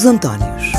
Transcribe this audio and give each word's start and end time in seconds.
Os 0.00 0.06
Antónios. 0.06 0.72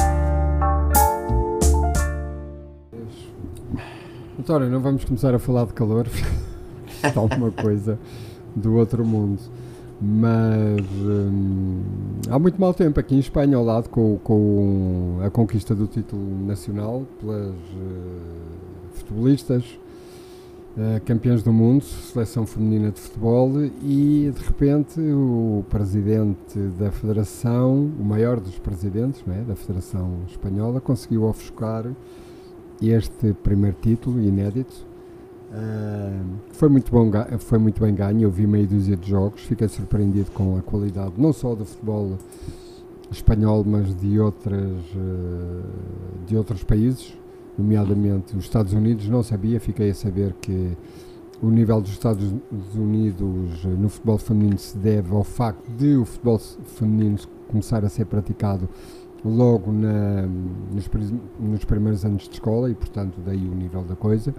António, 4.39 4.67
não 4.67 4.79
vamos 4.79 5.05
começar 5.05 5.35
a 5.35 5.37
falar 5.37 5.67
de 5.67 5.73
calor, 5.73 6.07
está 7.03 7.21
uma 7.21 7.51
coisa 7.51 7.99
do 8.55 8.73
outro 8.73 9.05
mundo. 9.05 9.39
Mas 10.01 10.81
hum, 11.03 11.83
há 12.31 12.39
muito 12.39 12.59
mau 12.59 12.73
tempo 12.73 12.99
aqui 12.99 13.13
em 13.13 13.19
Espanha, 13.19 13.57
ao 13.57 13.63
lado 13.63 13.89
com, 13.89 14.17
com 14.23 15.19
a 15.23 15.29
conquista 15.29 15.75
do 15.75 15.85
título 15.85 16.43
nacional 16.47 17.05
pelas 17.19 17.53
uh, 17.53 18.91
futebolistas, 18.93 19.63
uh, 20.77 21.01
campeãs 21.05 21.43
do 21.43 21.51
mundo, 21.51 21.83
seleção 21.83 22.45
feminina 22.45 22.91
de 22.91 22.99
futebol, 22.99 23.51
e 23.81 24.31
de 24.33 24.43
repente 24.43 24.99
o 24.99 25.63
presidente 25.69 26.59
da 26.79 26.91
Federação, 26.91 27.91
o 27.99 28.03
maior 28.03 28.39
dos 28.39 28.57
presidentes 28.59 29.23
é, 29.27 29.41
da 29.43 29.55
Federação 29.55 30.19
Espanhola, 30.27 30.81
conseguiu 30.81 31.23
ofuscar 31.23 31.85
este 32.81 33.33
primeiro 33.33 33.77
título 33.81 34.21
inédito 34.21 34.91
Uh, 35.51 36.37
foi, 36.53 36.69
muito 36.69 36.89
bom, 36.89 37.11
foi 37.39 37.59
muito 37.59 37.81
bem 37.81 37.93
ganho, 37.93 38.21
eu 38.21 38.31
vi 38.31 38.47
meia 38.47 38.65
dúzia 38.65 38.95
de 38.95 39.09
jogos, 39.09 39.41
fiquei 39.41 39.67
surpreendido 39.67 40.31
com 40.31 40.57
a 40.57 40.61
qualidade, 40.61 41.11
não 41.17 41.33
só 41.33 41.53
do 41.53 41.65
futebol 41.65 42.17
espanhol, 43.11 43.61
mas 43.67 43.93
de, 43.93 44.17
outras, 44.17 44.79
uh, 44.95 45.61
de 46.25 46.37
outros 46.37 46.63
países, 46.63 47.13
nomeadamente 47.57 48.35
os 48.35 48.43
Estados 48.43 48.73
Unidos. 48.73 49.07
Não 49.07 49.23
sabia, 49.23 49.59
fiquei 49.59 49.89
a 49.91 49.95
saber 49.95 50.33
que 50.41 50.77
o 51.41 51.49
nível 51.49 51.81
dos 51.81 51.91
Estados 51.91 52.33
Unidos 52.75 53.63
no 53.65 53.89
futebol 53.89 54.17
feminino 54.17 54.57
se 54.57 54.77
deve 54.77 55.13
ao 55.13 55.23
facto 55.23 55.69
de 55.71 55.95
o 55.95 56.05
futebol 56.05 56.39
feminino 56.39 57.17
começar 57.47 57.83
a 57.83 57.89
ser 57.89 58.05
praticado 58.05 58.69
logo 59.23 59.71
na, 59.71 60.23
nos, 60.73 60.89
nos 61.39 61.65
primeiros 61.65 62.05
anos 62.05 62.23
de 62.23 62.33
escola 62.33 62.69
e, 62.69 62.75
portanto, 62.75 63.19
daí 63.25 63.47
o 63.47 63.55
nível 63.55 63.83
da 63.83 63.95
coisa. 63.95 64.33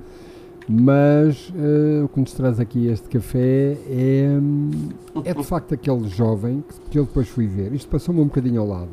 Mas 0.69 1.51
uh, 1.51 2.05
o 2.05 2.09
que 2.09 2.21
nos 2.21 2.33
traz 2.33 2.61
aqui 2.61 2.87
este 2.87 3.09
café 3.09 3.77
é, 3.89 4.29
é 5.25 5.35
de 5.35 5.45
facto 5.45 5.75
aquele 5.75 6.09
jovem 6.09 6.63
que 6.89 6.99
eu 6.99 7.05
depois 7.05 7.29
fui 7.29 7.47
ver. 7.47 7.73
Isto 7.73 7.89
passou-me 7.89 8.21
um 8.21 8.27
bocadinho 8.27 8.61
ao 8.61 8.67
lado, 8.67 8.91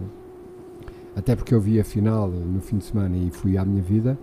até 1.15 1.35
porque 1.35 1.53
eu 1.53 1.59
vi 1.59 1.79
a 1.79 1.83
final 1.83 2.29
no 2.29 2.61
fim 2.61 2.77
de 2.77 2.85
semana 2.85 3.15
e 3.17 3.29
fui 3.29 3.57
à 3.57 3.65
minha 3.65 3.81
vida. 3.81 4.17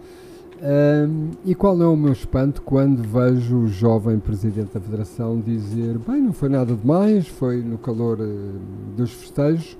Um, 0.62 1.32
e 1.44 1.54
qual 1.54 1.80
é 1.82 1.86
o 1.86 1.94
meu 1.94 2.12
espanto 2.12 2.62
quando 2.62 3.02
vejo 3.02 3.58
o 3.58 3.66
jovem 3.66 4.18
presidente 4.18 4.72
da 4.72 4.80
federação 4.80 5.38
dizer: 5.38 5.98
Bem, 5.98 6.22
não 6.22 6.32
foi 6.32 6.48
nada 6.48 6.74
demais, 6.74 7.28
foi 7.28 7.62
no 7.62 7.76
calor 7.76 8.18
uh, 8.20 8.52
dos 8.96 9.12
festejos, 9.12 9.76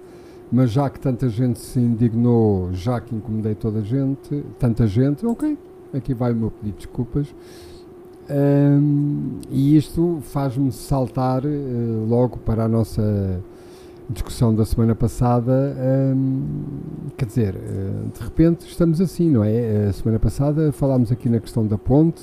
mas 0.52 0.70
já 0.70 0.90
que 0.90 1.00
tanta 1.00 1.30
gente 1.30 1.58
se 1.60 1.80
indignou, 1.80 2.74
já 2.74 3.00
que 3.00 3.14
incomodei 3.14 3.54
toda 3.54 3.78
a 3.78 3.82
gente, 3.82 4.44
tanta 4.58 4.86
gente, 4.86 5.24
ok, 5.24 5.56
aqui 5.94 6.12
vai 6.12 6.32
o 6.32 6.36
meu 6.36 6.50
pedido 6.50 6.74
de 6.74 6.86
desculpas. 6.86 7.34
Um, 8.28 9.38
e 9.50 9.76
isto 9.76 10.18
faz-me 10.20 10.72
saltar 10.72 11.42
uh, 11.44 12.06
logo 12.06 12.36
para 12.38 12.64
a 12.64 12.68
nossa 12.68 13.40
discussão 14.10 14.54
da 14.54 14.64
semana 14.64 14.94
passada. 14.94 15.76
Um, 16.14 16.44
quer 17.16 17.26
dizer, 17.26 17.54
uh, 17.54 18.10
de 18.12 18.22
repente 18.22 18.66
estamos 18.66 19.00
assim, 19.00 19.30
não 19.30 19.42
é? 19.42 19.86
A 19.88 19.92
semana 19.92 20.18
passada 20.18 20.72
falámos 20.72 21.10
aqui 21.10 21.28
na 21.28 21.40
questão 21.40 21.66
da 21.66 21.76
ponte. 21.76 22.22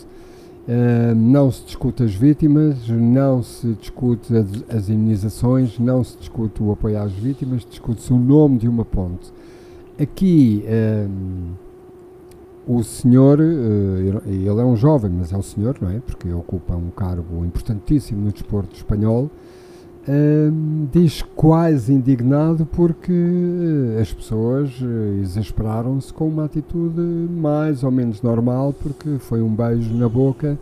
Uh, 0.66 1.14
não 1.16 1.52
se 1.52 1.66
discute 1.66 2.04
as 2.04 2.16
vítimas, 2.16 2.88
não 2.88 3.44
se 3.44 3.73
discute 3.73 4.34
as, 4.36 4.48
as 4.70 5.80
não 5.80 6.04
se 6.04 6.17
discute 6.17 6.64
o 6.64 6.72
apoio 6.72 7.02
às 7.02 7.11
vítimas, 7.11 7.66
discute-se 7.70 8.14
o 8.14 8.17
nome 8.17 8.60
de 8.60 8.67
uma 8.67 8.86
ponte. 8.86 9.33
Aqui 10.00 10.64
o 12.67 12.82
senhor, 12.83 13.39
eh, 13.42 14.21
ele 14.26 14.48
é 14.48 14.64
um 14.64 14.76
jovem, 14.76 15.11
mas 15.11 15.33
é 15.33 15.38
um 15.38 15.42
senhor, 15.42 15.77
não 15.82 15.89
é? 15.89 16.00
Porque 16.00 16.32
ocupa 16.32 16.76
um 16.76 16.89
cargo 16.89 17.45
importantíssimo 17.45 18.21
no 18.23 18.32
desporto 18.32 18.76
espanhol, 18.76 19.30
diz 20.91 21.21
quase 21.36 21.93
indignado 21.93 22.65
porque 22.65 23.11
eh, 23.11 24.02
as 24.02 24.11
pessoas 24.11 24.71
eh, 24.81 25.21
exasperaram-se 25.21 26.11
com 26.14 26.27
uma 26.27 26.43
atitude 26.43 26.99
mais 26.99 27.83
ou 27.83 27.91
menos 27.91 28.21
normal, 28.21 28.73
porque 28.73 29.17
foi 29.19 29.41
um 29.41 29.53
beijo 29.55 29.93
na 29.93 30.09
boca 30.09 30.58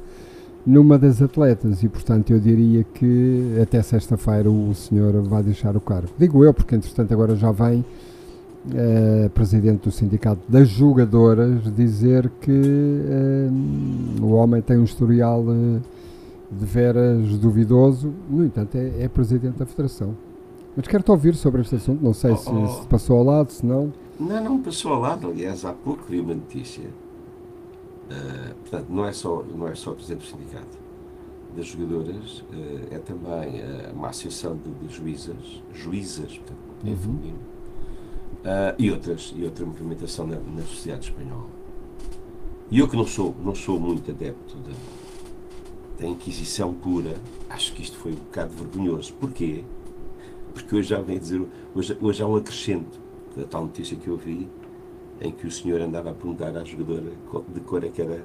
numa 0.63 0.97
das 0.99 1.23
atletas 1.23 1.81
e, 1.81 1.89
portanto, 1.89 2.31
eu 2.31 2.39
diria 2.39 2.83
que 2.83 3.57
até 3.59 3.81
sexta-feira 3.81 4.47
o 4.49 4.75
senhor 4.75 5.19
vai 5.23 5.41
deixar 5.41 5.75
o 5.75 5.81
cargo. 5.81 6.09
Digo 6.19 6.45
eu, 6.45 6.53
porque 6.53 6.75
entretanto 6.75 7.11
agora 7.11 7.35
já 7.35 7.51
vem 7.51 7.79
uh, 7.79 9.29
presidente 9.31 9.85
do 9.85 9.91
Sindicato 9.91 10.41
das 10.47 10.69
Jogadoras, 10.69 11.63
dizer 11.75 12.29
que 12.39 12.51
uh, 12.51 14.23
o 14.23 14.33
homem 14.33 14.61
tem 14.61 14.77
um 14.77 14.83
historial 14.83 15.43
de 16.51 16.65
veras 16.65 17.37
duvidoso, 17.37 18.13
no 18.29 18.43
entanto, 18.43 18.75
é, 18.75 19.03
é, 19.03 19.07
presidente 19.07 19.57
da 19.57 19.65
Federação. 19.65 20.15
Mas 20.75 20.87
quero-te 20.87 21.11
ouvir 21.11 21.35
sobre 21.35 21.61
este 21.61 21.75
assunto, 21.75 22.03
não 22.03 22.13
sei 22.13 22.31
oh, 22.31 22.37
se, 22.37 22.49
oh. 22.49 22.67
se, 22.67 22.87
passou 22.87 23.17
ao 23.17 23.23
lado, 23.23 23.51
se 23.51 23.65
não. 23.65 23.91
Não, 24.19 24.43
não 24.43 24.61
passou 24.61 24.93
ao 24.93 24.99
lado, 24.99 25.27
aliás, 25.27 25.65
há 25.65 25.73
pouco 25.73 26.03
vi 26.09 26.19
uma 26.19 26.33
notícia. 26.33 26.89
portanto, 28.61 28.87
não 28.89 29.05
é, 29.05 29.11
só, 29.11 29.43
não 29.55 29.67
é 29.67 29.75
só 29.75 29.91
o 29.91 29.95
presidente 29.95 30.21
do 30.21 30.37
sindicato 30.37 30.81
das 31.55 31.65
jogadoras, 31.65 32.43
é 32.89 32.97
também 32.99 33.61
uma 33.93 34.09
associação 34.09 34.57
de, 34.57 34.87
de 34.87 34.93
juízas, 34.93 35.61
juízas, 35.73 36.37
portanto, 36.37 36.71
é 36.85 36.89
uhum. 36.89 36.97
feminino, 36.97 37.39
uh, 38.41 38.75
e, 38.77 38.91
outras, 38.91 39.33
e 39.35 39.43
outra 39.43 39.65
movimentação 39.65 40.25
na, 40.27 40.37
na, 40.37 40.61
sociedade 40.63 41.09
espanhola. 41.09 41.47
E 42.69 42.79
eu 42.79 42.87
que 42.87 42.95
não 42.95 43.05
sou, 43.05 43.35
não 43.43 43.53
sou 43.53 43.79
muito 43.79 44.09
adepto 44.09 44.55
da, 44.57 44.71
da 46.01 46.07
Inquisição 46.07 46.73
pura, 46.73 47.15
acho 47.47 47.73
que 47.73 47.83
isto 47.83 47.95
foi 47.97 48.13
um 48.13 48.15
bocado 48.15 48.53
vergonhoso. 48.55 49.13
Porquê? 49.13 49.63
Porque 50.51 50.75
hoje 50.75 50.89
já 50.89 50.99
vem 50.99 51.19
dizer, 51.19 51.45
hoje, 51.75 51.95
hoje 52.01 52.23
há 52.23 52.27
um 52.27 52.35
acrescento 52.35 52.99
da 53.37 53.43
tal 53.43 53.61
notícia 53.63 53.95
que 53.95 54.07
eu 54.07 54.17
vi, 54.17 54.49
em 55.21 55.31
que 55.31 55.45
o 55.45 55.51
senhor 55.51 55.79
andava 55.79 56.09
a 56.09 56.13
perguntar 56.13 56.57
à 56.57 56.63
jogadora 56.63 57.11
de 57.53 57.59
cor 57.61 57.83
é 57.83 57.89
que 57.89 58.01
era 58.01 58.23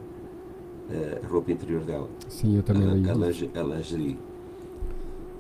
a 1.23 1.27
roupa 1.29 1.53
interior 1.53 1.83
dela. 1.83 2.09
Sim, 2.29 2.57
eu 2.57 2.63
também 2.63 2.89
li. 2.89 3.09
A, 3.11 3.13
a, 3.13 3.17
a 3.17 3.77
lingerie. 3.77 4.19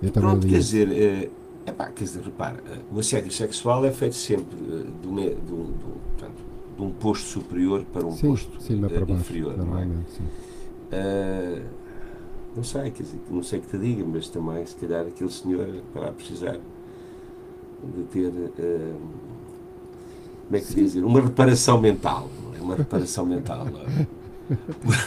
Eu 0.02 0.10
também 0.10 0.28
Pronto, 0.28 0.44
li. 0.44 0.52
quer 0.52 0.58
dizer, 0.58 0.92
eh, 0.92 1.30
é 1.64 1.72
pá, 1.72 1.86
quer 1.86 2.04
dizer, 2.04 2.22
repara, 2.22 2.62
o 2.92 2.98
assédio 2.98 3.32
sexual 3.32 3.84
é 3.86 3.90
feito 3.90 4.14
sempre 4.14 4.54
de, 4.56 5.08
um, 5.08 5.14
de, 5.14 5.52
um, 5.52 5.72
portanto, 6.18 6.44
de, 6.76 6.82
um, 6.82 6.90
posto 6.90 7.26
superior 7.26 7.82
para 7.92 8.06
um 8.06 8.12
sim, 8.12 8.28
posto 8.28 8.60
sim, 8.60 8.84
uh, 8.84 9.12
inferior. 9.12 9.56
Não, 9.56 9.78
é? 9.78 9.86
Uh, 9.86 11.62
não 12.56 12.64
sei, 12.64 12.90
quer 12.90 13.02
dizer, 13.02 13.20
não 13.30 13.42
sei 13.42 13.60
que 13.60 13.66
te 13.66 13.78
diga, 13.78 14.04
mas 14.04 14.28
também, 14.28 14.64
se 14.64 14.74
calhar, 14.76 15.06
aquele 15.06 15.30
senhor 15.30 15.68
para 15.92 16.10
precisar 16.12 16.58
de 17.94 18.02
ter, 18.04 18.28
uh, 18.28 18.96
como 20.46 20.56
é 20.56 20.60
que 20.60 20.74
dizer, 20.74 21.04
uma 21.04 21.20
reparação 21.20 21.80
mental, 21.80 22.30
é? 22.58 22.62
Uma 22.62 22.74
reparação 22.74 23.26
mental. 23.26 23.66
É? 23.68 24.06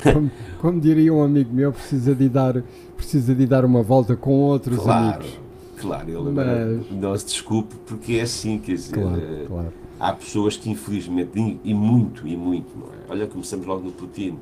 como, 0.03 0.31
como, 0.61 0.79
diria 0.79 1.13
um 1.13 1.23
amigo 1.23 1.53
meu, 1.53 1.71
precisa 1.71 2.13
de 2.13 2.29
dar, 2.29 2.63
precisa 2.95 3.33
de 3.33 3.45
dar 3.45 3.65
uma 3.65 3.81
volta 3.81 4.15
com 4.15 4.33
outros 4.41 4.77
claro. 4.79 5.15
amigos. 5.15 5.39
Claro, 5.77 6.09
ele 6.09 6.31
Mas... 6.31 6.91
não 6.91 7.17
se 7.17 7.25
desculpe 7.25 7.73
porque 7.85 8.15
é 8.15 8.21
assim, 8.21 8.59
quer 8.59 8.73
dizer, 8.73 8.95
claro, 8.95 9.21
eh, 9.21 9.45
claro. 9.47 9.73
há 9.97 10.11
pessoas 10.11 10.57
que 10.57 10.69
infelizmente, 10.69 11.59
e 11.63 11.73
muito, 11.73 12.27
e 12.27 12.35
muito, 12.35 12.77
não 12.77 12.87
é? 12.87 13.11
Olha, 13.11 13.27
começamos 13.27 13.65
logo 13.65 13.81
no 13.85 13.91
Putin, 13.93 14.31
uh, 14.31 14.37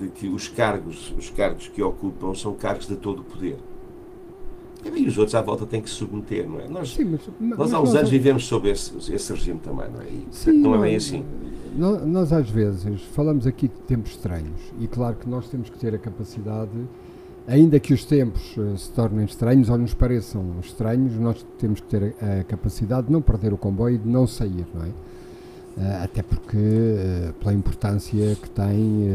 de 0.00 0.08
que 0.08 0.28
os 0.28 0.48
cargos, 0.48 1.12
os 1.18 1.30
cargos 1.30 1.68
que 1.68 1.82
ocupam 1.82 2.34
são 2.34 2.54
cargos 2.54 2.86
de 2.86 2.96
todo 2.96 3.20
o 3.20 3.24
poder. 3.24 3.58
E 4.84 5.06
os 5.06 5.16
outros 5.16 5.34
à 5.34 5.40
volta 5.40 5.64
têm 5.64 5.80
que 5.80 5.88
se 5.88 5.96
submeter, 5.96 6.48
não 6.48 6.60
é? 6.60 6.68
Nós, 6.68 6.90
Sim, 6.92 7.04
mas, 7.04 7.20
nós 7.40 7.58
mas 7.58 7.72
há 7.72 7.80
uns 7.80 7.88
nós, 7.88 7.96
anos 7.96 8.10
vivemos 8.10 8.46
sob 8.46 8.68
esse, 8.68 9.12
esse 9.12 9.32
regime 9.32 9.58
também, 9.60 9.90
não 9.90 10.00
é? 10.00 10.04
E, 10.04 10.26
Sim, 10.30 10.52
não 10.58 10.74
é 10.74 10.78
bem 10.78 10.96
assim. 10.96 11.24
Nós, 11.74 12.06
nós, 12.06 12.32
às 12.32 12.48
vezes 12.50 13.02
falamos 13.12 13.46
aqui 13.46 13.68
de 13.68 13.80
tempos 13.86 14.12
estranhos 14.12 14.60
e 14.78 14.86
claro 14.86 15.16
que 15.16 15.28
nós 15.28 15.48
temos 15.48 15.70
que 15.70 15.78
ter 15.78 15.94
a 15.94 15.98
capacidade 15.98 16.70
ainda 17.46 17.78
que 17.78 17.92
os 17.92 18.04
tempos 18.04 18.56
uh, 18.56 18.76
se 18.76 18.90
tornem 18.90 19.24
estranhos 19.24 19.68
ou 19.68 19.78
nos 19.78 19.94
pareçam 19.94 20.44
estranhos, 20.60 21.14
nós 21.16 21.44
temos 21.58 21.80
que 21.80 21.86
ter 21.86 22.14
a, 22.20 22.40
a 22.40 22.44
capacidade 22.44 23.06
de 23.06 23.12
não 23.12 23.20
perder 23.20 23.52
o 23.52 23.58
comboio 23.58 23.96
e 23.96 23.98
de 23.98 24.08
não 24.08 24.26
sair, 24.26 24.66
não 24.74 24.84
é? 24.84 24.90
Uh, 25.76 26.04
até 26.04 26.22
porque, 26.22 26.56
uh, 26.56 27.32
pela 27.34 27.52
importância 27.52 28.36
que 28.36 28.48
tem 28.50 29.08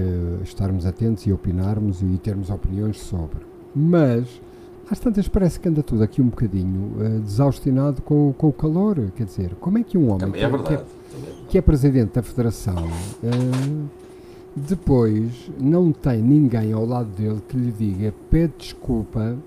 estarmos 0.44 0.86
atentos 0.86 1.26
e 1.26 1.32
opinarmos 1.32 2.02
e 2.02 2.18
termos 2.18 2.50
opiniões 2.50 3.00
sobre. 3.00 3.40
Mas, 3.74 4.42
às 4.90 5.00
tantas, 5.00 5.28
parece 5.28 5.60
que 5.60 5.70
anda 5.70 5.82
tudo 5.82 6.04
aqui 6.04 6.22
um 6.22 6.28
bocadinho 6.28 7.22
desaustinado 7.22 8.02
com, 8.02 8.34
com 8.38 8.48
o 8.48 8.54
calor. 8.54 9.12
Quer 9.16 9.26
dizer, 9.26 9.56
como 9.60 9.78
é 9.78 9.84
que 9.84 9.98
um 9.98 10.12
homem 10.12 10.32
que 10.32 10.44
é, 10.44 10.50
que, 10.50 10.74
é, 10.74 10.84
que 11.48 11.58
é 11.58 11.62
presidente 11.62 12.16
da 12.16 12.24
Federação 12.24 12.90
depois, 14.56 15.50
não 15.60 15.92
tem 15.92 16.22
ninguém 16.22 16.74
ao 16.74 16.86
lado 16.86 17.10
dele 17.16 17.42
que 17.48 17.56
lhe 17.56 17.72
diga 17.72 18.14
pede 18.30 18.54
desculpa, 18.58 19.38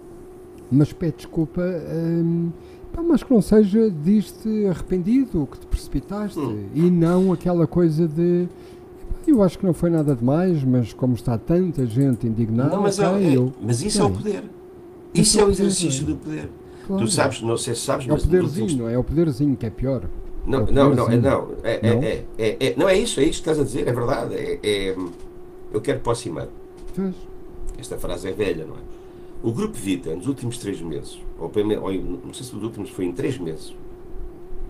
mas 0.70 0.92
pede 0.92 1.16
desculpa 1.18 1.62
hum, 3.00 3.06
mas 3.08 3.22
que 3.22 3.32
não 3.32 3.40
seja 3.40 3.90
disto 3.90 4.48
arrependido, 4.68 5.48
que 5.50 5.58
te 5.58 5.66
precipitaste, 5.66 6.38
hum. 6.38 6.66
e 6.74 6.90
não 6.90 7.32
aquela 7.32 7.66
coisa 7.66 8.06
de 8.06 8.48
eu 9.26 9.42
acho 9.42 9.58
que 9.58 9.64
não 9.64 9.72
foi 9.72 9.88
nada 9.88 10.16
demais, 10.16 10.64
mas 10.64 10.92
como 10.92 11.14
está 11.14 11.38
tanta 11.38 11.86
gente 11.86 12.26
indignada, 12.26 12.74
não, 12.74 12.82
mas, 12.82 12.98
okay, 12.98 13.28
é, 13.28 13.36
eu, 13.36 13.52
mas 13.60 13.82
isso 13.82 14.00
é 14.00 14.04
o 14.04 14.10
poder. 14.10 14.44
Isso, 15.14 15.22
isso 15.22 15.40
é 15.40 15.44
o 15.44 15.50
exercício 15.50 16.06
do 16.06 16.16
poder. 16.16 16.50
Claro. 16.86 17.04
Tu 17.04 17.10
sabes, 17.12 17.40
não 17.42 17.56
sei 17.56 17.74
se 17.74 17.82
sabes, 17.82 18.08
é 18.08 18.12
o 18.12 18.18
poderzinho, 18.18 18.78
não 18.78 18.88
é? 18.88 18.94
é 18.94 18.98
o 18.98 19.04
poderzinho 19.04 19.56
que 19.56 19.66
é 19.66 19.70
pior. 19.70 20.08
Não, 20.44 20.66
é 20.66 20.72
não, 20.72 20.94
não, 20.94 21.10
é, 21.10 21.16
não, 21.16 21.52
é, 21.62 21.80
não? 21.80 21.96
É, 21.98 22.24
é, 22.38 22.56
é, 22.66 22.74
não 22.76 22.88
é 22.88 22.98
isso, 22.98 23.20
é 23.20 23.24
isso 23.24 23.42
que 23.42 23.50
estás 23.50 23.60
a 23.60 23.62
dizer, 23.62 23.86
é 23.86 23.92
verdade. 23.92 24.34
É, 24.34 24.58
é 24.62 24.96
eu 25.72 25.80
quero 25.80 25.98
aproximar. 25.98 26.48
Pois. 26.94 27.14
Esta 27.78 27.96
frase 27.96 28.28
é 28.28 28.32
velha, 28.32 28.66
não 28.66 28.74
é? 28.74 28.91
O 29.42 29.52
Grupo 29.52 29.74
Vita, 29.76 30.14
nos 30.14 30.26
últimos 30.26 30.56
três 30.58 30.80
meses, 30.80 31.20
ou, 31.38 31.50
ou 31.50 31.92
não 31.92 32.32
sei 32.32 32.46
se 32.46 32.54
os 32.54 32.62
últimos 32.62 32.90
foi 32.90 33.06
em 33.06 33.12
três 33.12 33.38
meses, 33.38 33.74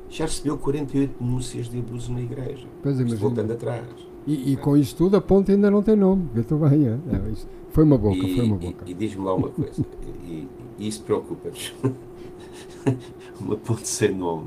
já 0.08 0.24
recebeu 0.24 0.58
48 0.58 1.14
denúncias 1.20 1.68
de 1.68 1.78
abuso 1.78 2.12
na 2.12 2.20
igreja. 2.20 2.66
Pois 2.82 2.98
imagina. 2.98 3.20
Voltando 3.20 3.52
atrás. 3.52 3.86
E, 4.26 4.52
e, 4.52 4.56
com 4.56 4.76
isto 4.76 4.96
tudo 4.96 5.16
a 5.16 5.20
ponte 5.20 5.50
ainda 5.50 5.70
não 5.70 5.82
tem 5.82 5.96
nome. 5.96 6.28
Vê 6.32 6.42
tu 6.42 6.56
bem, 6.56 6.86
é? 6.86 6.92
é 6.92 7.32
foi 7.70 7.84
uma 7.84 7.98
boca, 7.98 8.16
e, 8.16 8.36
foi 8.36 8.44
uma 8.44 8.56
boca. 8.56 8.84
E, 8.86 8.90
e 8.90 8.94
diz-me 8.94 9.24
lá 9.24 9.34
uma 9.34 9.48
coisa, 9.48 9.84
e, 10.24 10.46
e 10.78 10.88
isso 10.88 11.02
preocupa-nos. 11.02 11.74
uma 13.40 13.56
ponte 13.56 13.88
sem 13.88 14.14
nome. 14.14 14.46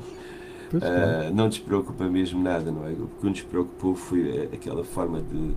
Uh, 0.72 1.32
não 1.34 1.46
nos 1.46 1.58
preocupa 1.58 2.08
mesmo 2.08 2.42
nada, 2.42 2.70
não 2.72 2.86
é? 2.86 2.90
O 2.92 3.08
que 3.20 3.26
nos 3.28 3.42
preocupou 3.42 3.94
foi 3.94 4.48
aquela 4.52 4.82
forma 4.82 5.20
de, 5.20 5.54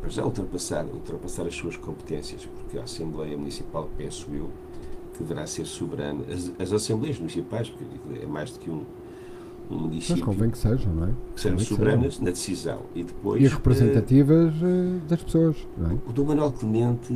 para 0.00 0.08
já, 0.08 0.24
ultrapassar, 0.24 0.84
ultrapassar 0.86 1.46
as 1.46 1.54
suas 1.54 1.76
competências, 1.76 2.46
porque 2.46 2.78
a 2.78 2.82
Assembleia 2.82 3.36
Municipal, 3.36 3.88
penso 3.96 4.28
eu, 4.32 4.50
que 5.12 5.22
deverá 5.22 5.46
ser 5.46 5.66
soberana. 5.66 6.24
As, 6.32 6.52
as 6.58 6.72
Assembleias 6.72 7.18
Municipais, 7.18 7.68
porque 7.68 7.84
é 8.22 8.26
mais 8.26 8.52
do 8.52 8.60
que 8.60 8.70
um, 8.70 8.84
um 9.68 9.78
município. 9.78 10.24
Mas 10.24 10.24
convém 10.24 10.50
que 10.50 10.58
sejam, 10.58 10.94
não 10.94 11.08
é? 11.08 11.10
Que 11.34 11.40
sejam 11.40 11.58
soberanas 11.58 12.20
na 12.20 12.30
decisão. 12.30 12.82
E, 12.94 13.02
depois, 13.02 13.42
e 13.42 13.48
representativas 13.48 14.54
uh, 14.54 15.00
das 15.08 15.22
pessoas, 15.22 15.56
não 15.76 15.90
é? 15.90 15.94
O 16.06 16.12
Dom 16.12 16.24
Manuel 16.24 16.52
Clemente, 16.52 17.12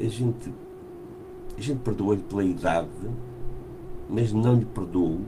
a 0.00 0.08
gente, 0.08 0.52
a 1.56 1.60
gente 1.60 1.78
perdoa-lhe 1.78 2.22
pela 2.22 2.44
idade, 2.44 2.88
mas 4.08 4.32
não 4.32 4.56
lhe 4.56 4.64
perdoou 4.64 5.20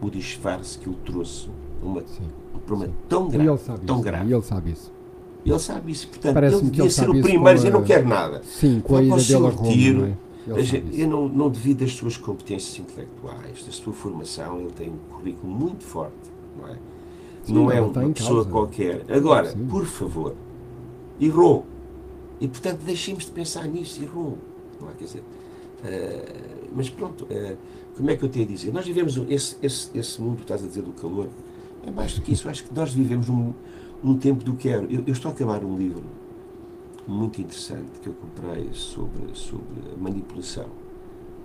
o 0.00 0.10
disfarce 0.10 0.78
que 0.78 0.88
ele 0.88 0.98
trouxe 1.04 1.48
uma, 1.82 2.02
um 2.54 2.58
problema 2.58 2.92
sim. 2.92 2.98
tão 3.08 3.28
grave. 3.28 3.58
tão 3.86 3.96
isso, 3.96 4.04
grave. 4.04 4.30
E 4.30 4.34
ele 4.34 4.42
sabe 4.42 4.72
isso. 4.72 4.97
Ele 5.50 5.58
sabe 5.58 5.92
isso. 5.92 6.08
Portanto, 6.08 6.36
ele 6.36 6.60
devia 6.62 6.90
ser 6.90 7.08
o 7.08 7.20
primeiro 7.20 7.58
dizer: 7.58 7.72
não 7.72 7.82
quero 7.82 8.08
nada. 8.08 8.42
Sim, 8.44 8.80
com 8.80 8.96
a 8.96 9.02
ida 9.02 9.16
dele 9.16 9.46
a 9.46 9.50
Roma, 9.50 9.72
tiro, 9.72 9.98
não 10.00 10.06
é? 10.06 10.82
Eu 10.92 11.08
não, 11.08 11.28
não 11.28 11.50
devido 11.50 11.84
às 11.84 11.92
suas 11.92 12.16
competências 12.16 12.78
intelectuais, 12.78 13.64
da 13.64 13.72
sua 13.72 13.92
formação, 13.92 14.60
ele 14.60 14.72
tem 14.72 14.88
um 14.88 14.96
currículo 15.10 15.52
muito 15.52 15.84
forte, 15.84 16.14
não 16.58 16.68
é? 16.68 16.76
Sim, 17.42 17.52
não 17.52 17.70
é 17.70 17.80
uma 17.80 18.10
pessoa 18.10 18.44
causa. 18.44 18.50
qualquer. 18.50 19.04
Agora, 19.10 19.50
Sim. 19.50 19.66
por 19.66 19.84
favor, 19.84 20.34
errou. 21.20 21.66
E 22.40 22.48
portanto 22.48 22.80
deixemos 22.80 23.24
de 23.24 23.30
pensar 23.30 23.66
nisso, 23.66 24.02
errou. 24.02 24.38
Não 24.80 24.88
é? 24.88 24.92
Quer 24.94 25.04
dizer, 25.04 25.18
uh, 25.20 26.68
mas 26.74 26.88
pronto, 26.88 27.24
uh, 27.24 27.56
como 27.96 28.10
é 28.10 28.16
que 28.16 28.24
eu 28.24 28.28
tenho 28.28 28.46
a 28.46 28.48
dizer? 28.48 28.72
Nós 28.72 28.86
vivemos 28.86 29.20
esse, 29.28 29.56
esse, 29.62 29.90
esse 29.92 30.20
mundo, 30.20 30.40
estás 30.40 30.62
a 30.62 30.66
dizer, 30.66 30.82
do 30.82 30.92
calor, 30.92 31.28
é 31.86 31.90
mais 31.90 32.14
do 32.14 32.22
que 32.22 32.32
isso. 32.32 32.46
Eu 32.46 32.50
acho 32.50 32.64
que 32.64 32.74
nós 32.74 32.92
vivemos 32.92 33.28
um, 33.28 33.52
um 34.02 34.16
tempo 34.16 34.44
do 34.44 34.54
quero. 34.54 34.90
Eu, 34.90 35.02
eu 35.06 35.12
estou 35.12 35.30
a 35.30 35.34
acabar 35.34 35.64
um 35.64 35.76
livro 35.76 36.04
muito 37.06 37.40
interessante 37.40 37.88
que 38.02 38.08
eu 38.08 38.14
comprei 38.14 38.68
sobre, 38.72 39.34
sobre 39.34 39.80
a 39.94 39.96
manipulação 39.96 40.66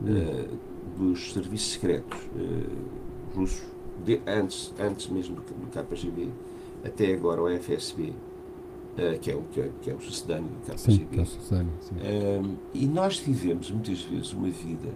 uh, 0.01 0.57
dos 0.97 1.31
serviços 1.33 1.73
secretos 1.73 2.19
uh, 2.35 3.35
russos, 3.35 3.63
de, 4.03 4.19
antes, 4.27 4.73
antes 4.79 5.07
mesmo 5.07 5.35
do, 5.35 5.41
do 5.41 5.67
KGB, 5.67 6.29
até 6.83 7.13
agora 7.13 7.41
o 7.41 7.49
FSB, 7.59 8.09
uh, 8.09 8.13
eh, 8.97 9.17
que, 9.19 9.31
é 9.31 9.35
o, 9.35 9.43
que, 9.43 9.61
é, 9.61 9.69
que 9.81 9.89
é 9.89 9.93
o 9.93 10.01
sucedâneo 10.01 10.49
do 10.49 10.71
KGB. 10.71 10.77
Sim, 10.77 11.07
é 11.21 11.25
sucedâneo, 11.25 11.73
sim. 11.79 12.57
e 12.73 12.85
nós 12.85 13.17
vivemos 13.19 13.71
muitas 13.71 14.01
vezes 14.01 14.33
uma 14.33 14.49
vida 14.49 14.89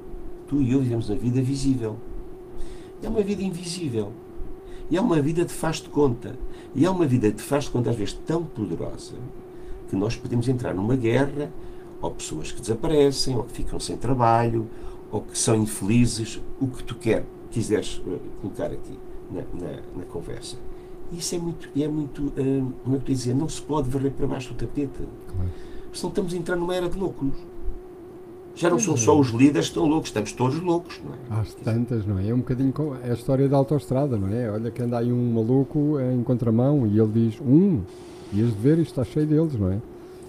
Tu 0.47 0.61
e 0.61 0.71
eu 0.71 0.79
vivemos 0.79 1.09
uma 1.09 1.17
vida 1.17 1.41
visível. 1.41 1.97
É 3.03 3.09
uma 3.09 3.21
vida 3.21 3.43
invisível. 3.43 4.13
E 4.89 4.97
é 4.97 5.01
uma 5.01 5.21
vida 5.21 5.43
de 5.43 5.53
faz 5.53 5.77
de 5.77 5.89
conta. 5.89 6.37
E 6.73 6.85
é 6.85 6.89
uma 6.89 7.05
vida 7.05 7.31
de 7.31 7.41
faz 7.41 7.65
de 7.65 7.71
conta, 7.71 7.89
às 7.89 7.95
vezes, 7.95 8.13
tão 8.25 8.43
poderosa 8.43 9.15
que 9.89 9.95
nós 9.95 10.15
podemos 10.15 10.47
entrar 10.47 10.73
numa 10.73 10.95
guerra, 10.95 11.51
ou 12.01 12.11
pessoas 12.11 12.51
que 12.51 12.61
desaparecem, 12.61 13.35
ou 13.35 13.43
que 13.43 13.53
ficam 13.53 13.79
sem 13.79 13.97
trabalho, 13.97 14.67
ou 15.11 15.21
que 15.21 15.37
são 15.37 15.55
infelizes, 15.55 16.41
o 16.59 16.67
que 16.67 16.83
tu 16.83 16.95
quer, 16.95 17.25
quiseres 17.51 18.01
uh, 18.05 18.19
colocar 18.41 18.65
aqui 18.65 18.99
na, 19.31 19.41
na, 19.53 19.73
na, 19.95 20.05
conversa. 20.05 20.57
Isso 21.11 21.35
é 21.35 21.39
muito, 21.39 21.69
é 21.75 21.87
muito 21.87 22.27
uh, 22.27 22.73
como 22.83 22.95
é 22.97 22.99
que 22.99 23.11
eu 23.11 23.15
dizer, 23.15 23.33
não 23.33 23.47
se 23.47 23.61
pode 23.61 23.89
varrer 23.89 24.11
para 24.11 24.27
baixo 24.27 24.53
do 24.53 24.57
tapete. 24.57 24.91
Claro. 25.27 25.49
Senão 25.93 26.09
estamos 26.09 26.33
a 26.33 26.37
entrar 26.37 26.55
numa 26.55 26.75
era 26.75 26.89
de 26.89 26.97
loucos. 26.97 27.29
Já 28.57 28.71
não 28.71 28.79
são 28.79 28.97
só 28.97 29.19
os 29.19 29.29
líderes 29.29 29.67
que 29.67 29.73
estão 29.73 29.85
loucos, 29.85 30.09
estamos 30.09 30.31
todos 30.31 30.59
loucos, 30.59 30.99
não 31.05 31.13
é? 31.13 31.39
Às 31.39 31.53
tantas, 31.53 32.07
não 32.07 32.17
é? 32.17 32.27
É 32.27 32.33
um 32.33 32.39
bocadinho 32.39 32.73
com 32.73 32.95
é 32.95 33.11
a 33.11 33.13
história 33.13 33.47
da 33.47 33.55
autoestrada, 33.55 34.17
não 34.17 34.27
é? 34.27 34.49
Olha 34.49 34.71
que 34.71 34.81
anda 34.81 34.97
aí 34.97 35.13
um 35.13 35.33
maluco 35.33 35.99
em 35.99 36.23
contramão 36.23 36.87
e 36.87 36.99
ele 36.99 37.11
diz, 37.29 37.39
um, 37.39 37.81
e 38.33 38.37
de 38.37 38.43
ver, 38.45 38.79
isto 38.79 38.99
está 38.99 39.03
cheio 39.03 39.27
deles, 39.27 39.53
não 39.53 39.71
é? 39.71 39.77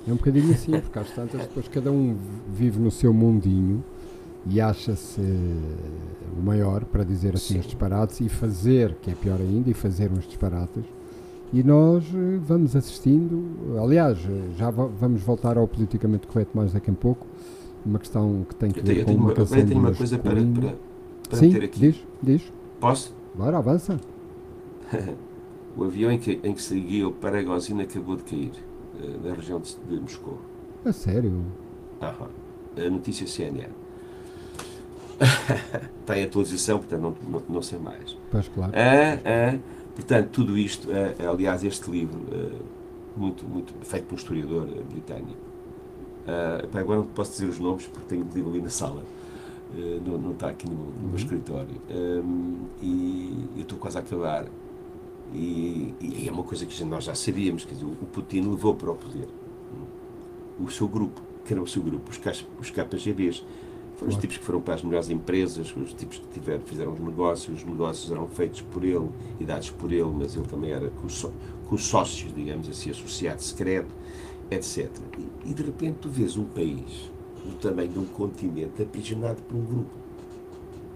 É 0.06 0.12
um 0.12 0.16
bocadinho 0.16 0.52
assim, 0.52 0.72
porque 0.78 0.98
às 0.98 1.10
tantas 1.10 1.40
depois 1.40 1.68
cada 1.68 1.90
um 1.90 2.16
vive 2.54 2.78
no 2.78 2.90
seu 2.90 3.14
mundinho 3.14 3.82
e 4.46 4.60
acha-se 4.60 5.22
o 6.38 6.42
maior 6.42 6.84
para 6.84 7.04
dizer 7.04 7.34
assim 7.34 7.54
Sim. 7.54 7.60
os 7.60 7.66
disparates 7.66 8.20
e 8.20 8.28
fazer, 8.28 8.94
que 9.00 9.10
é 9.10 9.14
pior 9.14 9.40
ainda, 9.40 9.70
e 9.70 9.74
fazer 9.74 10.10
uns 10.12 10.26
disparates. 10.26 10.84
E 11.50 11.62
nós 11.62 12.04
eh, 12.14 12.38
vamos 12.42 12.76
assistindo, 12.76 13.42
aliás, 13.82 14.18
já 14.58 14.70
vamos 14.70 15.22
voltar 15.22 15.56
ao 15.56 15.66
politicamente 15.66 16.26
correto 16.26 16.50
mais 16.54 16.74
daqui 16.74 16.90
a 16.90 16.94
pouco, 16.94 17.26
uma 17.84 17.98
questão 17.98 18.46
que 18.48 18.54
tem 18.54 18.70
que 18.70 18.80
ver 18.80 19.04
com 19.04 19.12
uma, 19.12 19.32
canção 19.32 19.66
tenho 19.66 19.78
uma 19.78 19.94
coisa 19.94 20.18
para, 20.18 20.34
para, 20.34 20.74
para 21.28 21.38
Sim, 21.38 21.52
ter 21.52 21.64
aqui. 21.64 21.80
diz, 21.80 22.06
diz. 22.22 22.52
Posso? 22.80 23.14
Bora, 23.34 23.58
avança. 23.58 24.00
o 25.76 25.84
avião 25.84 26.10
em 26.10 26.18
que, 26.18 26.40
em 26.42 26.54
que 26.54 26.62
seguia 26.62 27.06
o 27.06 27.12
Paragozina 27.12 27.82
acabou 27.82 28.16
de 28.16 28.22
cair, 28.24 28.52
uh, 29.00 29.26
na 29.26 29.34
região 29.34 29.60
de, 29.60 29.76
de 29.88 30.00
Moscou. 30.00 30.38
A 30.84 30.92
sério? 30.92 31.44
Aham. 32.00 32.28
A 32.76 32.90
notícia 32.90 33.26
CNN. 33.26 33.68
Tem 36.06 36.24
atualização, 36.24 36.78
portanto 36.78 37.00
não, 37.00 37.16
não, 37.28 37.42
não, 37.48 37.62
sei 37.62 37.78
mais. 37.78 38.16
Pois 38.30 38.48
claro. 38.48 38.72
Ah, 38.74 39.18
ah, 39.24 39.58
portanto, 39.94 40.28
tudo 40.30 40.56
isto, 40.56 40.88
ah, 40.92 41.30
aliás, 41.30 41.64
este 41.64 41.90
livro, 41.90 42.20
ah, 42.32 42.62
muito, 43.16 43.44
muito 43.46 43.74
feito 43.82 44.04
por 44.04 44.14
um 44.14 44.18
historiador 44.18 44.66
britânico, 44.90 45.47
Uh, 46.28 46.78
agora 46.78 46.98
não 47.00 47.06
posso 47.06 47.32
dizer 47.32 47.46
os 47.46 47.58
nomes 47.58 47.86
porque 47.86 48.06
tenho 48.06 48.22
o 48.22 48.34
livro 48.34 48.50
ali 48.50 48.60
na 48.60 48.68
sala. 48.68 49.02
Uh, 49.74 50.00
não, 50.06 50.18
não 50.18 50.32
está 50.32 50.50
aqui 50.50 50.68
no, 50.68 50.74
no 50.74 50.92
meu 51.00 51.10
uhum. 51.10 51.16
escritório. 51.16 51.80
Um, 51.90 52.66
e 52.82 53.48
eu 53.56 53.62
estou 53.62 53.78
quase 53.78 53.96
a 53.96 54.00
acabar. 54.00 54.46
E, 55.32 55.94
e, 56.00 56.28
é 56.28 56.32
uma 56.32 56.42
coisa 56.42 56.66
que 56.66 56.84
nós 56.84 57.04
já 57.04 57.14
sabíamos: 57.14 57.64
quer 57.64 57.74
dizer, 57.74 57.86
o 57.86 58.06
Putin 58.12 58.42
levou 58.42 58.74
para 58.74 58.90
o 58.90 58.94
poder 58.94 59.28
o 60.60 60.68
seu 60.70 60.88
grupo, 60.88 61.22
que 61.44 61.52
era 61.52 61.62
o 61.62 61.66
seu 61.66 61.82
grupo, 61.82 62.10
os, 62.10 62.46
os 62.60 62.70
KGBs. 62.70 63.44
Foram 63.96 64.12
os 64.12 64.16
tipos 64.16 64.36
que 64.36 64.44
foram 64.44 64.60
para 64.60 64.74
as 64.74 64.82
melhores 64.82 65.10
empresas, 65.10 65.74
os 65.74 65.92
tipos 65.92 66.18
que 66.18 66.26
tiveram, 66.28 66.60
fizeram 66.60 66.92
os 66.92 67.00
negócios, 67.00 67.58
os 67.58 67.64
negócios 67.64 68.10
eram 68.12 68.28
feitos 68.28 68.60
por 68.60 68.84
ele 68.84 69.08
e 69.40 69.44
dados 69.44 69.70
por 69.70 69.92
ele, 69.92 70.10
mas 70.16 70.36
ele 70.36 70.46
também 70.46 70.70
era 70.70 70.88
com, 70.90 71.08
com 71.68 71.74
os 71.74 71.84
sócios, 71.84 72.32
digamos 72.32 72.68
assim, 72.68 72.90
associado 72.90 73.42
secreto 73.42 73.92
etc. 74.50 74.88
E, 75.18 75.50
e, 75.50 75.54
de 75.54 75.62
repente 75.62 75.98
tu 76.00 76.08
vês 76.08 76.36
um 76.36 76.44
país 76.44 77.10
do 77.44 77.54
tamanho 77.60 77.88
de 77.88 77.98
um 77.98 78.04
continente 78.04 78.82
aprisionado 78.82 79.40
por 79.42 79.56
um 79.56 79.64
grupo. 79.64 79.90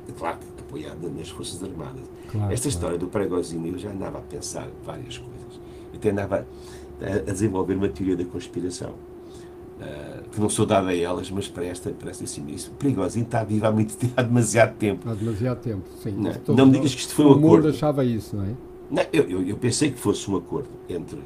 É 0.08 0.12
claro 0.12 0.38
que 0.38 0.52
apoiado 0.72 1.10
nas 1.10 1.28
Forças 1.28 1.62
Armadas. 1.62 2.02
Claro, 2.30 2.52
Esta 2.52 2.64
claro. 2.64 2.68
história 2.68 2.98
do 2.98 3.06
Pregozinho, 3.08 3.66
eu 3.66 3.78
já 3.78 3.90
andava 3.90 4.18
a 4.18 4.22
pensar 4.22 4.68
várias 4.84 5.18
coisas. 5.18 5.60
Eu 5.92 5.98
até 5.98 6.10
andava 6.10 6.46
a, 7.00 7.06
a 7.06 7.32
desenvolver 7.32 7.74
uma 7.74 7.88
teoria 7.88 8.16
da 8.16 8.24
conspiração. 8.24 8.94
Uh, 9.80 10.28
que 10.30 10.40
não 10.40 10.48
sou 10.48 10.64
dada 10.64 10.88
a 10.88 10.96
elas, 10.96 11.28
mas 11.30 11.48
para 11.48 11.64
esta, 11.64 11.90
para 11.90 12.10
esta 12.10 12.22
assim, 12.22 12.46
isso. 12.48 12.70
Perigosinho 12.78 13.24
está 13.24 13.42
vivo 13.42 13.66
há, 13.66 13.72
muito, 13.72 13.96
há 14.16 14.22
demasiado 14.22 14.76
tempo. 14.76 15.08
Há 15.08 15.14
demasiado 15.14 15.60
tempo, 15.60 15.82
sim. 16.00 16.12
Não, 16.12 16.54
não 16.54 16.66
me 16.66 16.72
digas 16.72 16.94
que 16.94 17.00
isto 17.00 17.14
foi 17.14 17.24
um 17.24 17.32
acordo. 17.32 17.46
O 17.46 17.50
mundo 17.56 17.68
achava 17.68 18.04
isso, 18.04 18.36
não 18.36 18.44
é? 18.44 18.54
Não, 18.90 19.02
eu, 19.12 19.28
eu, 19.28 19.42
eu, 19.42 19.56
pensei 19.56 19.90
que 19.90 19.98
fosse 19.98 20.30
um 20.30 20.36
acordo 20.36 20.68
entre 20.88 21.18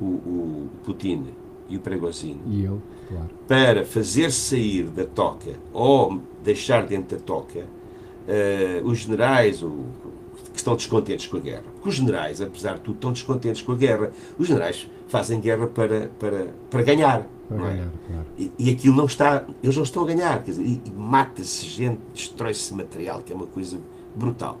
o, 0.00 0.04
o 0.04 0.70
Putin 0.84 1.26
e 1.68 1.76
o 1.76 1.80
Pregosino. 1.80 2.40
E 2.46 2.64
eu, 2.64 2.80
claro. 3.08 3.30
Para 3.48 3.84
fazer 3.84 4.30
sair 4.30 4.84
da 4.84 5.04
toca 5.04 5.54
ou 5.72 6.20
deixar 6.42 6.86
dentro 6.86 7.16
da 7.16 7.22
toca 7.22 7.60
uh, 7.60 8.86
os 8.86 8.98
generais 8.98 9.62
o, 9.62 9.86
que 10.52 10.58
estão 10.58 10.76
descontentes 10.76 11.26
com 11.26 11.36
a 11.36 11.40
guerra. 11.40 11.64
Porque 11.74 11.88
os 11.88 11.94
generais, 11.96 12.40
apesar 12.40 12.74
de 12.74 12.80
tudo, 12.80 12.94
estão 12.94 13.12
descontentes 13.12 13.62
com 13.62 13.72
a 13.72 13.76
guerra. 13.76 14.12
Os 14.38 14.46
generais 14.46 14.88
fazem 15.08 15.40
guerra 15.40 15.66
para, 15.66 16.10
para, 16.18 16.48
para 16.70 16.82
ganhar. 16.82 17.26
Para 17.48 17.56
não 17.56 17.66
é? 17.66 17.70
ganhar, 17.70 17.92
claro. 18.06 18.26
E, 18.38 18.52
e 18.58 18.70
aquilo 18.70 18.96
não 18.96 19.06
está, 19.06 19.44
eles 19.62 19.76
não 19.76 19.82
estão 19.82 20.04
a 20.04 20.06
ganhar, 20.06 20.42
quer 20.42 20.52
dizer, 20.52 20.64
e, 20.64 20.80
e 20.84 20.90
mata-se 20.90 21.66
gente, 21.66 22.00
destrói-se 22.14 22.72
material, 22.72 23.20
que 23.20 23.32
é 23.32 23.36
uma 23.36 23.46
coisa 23.46 23.78
brutal. 24.14 24.58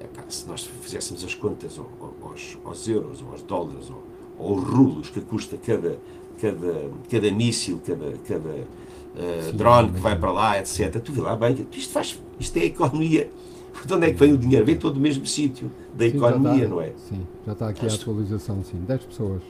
Epá, 0.00 0.22
se 0.28 0.46
nós 0.46 0.68
fizéssemos 0.82 1.24
as 1.24 1.34
contas 1.34 1.78
aos, 1.78 2.58
aos 2.64 2.88
euros, 2.88 3.22
ou 3.22 3.32
aos 3.32 3.42
dólares, 3.42 3.90
ou 3.90 4.04
aos 4.38 4.62
rulos 4.62 5.10
que 5.10 5.20
custa 5.20 5.56
cada, 5.56 5.98
cada, 6.40 6.90
cada 7.10 7.30
míssil, 7.30 7.80
cada, 7.86 8.12
cada 8.26 8.50
uh, 8.50 9.52
drone 9.54 9.92
que 9.92 10.00
vai 10.00 10.18
para 10.18 10.32
lá, 10.32 10.58
etc. 10.58 11.00
Tu 11.00 11.12
vê 11.12 11.20
lá 11.20 11.36
bem, 11.36 11.66
isto, 11.72 11.92
faz, 11.92 12.20
isto 12.38 12.56
é 12.56 12.60
a 12.60 12.66
economia. 12.66 13.30
De 13.84 13.92
onde 13.92 14.06
é 14.06 14.12
que 14.12 14.18
vem 14.18 14.32
o 14.32 14.38
dinheiro? 14.38 14.64
Vem 14.64 14.76
todo 14.76 14.94
do 14.94 15.00
mesmo 15.00 15.26
sítio, 15.26 15.70
da 15.94 16.08
sim, 16.08 16.16
economia, 16.16 16.64
está, 16.64 16.68
não 16.68 16.80
é? 16.80 16.92
Sim, 17.08 17.26
já 17.44 17.52
está 17.52 17.68
aqui 17.68 17.86
a 17.86 17.92
atualização, 17.92 18.62
sim. 18.62 18.78
10 18.86 19.04
pessoas. 19.04 19.42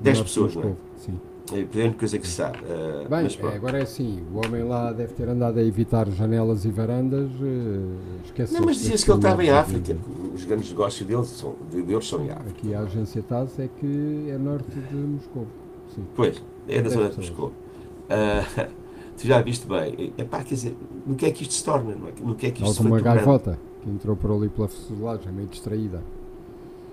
10 0.00 0.22
pessoas, 0.22 0.54
não 0.56 0.62
é? 0.62 0.74
Sim. 0.96 1.20
É 1.52 1.62
a 1.62 1.66
primeira 1.66 1.94
coisa 1.94 2.18
que 2.18 2.26
se 2.26 2.34
sabe. 2.34 2.58
Uh, 2.58 3.08
Bem, 3.08 3.26
é, 3.26 3.56
agora 3.56 3.78
é 3.78 3.82
assim, 3.82 4.22
o 4.32 4.38
homem 4.38 4.62
lá 4.62 4.92
deve 4.92 5.14
ter 5.14 5.28
andado 5.28 5.58
a 5.58 5.62
evitar 5.62 6.08
janelas 6.10 6.64
e 6.64 6.70
varandas, 6.70 7.28
uh, 7.28 7.96
esquece 8.24 8.54
Não, 8.54 8.62
mas 8.62 8.76
dizia-se 8.76 9.04
que 9.04 9.10
ele 9.10 9.18
estava 9.18 9.44
em 9.44 9.50
África, 9.50 9.96
os 10.32 10.44
grandes 10.44 10.70
negócios 10.70 11.08
dele 11.08 11.24
são, 11.24 11.56
deles 11.72 12.06
são 12.06 12.24
em 12.24 12.30
África. 12.30 12.50
Aqui 12.50 12.74
a 12.74 12.80
agência 12.80 13.22
TAS 13.22 13.58
é 13.58 13.68
que 13.80 14.26
é 14.30 14.38
norte 14.38 14.70
de 14.70 14.94
Moscou. 14.94 15.46
Sim. 15.94 16.04
Pois, 16.14 16.42
é 16.68 16.80
da 16.80 16.88
zona 16.88 17.08
de 17.08 17.16
Moscou. 17.16 17.48
Uh, 17.48 18.70
tu 19.18 19.26
já 19.26 19.40
viste 19.40 19.66
bem, 19.66 20.12
é 20.16 20.24
pá, 20.24 20.42
quer 20.42 20.54
dizer, 20.54 20.76
no 21.06 21.14
que 21.14 21.26
é 21.26 21.30
que 21.30 21.42
isto 21.42 21.54
se 21.54 21.64
torna? 21.64 21.94
No 22.20 22.34
que 22.34 22.46
é 22.46 22.50
que 22.50 22.62
isto 22.62 22.74
se 22.74 22.80
uma 22.80 23.00
gaivota 23.00 23.58
que 23.82 23.90
entrou 23.90 24.16
por 24.16 24.30
ali 24.30 24.48
pela 24.48 24.68
fuselagem, 24.68 25.32
meio 25.32 25.48
distraída. 25.48 26.02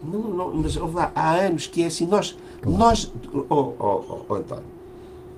Não, 0.04 0.22
não, 0.22 0.54
mas 0.54 0.76
lá, 0.76 1.12
há 1.16 1.36
anos 1.36 1.68
que 1.68 1.84
é 1.84 1.88
assim. 1.88 2.06
Nós, 2.06 2.38
claro. 2.62 2.78
nós 2.78 3.12
oh, 3.50 3.74
oh, 3.80 4.22
oh, 4.30 4.34
António, 4.36 4.64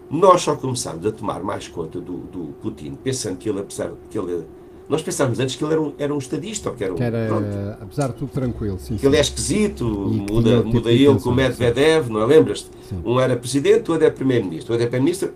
nós 0.10 0.42
só 0.42 0.56
começámos 0.56 1.06
a 1.06 1.12
tomar 1.12 1.42
mais 1.44 1.68
conta 1.68 2.00
do, 2.00 2.18
do 2.18 2.54
Putin, 2.62 2.96
pensando 2.96 3.38
que 3.38 3.50
ele, 3.50 3.60
apesar 3.60 3.92
que 4.10 4.18
ele. 4.18 4.46
Nós 4.89 5.03
pensávamos 5.03 5.39
antes 5.39 5.55
que 5.55 5.63
ele 5.63 5.74
era 5.74 5.81
um, 5.81 5.93
era 6.00 6.13
um 6.13 6.17
estadista, 6.17 6.72
ou 6.72 6.75
que 6.75 6.84
era 6.84 6.93
um. 6.93 6.98
Que 6.98 7.03
era, 7.03 7.77
apesar 7.79 8.08
de 8.08 8.15
tudo, 8.15 8.31
tranquilo. 8.31 8.79
Sim, 8.79 8.98
que 8.98 9.05
ele 9.05 9.17
é 9.17 9.22
esquisito, 9.22 9.86
e 9.86 10.34
muda, 10.34 10.63
muda 10.63 10.91
ele 10.91 11.19
com 11.19 11.29
o 11.29 11.36
Medvedev, 11.36 12.10
não 12.10 12.22
é? 12.22 12.25
Lembras-te? 12.25 12.72
Um 13.05 13.19
era 13.19 13.38
presidente, 13.38 13.88
o 13.88 13.93
outro 13.93 14.08
é 14.08 14.10
primeiro-ministro. 14.10 14.72
O 14.72 14.74
outro 14.74 14.88
é 14.88 14.89
primeiro-ministro. 14.89 15.31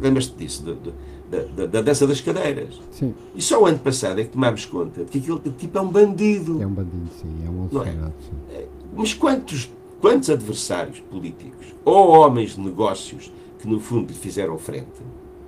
Lembras-te 0.00 0.34
disso? 0.36 0.62
De, 0.62 0.74
de, 0.76 0.92
da, 1.30 1.66
da, 1.66 1.82
dança 1.82 2.06
das 2.06 2.20
cadeiras. 2.22 2.80
Sim. 2.90 3.14
E 3.34 3.42
só 3.42 3.62
o 3.62 3.66
ano 3.66 3.78
passado 3.78 4.20
é 4.20 4.24
que 4.24 4.30
tomámos 4.30 4.64
conta 4.64 5.04
de 5.04 5.10
que 5.10 5.18
aquele 5.18 5.56
tipo 5.58 5.76
é 5.76 5.80
um 5.80 5.88
bandido. 5.88 6.62
É 6.62 6.66
um 6.66 6.70
bandido, 6.70 7.08
sim, 7.20 7.28
é 7.44 7.50
um. 7.50 7.82
É? 7.82 8.56
é? 8.56 8.66
Mas 8.96 9.12
quantos, 9.12 9.70
quantos 10.00 10.30
adversários 10.30 11.00
políticos 11.00 11.66
ou 11.84 12.10
homens 12.10 12.54
de 12.54 12.60
negócios 12.60 13.32
que 13.58 13.68
no 13.68 13.80
fundo 13.80 14.08
lhe 14.08 14.14
fizeram 14.14 14.56
frente, 14.58 14.86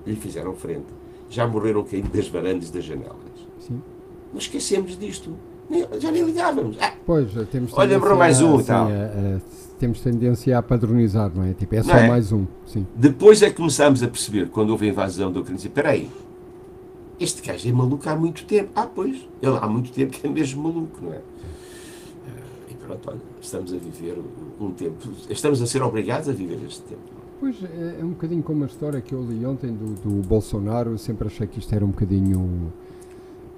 lhe 0.06 0.16
fizeram 0.16 0.54
frente, 0.54 0.86
já 1.28 1.46
morreram 1.46 1.84
caindo 1.84 2.10
das 2.10 2.28
varandas 2.28 2.70
das 2.70 2.84
janelas? 2.84 3.16
Sim. 3.60 3.80
Não 4.32 4.38
esquecemos 4.38 4.98
disto. 4.98 5.36
Já 5.98 6.12
nem 6.12 6.24
ligávamos. 6.24 6.76
Ah, 6.80 6.92
pois, 7.04 7.32
temos 7.50 7.72
olha 7.74 7.98
para 7.98 8.14
mais 8.14 8.40
um 8.40 8.62
tal. 8.62 8.86
A, 8.86 8.90
a, 8.90 9.40
temos 9.78 10.00
tendência 10.00 10.56
a 10.56 10.62
padronizar, 10.62 11.30
não 11.34 11.44
é? 11.44 11.52
Tipo, 11.52 11.74
é 11.74 11.82
só 11.82 11.96
é? 11.96 12.08
mais 12.08 12.32
um. 12.32 12.46
Sim. 12.66 12.86
Depois 12.94 13.42
é 13.42 13.50
que 13.50 13.56
começámos 13.56 14.02
a 14.02 14.08
perceber, 14.08 14.48
quando 14.48 14.70
houve 14.70 14.86
a 14.86 14.90
invasão 14.90 15.30
da 15.30 15.40
Ucrânia, 15.40 15.58
espera 15.58 15.90
aí, 15.90 16.10
este 17.18 17.42
gajo 17.42 17.68
é 17.68 17.72
maluco 17.72 18.08
há 18.08 18.16
muito 18.16 18.44
tempo. 18.44 18.70
Ah, 18.74 18.86
pois, 18.86 19.16
ele 19.42 19.58
há 19.60 19.66
muito 19.66 19.90
tempo 19.90 20.12
que 20.12 20.26
é 20.26 20.30
mesmo 20.30 20.62
maluco, 20.62 20.98
não 21.02 21.12
é? 21.12 21.20
E 22.70 22.74
pronto, 22.74 23.10
olha, 23.10 23.20
estamos 23.40 23.72
a 23.72 23.76
viver 23.76 24.18
um 24.60 24.70
tempo, 24.70 24.96
estamos 25.28 25.60
a 25.60 25.66
ser 25.66 25.82
obrigados 25.82 26.28
a 26.28 26.32
viver 26.32 26.58
este 26.66 26.82
tempo. 26.82 27.15
Pois, 27.38 27.56
é, 27.62 27.98
é 28.00 28.04
um 28.04 28.10
bocadinho 28.10 28.42
como 28.42 28.64
a 28.64 28.66
história 28.66 29.00
que 29.00 29.12
eu 29.12 29.22
li 29.22 29.44
ontem 29.44 29.72
do, 29.72 29.94
do 29.94 30.26
Bolsonaro, 30.26 30.92
eu 30.92 30.98
sempre 30.98 31.28
achei 31.28 31.46
que 31.46 31.58
isto 31.58 31.74
era 31.74 31.84
um 31.84 31.90
bocadinho 31.90 32.72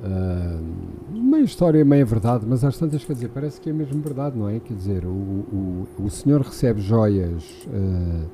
Uh, 0.00 0.62
meio 1.10 1.44
história, 1.44 1.84
meia 1.84 2.04
verdade, 2.04 2.46
mas 2.46 2.62
às 2.62 2.78
tantas, 2.78 3.04
quer 3.04 3.14
dizer, 3.14 3.30
parece 3.30 3.60
que 3.60 3.68
é 3.68 3.72
mesmo 3.72 4.00
verdade, 4.00 4.38
não 4.38 4.48
é? 4.48 4.60
Quer 4.60 4.74
dizer, 4.74 5.04
o, 5.04 5.08
o, 5.08 5.86
o 5.98 6.08
senhor 6.08 6.40
recebe 6.40 6.80
joias 6.80 7.66
uh, 7.66 8.28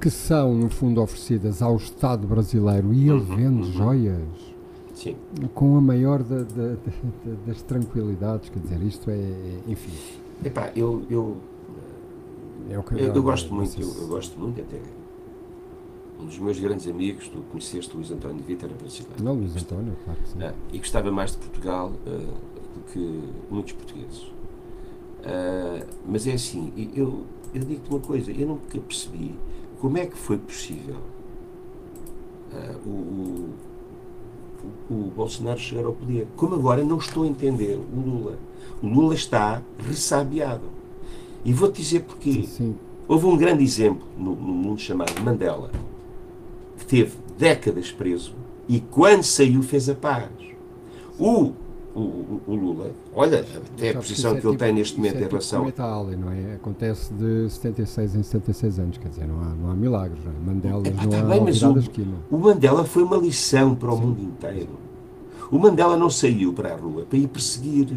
que 0.00 0.08
são, 0.08 0.54
no 0.54 0.70
fundo, 0.70 1.02
oferecidas 1.02 1.60
ao 1.60 1.76
Estado 1.76 2.26
brasileiro 2.26 2.94
e 2.94 3.02
ele 3.02 3.10
uhum, 3.10 3.36
vende 3.36 3.66
uhum. 3.66 3.72
joias 3.72 4.54
Sim. 4.94 5.16
com 5.52 5.76
a 5.76 5.80
maior 5.82 6.22
da, 6.22 6.38
da, 6.38 6.44
da, 6.44 6.76
das 7.46 7.60
tranquilidades, 7.60 8.48
quer 8.48 8.60
dizer, 8.60 8.82
isto 8.82 9.10
é, 9.10 9.32
enfim. 9.68 9.92
Epá, 10.42 10.70
eu, 10.74 11.02
eu, 11.10 11.36
é 11.36 11.49
eu, 12.68 12.84
eu, 12.92 13.14
eu 13.14 13.22
gosto 13.22 13.52
muito, 13.54 13.80
eu, 13.80 13.88
eu 14.02 14.08
gosto 14.08 14.38
muito 14.38 14.60
até 14.60 14.78
um 16.20 16.26
dos 16.26 16.38
meus 16.38 16.58
grandes 16.58 16.86
amigos, 16.86 17.28
tu 17.28 17.42
conheceste 17.50 17.96
Luís 17.96 18.10
António 18.10 18.36
de 18.36 18.42
Vita, 18.42 18.66
era 18.66 18.74
brasileiro. 18.74 19.22
Não, 19.22 19.34
Luís 19.34 19.56
António, 19.56 19.96
claro 20.04 20.20
que 20.20 20.28
sim. 20.28 20.42
Ah, 20.42 20.54
e 20.72 20.78
gostava 20.78 21.10
mais 21.10 21.32
de 21.32 21.38
Portugal 21.38 21.92
uh, 22.06 22.10
do 22.74 22.92
que 22.92 23.20
muitos 23.50 23.72
portugueses. 23.72 24.22
Uh, 24.22 25.86
mas 26.06 26.26
é 26.26 26.32
assim, 26.32 26.72
eu, 26.94 27.24
eu 27.54 27.60
digo-te 27.62 27.90
uma 27.90 28.00
coisa, 28.00 28.30
eu 28.30 28.46
nunca 28.46 28.78
percebi 28.78 29.34
como 29.80 29.98
é 29.98 30.06
que 30.06 30.16
foi 30.16 30.38
possível 30.38 30.96
uh, 32.52 32.88
o, 32.88 33.54
o, 34.90 34.94
o, 34.94 35.10
Bolsonaro 35.10 35.58
chegar 35.58 35.84
ao 35.84 35.94
poder. 35.94 36.26
Como 36.36 36.54
agora 36.54 36.84
não 36.84 36.98
estou 36.98 37.24
a 37.24 37.26
entender 37.26 37.78
o 37.78 38.00
Lula. 38.00 38.38
O 38.82 38.86
Lula 38.86 39.14
está 39.14 39.62
ressabiado. 39.78 40.79
E 41.44 41.52
vou-te 41.52 41.82
dizer 41.82 42.00
porquê. 42.00 42.44
Sim. 42.46 42.74
Houve 43.08 43.26
um 43.26 43.36
grande 43.36 43.64
exemplo 43.64 44.06
no, 44.16 44.36
no 44.36 44.52
mundo 44.52 44.80
chamado 44.80 45.20
Mandela 45.20 45.70
que 46.78 46.86
teve 46.86 47.12
décadas 47.38 47.90
preso 47.90 48.34
e 48.68 48.80
quando 48.80 49.24
saiu 49.24 49.62
fez 49.62 49.88
a 49.88 49.94
paz. 49.94 50.28
O, 51.18 51.52
o, 51.94 52.40
o 52.46 52.54
Lula, 52.54 52.92
olha 53.14 53.40
até 53.40 53.90
a 53.90 53.94
posição 53.94 54.30
que, 54.30 54.36
é 54.36 54.40
ele 54.40 54.52
tipo, 54.52 54.64
tem 54.64 54.72
neste 54.72 54.96
momento 54.96 55.16
é 55.16 55.24
em 55.24 55.28
relação. 55.28 55.64
Tipo 55.66 55.82
Ali, 55.82 56.16
não 56.16 56.30
é? 56.30 56.54
Acontece 56.54 57.12
de 57.12 57.50
76 57.50 58.14
em 58.14 58.22
76 58.22 58.78
anos, 58.78 58.98
quer 58.98 59.08
dizer, 59.08 59.26
não 59.26 59.40
há, 59.40 59.54
não 59.54 59.70
há 59.70 59.74
milagres, 59.74 60.24
não 60.24 60.32
é? 60.32 60.54
Mandela 60.54 60.82
é, 60.86 60.90
não 60.90 61.10
tá 61.10 61.18
há 61.18 61.40
mas 61.40 61.62
o, 61.62 61.74
o 62.30 62.38
Mandela 62.38 62.84
foi 62.84 63.02
uma 63.02 63.16
lição 63.16 63.74
para 63.74 63.92
o 63.92 63.96
Sim. 63.96 64.02
mundo 64.02 64.22
inteiro. 64.22 64.89
O 65.50 65.58
Mandela 65.58 65.96
não 65.96 66.08
saiu 66.08 66.52
para 66.52 66.72
a 66.72 66.76
rua 66.76 67.04
para 67.08 67.18
ir 67.18 67.26
perseguir. 67.26 67.88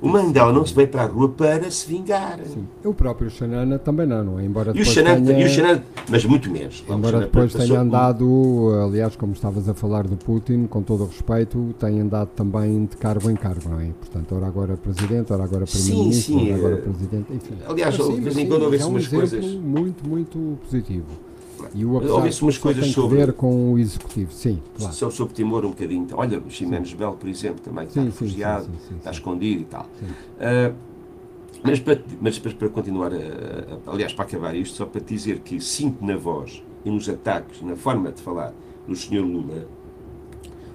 O 0.00 0.08
Mandela 0.08 0.52
não 0.52 0.64
se 0.64 0.74
veio 0.74 0.88
para 0.88 1.02
a 1.02 1.06
rua 1.06 1.28
para 1.28 1.70
se 1.70 1.86
vingar. 1.86 2.40
Sim. 2.44 2.66
O 2.82 2.94
próprio 2.94 3.30
Xanana 3.30 3.78
também 3.78 4.06
não, 4.06 4.24
não 4.24 4.40
é? 4.40 4.44
Embora 4.44 4.72
e 4.74 4.80
o 4.80 4.84
Xanana, 4.84 5.24
tenha... 5.24 5.40
e 5.40 5.44
o 5.44 5.48
Xanana, 5.48 5.84
mas 6.08 6.24
muito 6.24 6.50
menos. 6.50 6.82
Embora 6.88 7.20
depois 7.20 7.52
tenha 7.52 7.80
andado, 7.80 8.70
aliás, 8.86 9.16
como 9.16 9.32
estavas 9.34 9.68
a 9.68 9.74
falar 9.74 10.06
do 10.06 10.16
Putin, 10.16 10.66
com 10.66 10.82
todo 10.82 11.04
o 11.04 11.06
respeito, 11.06 11.74
tem 11.78 12.00
andado 12.00 12.28
também 12.28 12.86
de 12.86 12.96
cargo 12.96 13.30
em 13.30 13.36
cargo, 13.36 13.68
não 13.68 13.80
é? 13.80 13.90
Portanto, 14.00 14.34
ora 14.34 14.46
agora 14.46 14.76
presidente, 14.76 15.32
ora 15.32 15.44
agora 15.44 15.66
primeiro-ministro, 15.66 16.36
ora 16.36 16.54
agora 16.54 16.76
presidente, 16.78 17.32
enfim. 17.32 17.54
Aliás, 17.68 17.94
de 17.94 18.20
vez 18.20 18.38
em 18.38 18.48
quando 18.48 18.62
houve-se 18.62 18.82
é 18.82 18.86
um 18.86 18.90
umas 18.90 19.08
coisas. 19.08 19.44
muito, 19.44 20.08
muito 20.08 20.58
positivo. 20.62 21.06
E 21.74 21.84
o 21.84 21.92
Houve-se 21.92 22.42
umas 22.42 22.58
coisas 22.58 22.86
sobre. 22.88 23.18
ver 23.18 23.32
com 23.32 23.72
o 23.72 23.78
executivo, 23.78 24.32
sim. 24.32 24.60
Claro. 24.76 24.94
Sobre, 24.94 25.14
sobre 25.14 25.34
Timor 25.34 25.64
um 25.64 25.70
bocadinho. 25.70 26.06
Olha, 26.12 26.38
o 26.38 26.50
Ximenes 26.50 26.92
Belo, 26.92 27.14
por 27.14 27.28
exemplo, 27.28 27.60
também 27.60 27.84
está 27.84 28.00
sim, 28.00 28.06
refugiado, 28.06 28.64
sim, 28.88 28.96
está 28.96 29.10
escondido 29.10 29.62
e 29.62 29.64
tal. 29.64 29.82
Uh, 29.82 30.74
mas 31.62 31.80
para, 31.80 32.02
mas 32.20 32.38
para 32.38 32.68
continuar, 32.68 33.12
a, 33.12 33.16
a, 33.16 33.92
aliás, 33.92 34.12
para 34.12 34.24
acabar 34.24 34.54
isto, 34.54 34.76
só 34.76 34.84
para 34.84 35.00
te 35.00 35.14
dizer 35.14 35.40
que 35.40 35.60
sinto 35.60 36.04
na 36.04 36.16
voz 36.16 36.62
e 36.84 36.90
nos 36.90 37.08
ataques, 37.08 37.62
na 37.62 37.74
forma 37.74 38.12
de 38.12 38.20
falar 38.20 38.52
do 38.86 38.94
Sr. 38.94 39.22
Lula, 39.22 39.66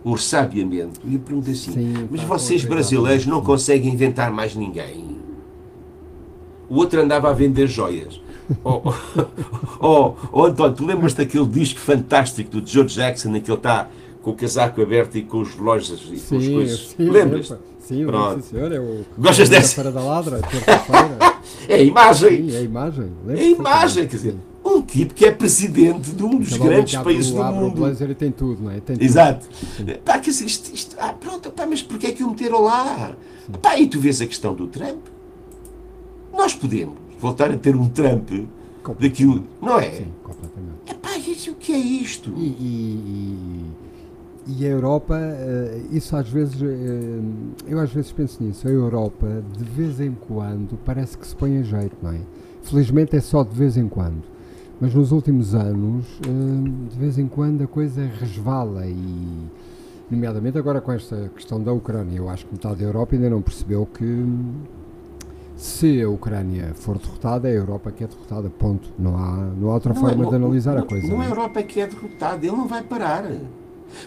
um 0.04 0.14
ressabiamento. 0.14 1.00
E 1.06 1.14
eu 1.14 1.20
pergunto 1.20 1.52
assim: 1.52 1.72
Sim, 1.72 2.08
mas 2.10 2.22
vocês 2.24 2.66
brasileiros 2.66 3.26
não 3.26 3.42
conseguem 3.44 3.94
inventar 3.94 4.32
mais 4.32 4.56
ninguém? 4.56 5.20
O 6.70 6.76
outro 6.76 7.02
andava 7.02 7.30
a 7.30 7.34
vender 7.34 7.68
joias. 7.68 8.22
Oh, 8.64 8.82
oh, 9.80 10.14
oh, 10.32 10.44
António, 10.46 10.76
tu 10.76 10.86
lembras 10.86 11.14
daquele 11.14 11.46
disco 11.46 11.80
fantástico 11.80 12.50
do 12.50 12.68
George 12.68 12.96
Jackson 12.96 13.36
em 13.36 13.42
que 13.42 13.50
ele 13.52 13.58
está 13.58 13.88
com 14.22 14.32
o 14.32 14.36
casaco 14.36 14.82
aberto 14.82 15.18
e 15.18 15.24
com 15.24 15.42
os 15.42 15.54
relógios 15.54 16.02
e 16.12 16.20
com 16.20 16.38
as 16.38 16.48
coisas? 16.48 16.96
Lembras? 16.98 17.54
Sim, 17.80 18.06
Pronto. 18.06 18.44
sim, 18.44 18.50
senhor. 18.50 18.72
É 18.72 18.80
o, 18.80 19.06
Gostas 19.18 19.50
dessa? 19.50 19.76
Feira 19.76 19.92
da 19.92 20.02
Ladra, 20.02 20.42
é 21.68 21.76
a 21.76 21.82
imagem. 21.82 22.50
Sim, 22.50 22.56
é 22.56 22.60
a 22.60 22.62
imagem. 22.62 23.12
É 23.28 23.34
a 23.34 23.44
imagem, 23.44 24.08
quer 24.08 24.16
dizer, 24.16 24.36
um 24.64 24.82
tipo 24.82 25.14
que 25.14 25.26
é 25.26 25.32
presidente 25.32 26.12
de 26.12 26.24
um 26.24 26.38
dos 26.38 26.54
grandes 26.54 26.96
países 27.02 27.32
do 27.32 27.44
mundo. 27.44 27.68
O 27.68 27.72
blazer 27.72 28.10
e 28.10 28.16
tem 28.16 28.32
tudo, 28.32 28.64
não 28.64 28.72
é? 28.72 28.80
Tem 28.80 28.96
Exato. 29.00 29.48
Pá, 30.06 30.18
dizer, 30.18 30.46
isto, 30.46 30.74
isto, 30.74 30.96
ah, 31.00 31.14
pronto, 31.14 31.50
pá, 31.52 31.66
mas 31.66 31.82
porquê 31.82 32.08
é 32.08 32.12
que 32.12 32.24
o 32.24 32.30
meteram 32.30 32.62
lá? 32.62 33.14
Pá, 33.62 33.80
e 33.80 33.88
tu 33.88 34.00
vês 34.00 34.22
a 34.22 34.28
questão 34.28 34.54
do 34.54 34.68
Trump? 34.68 35.06
Nós 36.32 36.54
podemos 36.54 37.09
voltar 37.20 37.52
a 37.52 37.58
ter 37.58 37.76
um 37.76 37.88
Trump 37.90 38.30
daquilo, 39.00 39.44
não 39.62 39.80
é? 39.80 39.92
Sim, 39.92 40.08
completamente. 40.24 40.92
Epá, 40.92 41.18
isso, 41.18 41.52
o 41.52 41.56
que 41.56 41.74
é 41.74 41.78
isto? 41.78 42.34
E, 42.36 42.48
e, 42.48 43.66
e, 44.48 44.66
a 44.66 44.70
Europa, 44.70 45.16
eh, 45.20 45.82
isso 45.92 46.16
às 46.16 46.28
vezes, 46.28 46.60
eh, 46.62 47.20
eu 47.68 47.80
às 47.80 47.92
vezes 47.92 48.12
penso 48.12 48.44
nisso, 48.44 48.68
a 48.68 48.72
Europa 48.72 49.44
de 49.56 49.64
vez 49.64 50.00
em 50.00 50.12
quando 50.12 50.78
parece 50.84 51.18
que 51.18 51.28
se 51.28 51.36
põe 51.36 51.58
a 51.60 51.62
jeito, 51.62 51.96
não 52.02 52.12
é? 52.12 52.22
Felizmente 52.64 53.16
é 53.16 53.22
só 53.22 53.44
de 53.44 53.56
vez 53.56 53.78
em 53.78 53.88
quando. 53.88 54.24
Mas 54.82 54.94
nos 54.96 55.12
últimos 55.12 55.54
anos, 55.54 56.06
hum, 56.28 56.88
de 56.90 56.98
vez 56.98 57.20
em 57.20 57.28
quando 57.28 57.64
a 57.64 57.68
coisa 57.68 58.10
resvala 58.20 58.88
e, 58.88 59.50
nomeadamente 60.10 60.58
agora 60.58 60.82
com 60.82 60.92
esta 60.92 61.30
questão 61.36 61.62
da 61.62 61.72
Ucrânia, 61.72 62.18
eu 62.18 62.30
acho 62.30 62.46
que 62.46 62.54
metade 62.54 62.80
da 62.80 62.86
Europa 62.86 63.16
ainda 63.16 63.30
não 63.30 63.42
percebeu 63.42 63.86
que 63.86 64.04
se 65.60 66.02
a 66.02 66.10
Ucrânia 66.10 66.74
for 66.74 66.98
derrotada, 66.98 67.50
é 67.50 67.52
a 67.52 67.56
Europa 67.56 67.92
que 67.92 68.02
é 68.02 68.08
derrotada, 68.08 68.50
ponto. 68.50 68.90
Não 68.98 69.18
há, 69.18 69.36
não 69.58 69.70
há 69.70 69.74
outra 69.74 69.94
Não, 69.94 70.00
forma 70.00 70.24
não, 70.24 70.30
de 70.30 70.36
analisar 70.38 70.76
não, 70.76 70.84
a 70.84 70.86
coisa. 70.86 71.08
Não 71.08 71.22
é 71.22 71.26
a 71.26 71.28
é? 71.28 71.32
Europa 71.32 71.64
que 71.64 71.82
é 71.82 71.88
derrotada, 71.88 72.46
ele 72.46 72.56
não 72.56 72.66
vai 72.66 72.82
parar. 72.82 73.30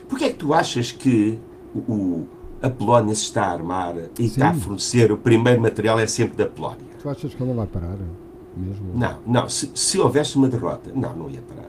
Porquê 0.09 0.25
é 0.25 0.29
que 0.31 0.37
tu 0.37 0.55
achas 0.55 0.91
que 0.91 1.39
o, 1.75 2.25
a 2.63 2.71
Polónia 2.71 3.15
se 3.15 3.25
está 3.25 3.45
a 3.45 3.53
armar 3.53 3.95
e 4.19 4.25
está 4.25 4.49
a 4.49 4.55
Sim. 4.55 4.61
fornecer 4.61 5.13
o 5.13 5.19
primeiro 5.19 5.61
material 5.61 5.99
é 5.99 6.07
sempre 6.07 6.39
da 6.39 6.47
Polónia? 6.47 6.87
Tu 7.03 7.09
achas 7.09 7.35
que 7.35 7.43
ele 7.43 7.51
não 7.51 7.57
vai 7.57 7.67
parar? 7.67 7.99
Mesmo? 8.57 8.87
Não, 8.95 9.19
não, 9.27 9.47
se, 9.47 9.71
se 9.75 9.99
houvesse 9.99 10.37
uma 10.37 10.49
derrota, 10.49 10.91
não, 10.95 11.15
não 11.15 11.29
ia 11.29 11.43
parar. 11.43 11.69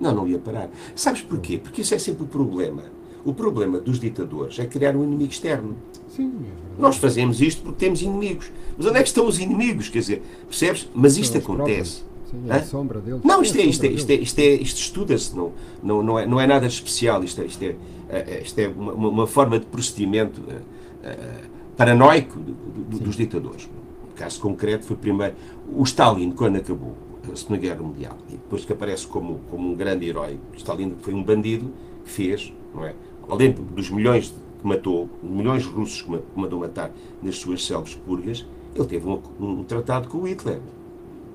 Não, 0.00 0.14
não 0.14 0.28
ia 0.28 0.38
parar. 0.38 0.68
Sabes 0.94 1.22
porquê? 1.22 1.58
Porque 1.58 1.82
isso 1.82 1.94
é 1.94 1.98
sempre 1.98 2.22
o 2.22 2.26
problema. 2.26 2.84
O 3.24 3.34
problema 3.34 3.80
dos 3.80 3.98
ditadores 3.98 4.58
é 4.60 4.66
criar 4.66 4.94
um 4.94 5.02
inimigo 5.02 5.32
externo. 5.32 5.76
Sim, 6.14 6.32
é. 6.44 6.80
Nós 6.80 6.96
fazemos 6.96 7.40
isto 7.40 7.62
porque 7.62 7.78
temos 7.78 8.02
inimigos. 8.02 8.50
Mas 8.76 8.86
onde 8.86 8.98
é 8.98 9.02
que 9.02 9.08
estão 9.08 9.26
os 9.26 9.38
inimigos? 9.38 9.88
Quer 9.88 9.98
dizer, 10.00 10.22
percebes? 10.48 10.88
Mas 10.94 11.16
isto 11.16 11.38
acontece. 11.38 12.02
Sim, 12.30 12.44
é 12.48 12.54
a 12.54 12.62
sombra. 12.62 13.02
Não, 13.24 13.40
É 13.40 13.42
isto 13.42 13.58
a 13.58 13.60
é, 13.60 13.64
isto 13.64 13.84
é, 13.84 13.88
isto 13.88 14.10
é, 14.10 14.14
isto 14.14 14.38
é, 14.38 14.44
isto 14.54 14.76
estuda-se, 14.78 15.36
não, 15.36 15.52
não, 15.82 16.02
não, 16.02 16.18
é, 16.18 16.26
não 16.26 16.40
é 16.40 16.46
nada 16.46 16.66
de 16.68 16.72
especial, 16.74 17.22
isto 17.24 17.40
é, 17.42 17.44
isto 17.46 17.62
é, 17.62 17.76
é, 18.08 18.42
isto 18.44 18.58
é 18.58 18.68
uma, 18.68 18.92
uma- 18.92 19.26
forma 19.26 19.58
de 19.58 19.66
procedimento 19.66 20.40
eh, 20.48 20.60
eh, 21.04 21.40
paranoico 21.76 22.38
do- 22.38 22.52
do- 22.52 22.84
do- 22.84 22.98
dos 23.00 23.16
ditadores. 23.16 23.68
O 24.10 24.14
caso 24.14 24.40
concreto 24.40 24.84
foi 24.84 24.96
primeiro 24.96 25.34
o 25.72 25.82
Stalin, 25.82 26.30
quando 26.32 26.56
acabou 26.56 26.94
a 27.32 27.36
Segunda 27.36 27.58
Guerra 27.60 27.82
Mundial, 27.82 28.16
e 28.28 28.32
depois 28.32 28.64
que 28.64 28.72
aparece 28.72 29.06
como, 29.06 29.40
como 29.50 29.68
um 29.70 29.74
grande 29.74 30.06
herói. 30.06 30.38
O 30.52 30.56
Stalin 30.56 30.94
foi 31.00 31.14
um 31.14 31.22
bandido 31.22 31.72
que 32.04 32.10
fez, 32.10 32.52
não 32.74 32.84
é? 32.84 32.94
Além 33.28 33.52
dos 33.52 33.90
milhões 33.90 34.32
que 34.60 34.66
matou, 34.66 35.08
milhões 35.22 35.62
de 35.62 35.68
russos 35.68 36.02
que 36.02 36.10
ma- 36.10 36.18
que 36.18 36.40
mandou 36.40 36.60
matar 36.60 36.90
nas 37.22 37.36
suas 37.36 37.64
selvas 37.64 37.94
purgas, 37.94 38.46
ele 38.74 38.84
teve 38.86 39.06
um, 39.08 39.20
um 39.40 39.64
tratado 39.64 40.08
com 40.08 40.18
o 40.18 40.28
Hitler. 40.28 40.60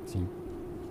Sim. 0.05 0.25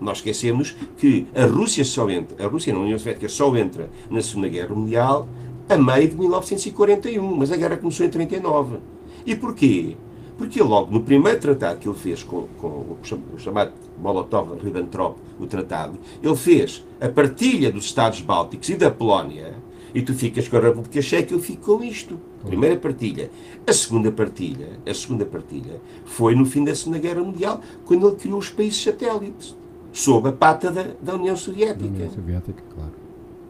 Nós 0.00 0.18
esquecemos 0.18 0.76
que 0.98 1.26
a 1.34 1.46
Rússia 1.46 1.84
só 1.84 2.10
entra, 2.10 2.44
a 2.44 2.48
Rússia 2.48 2.74
na 2.74 2.80
União 2.80 2.98
Soviética 2.98 3.28
só 3.28 3.54
entra 3.56 3.88
na 4.10 4.20
Segunda 4.20 4.48
Guerra 4.48 4.74
Mundial 4.74 5.28
a 5.68 5.78
meio 5.78 6.08
de 6.08 6.16
1941, 6.16 7.36
mas 7.36 7.50
a 7.50 7.56
guerra 7.56 7.76
começou 7.76 8.04
em 8.04 8.10
39. 8.10 8.76
E 9.24 9.34
porquê? 9.34 9.96
Porque 10.36 10.60
logo 10.62 10.90
no 10.92 11.00
primeiro 11.00 11.38
tratado 11.40 11.78
que 11.78 11.88
ele 11.88 11.96
fez 11.96 12.22
com, 12.22 12.48
com 12.58 12.66
o 12.66 13.38
chamado 13.38 13.72
Molotov-Ribbentrop, 14.02 15.16
o 15.38 15.46
tratado, 15.46 15.94
ele 16.22 16.36
fez 16.36 16.84
a 17.00 17.08
partilha 17.08 17.70
dos 17.70 17.84
Estados 17.84 18.20
Bálticos 18.20 18.68
e 18.68 18.74
da 18.76 18.90
Polónia, 18.90 19.54
e 19.94 20.02
tu 20.02 20.12
ficas 20.12 20.48
com 20.48 20.56
a 20.56 20.60
República 20.60 21.00
Checa, 21.00 21.32
eu 21.32 21.38
fico 21.38 21.78
com 21.78 21.84
isto. 21.84 22.18
Primeira 22.44 22.76
partilha. 22.76 23.30
A 23.64 23.72
segunda 23.72 24.10
partilha, 24.10 24.68
a 24.84 24.92
segunda 24.92 25.24
partilha 25.24 25.80
foi 26.04 26.34
no 26.34 26.44
fim 26.44 26.64
da 26.64 26.74
Segunda 26.74 26.98
Guerra 26.98 27.22
Mundial, 27.22 27.60
quando 27.86 28.08
ele 28.08 28.16
criou 28.16 28.38
os 28.38 28.50
países 28.50 28.82
satélites, 28.82 29.56
sob 29.92 30.28
a 30.28 30.32
pata 30.32 30.70
da, 30.70 30.88
da 31.00 31.14
União 31.14 31.34
Da 31.34 31.40
Soviética. 31.40 31.86
União 31.86 32.10
Soviética, 32.10 32.62
claro. 32.74 32.92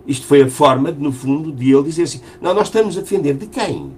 Isto 0.07 0.27
foi 0.27 0.43
a 0.43 0.51
forma, 0.51 0.93
de, 0.93 1.03
no 1.03 1.11
fundo, 1.11 1.51
de 1.51 1.73
ele 1.73 1.83
dizer 1.85 2.03
assim: 2.03 2.21
não, 2.41 2.53
nós 2.55 2.67
estamos 2.67 2.99
a 2.99 3.01
defender 3.01 3.35
de 3.35 3.47
quem? 3.47 3.93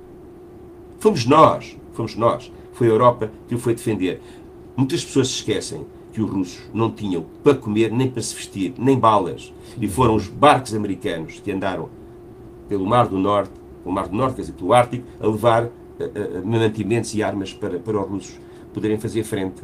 Fomos 1.01 1.27
nós, 1.27 1.77
fomos 1.93 2.15
nós. 2.15 2.53
Foi 2.73 2.87
a 2.87 2.91
Europa 2.91 3.31
que 3.49 3.55
o 3.55 3.59
foi 3.59 3.75
defender. 3.75 4.21
Muitas 4.77 5.05
pessoas 5.05 5.29
se 5.29 5.35
esquecem 5.35 5.85
que 6.13 6.23
os 6.23 6.31
russos 6.31 6.61
não 6.73 6.91
tinham 6.91 7.27
para 7.43 7.55
comer, 7.55 7.91
nem 7.91 8.09
para 8.09 8.23
se 8.23 8.35
vestir, 8.35 8.73
nem 8.79 8.99
balas. 8.99 9.53
E 9.81 9.89
foram 9.89 10.15
os 10.15 10.29
barcos 10.29 10.75
americanos 10.75 11.41
que 11.41 11.51
andaram 11.51 11.89
pelo 12.69 12.87
Mar 12.87 13.07
do 13.09 13.19
Norte, 13.19 13.51
pelo 13.83 13.95
Mar 13.95 14.09
do 14.09 14.17
Norte, 14.17 14.37
quer 14.37 14.43
dizer, 14.43 14.55
pelo 14.55 14.73
Ártico, 14.73 15.05
a 15.21 15.27
levar 15.27 15.65
eh, 15.65 16.11
eh, 16.15 16.41
mantimentos 16.45 17.15
e 17.15 17.23
armas 17.23 17.53
para, 17.53 17.79
para 17.79 17.99
os 18.01 18.09
russos 18.09 18.41
poderem 18.75 18.99
fazer 18.99 19.25
frente 19.25 19.63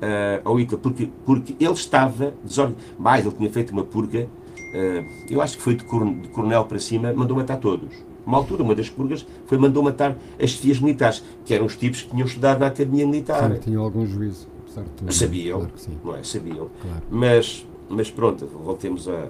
eh, 0.00 0.40
ao 0.44 0.58
Hitler, 0.58 0.80
porque, 0.80 1.10
porque 1.24 1.56
ele 1.58 1.72
estava 1.72 2.32
desorientado. 2.44 2.84
Mais, 2.98 3.24
ele 3.26 3.34
tinha 3.34 3.50
feito 3.50 3.70
uma 3.72 3.84
purga, 3.84 4.28
eh, 4.72 5.04
eu 5.30 5.40
acho 5.42 5.56
que 5.56 5.62
foi 5.62 5.74
de, 5.74 5.84
de 5.84 6.28
coronel 6.28 6.64
para 6.64 6.78
cima, 6.78 7.12
mandou 7.12 7.36
matar 7.36 7.56
todos. 7.58 7.88
Uma 8.26 8.38
altura, 8.38 8.62
uma 8.62 8.74
das 8.74 8.88
purgas, 8.88 9.26
foi 9.44 9.58
mandou 9.58 9.82
matar 9.82 10.16
as 10.42 10.50
chefias 10.50 10.80
militares, 10.80 11.22
que 11.44 11.52
eram 11.52 11.66
os 11.66 11.76
tipos 11.76 12.02
que 12.02 12.10
tinham 12.10 12.26
estudado 12.26 12.60
na 12.60 12.68
Academia 12.68 13.06
Militar. 13.06 13.52
Sim, 13.52 13.58
tinham 13.60 13.82
algum 13.84 14.06
juízo, 14.06 14.46
apesar 14.62 14.82
de 14.84 14.90
tudo. 14.90 15.12
Sabiam, 15.12 15.58
Claro 15.58 15.72
que 15.74 15.80
sim, 15.82 15.98
não 16.02 16.14
é? 16.16 16.22
Sabiam. 16.22 16.70
claro. 16.80 17.02
Mas, 17.10 17.66
mas 17.88 18.10
pronto, 18.10 18.46
voltemos 18.46 19.06
a. 19.08 19.28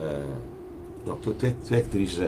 a- 0.00 0.57
não, 1.08 1.16
tu, 1.16 1.32
tu 1.34 1.46
é, 1.46 1.54
tu 1.66 1.74
é 1.74 1.80
que 1.80 1.88
diriges 1.90 2.20
a, 2.20 2.26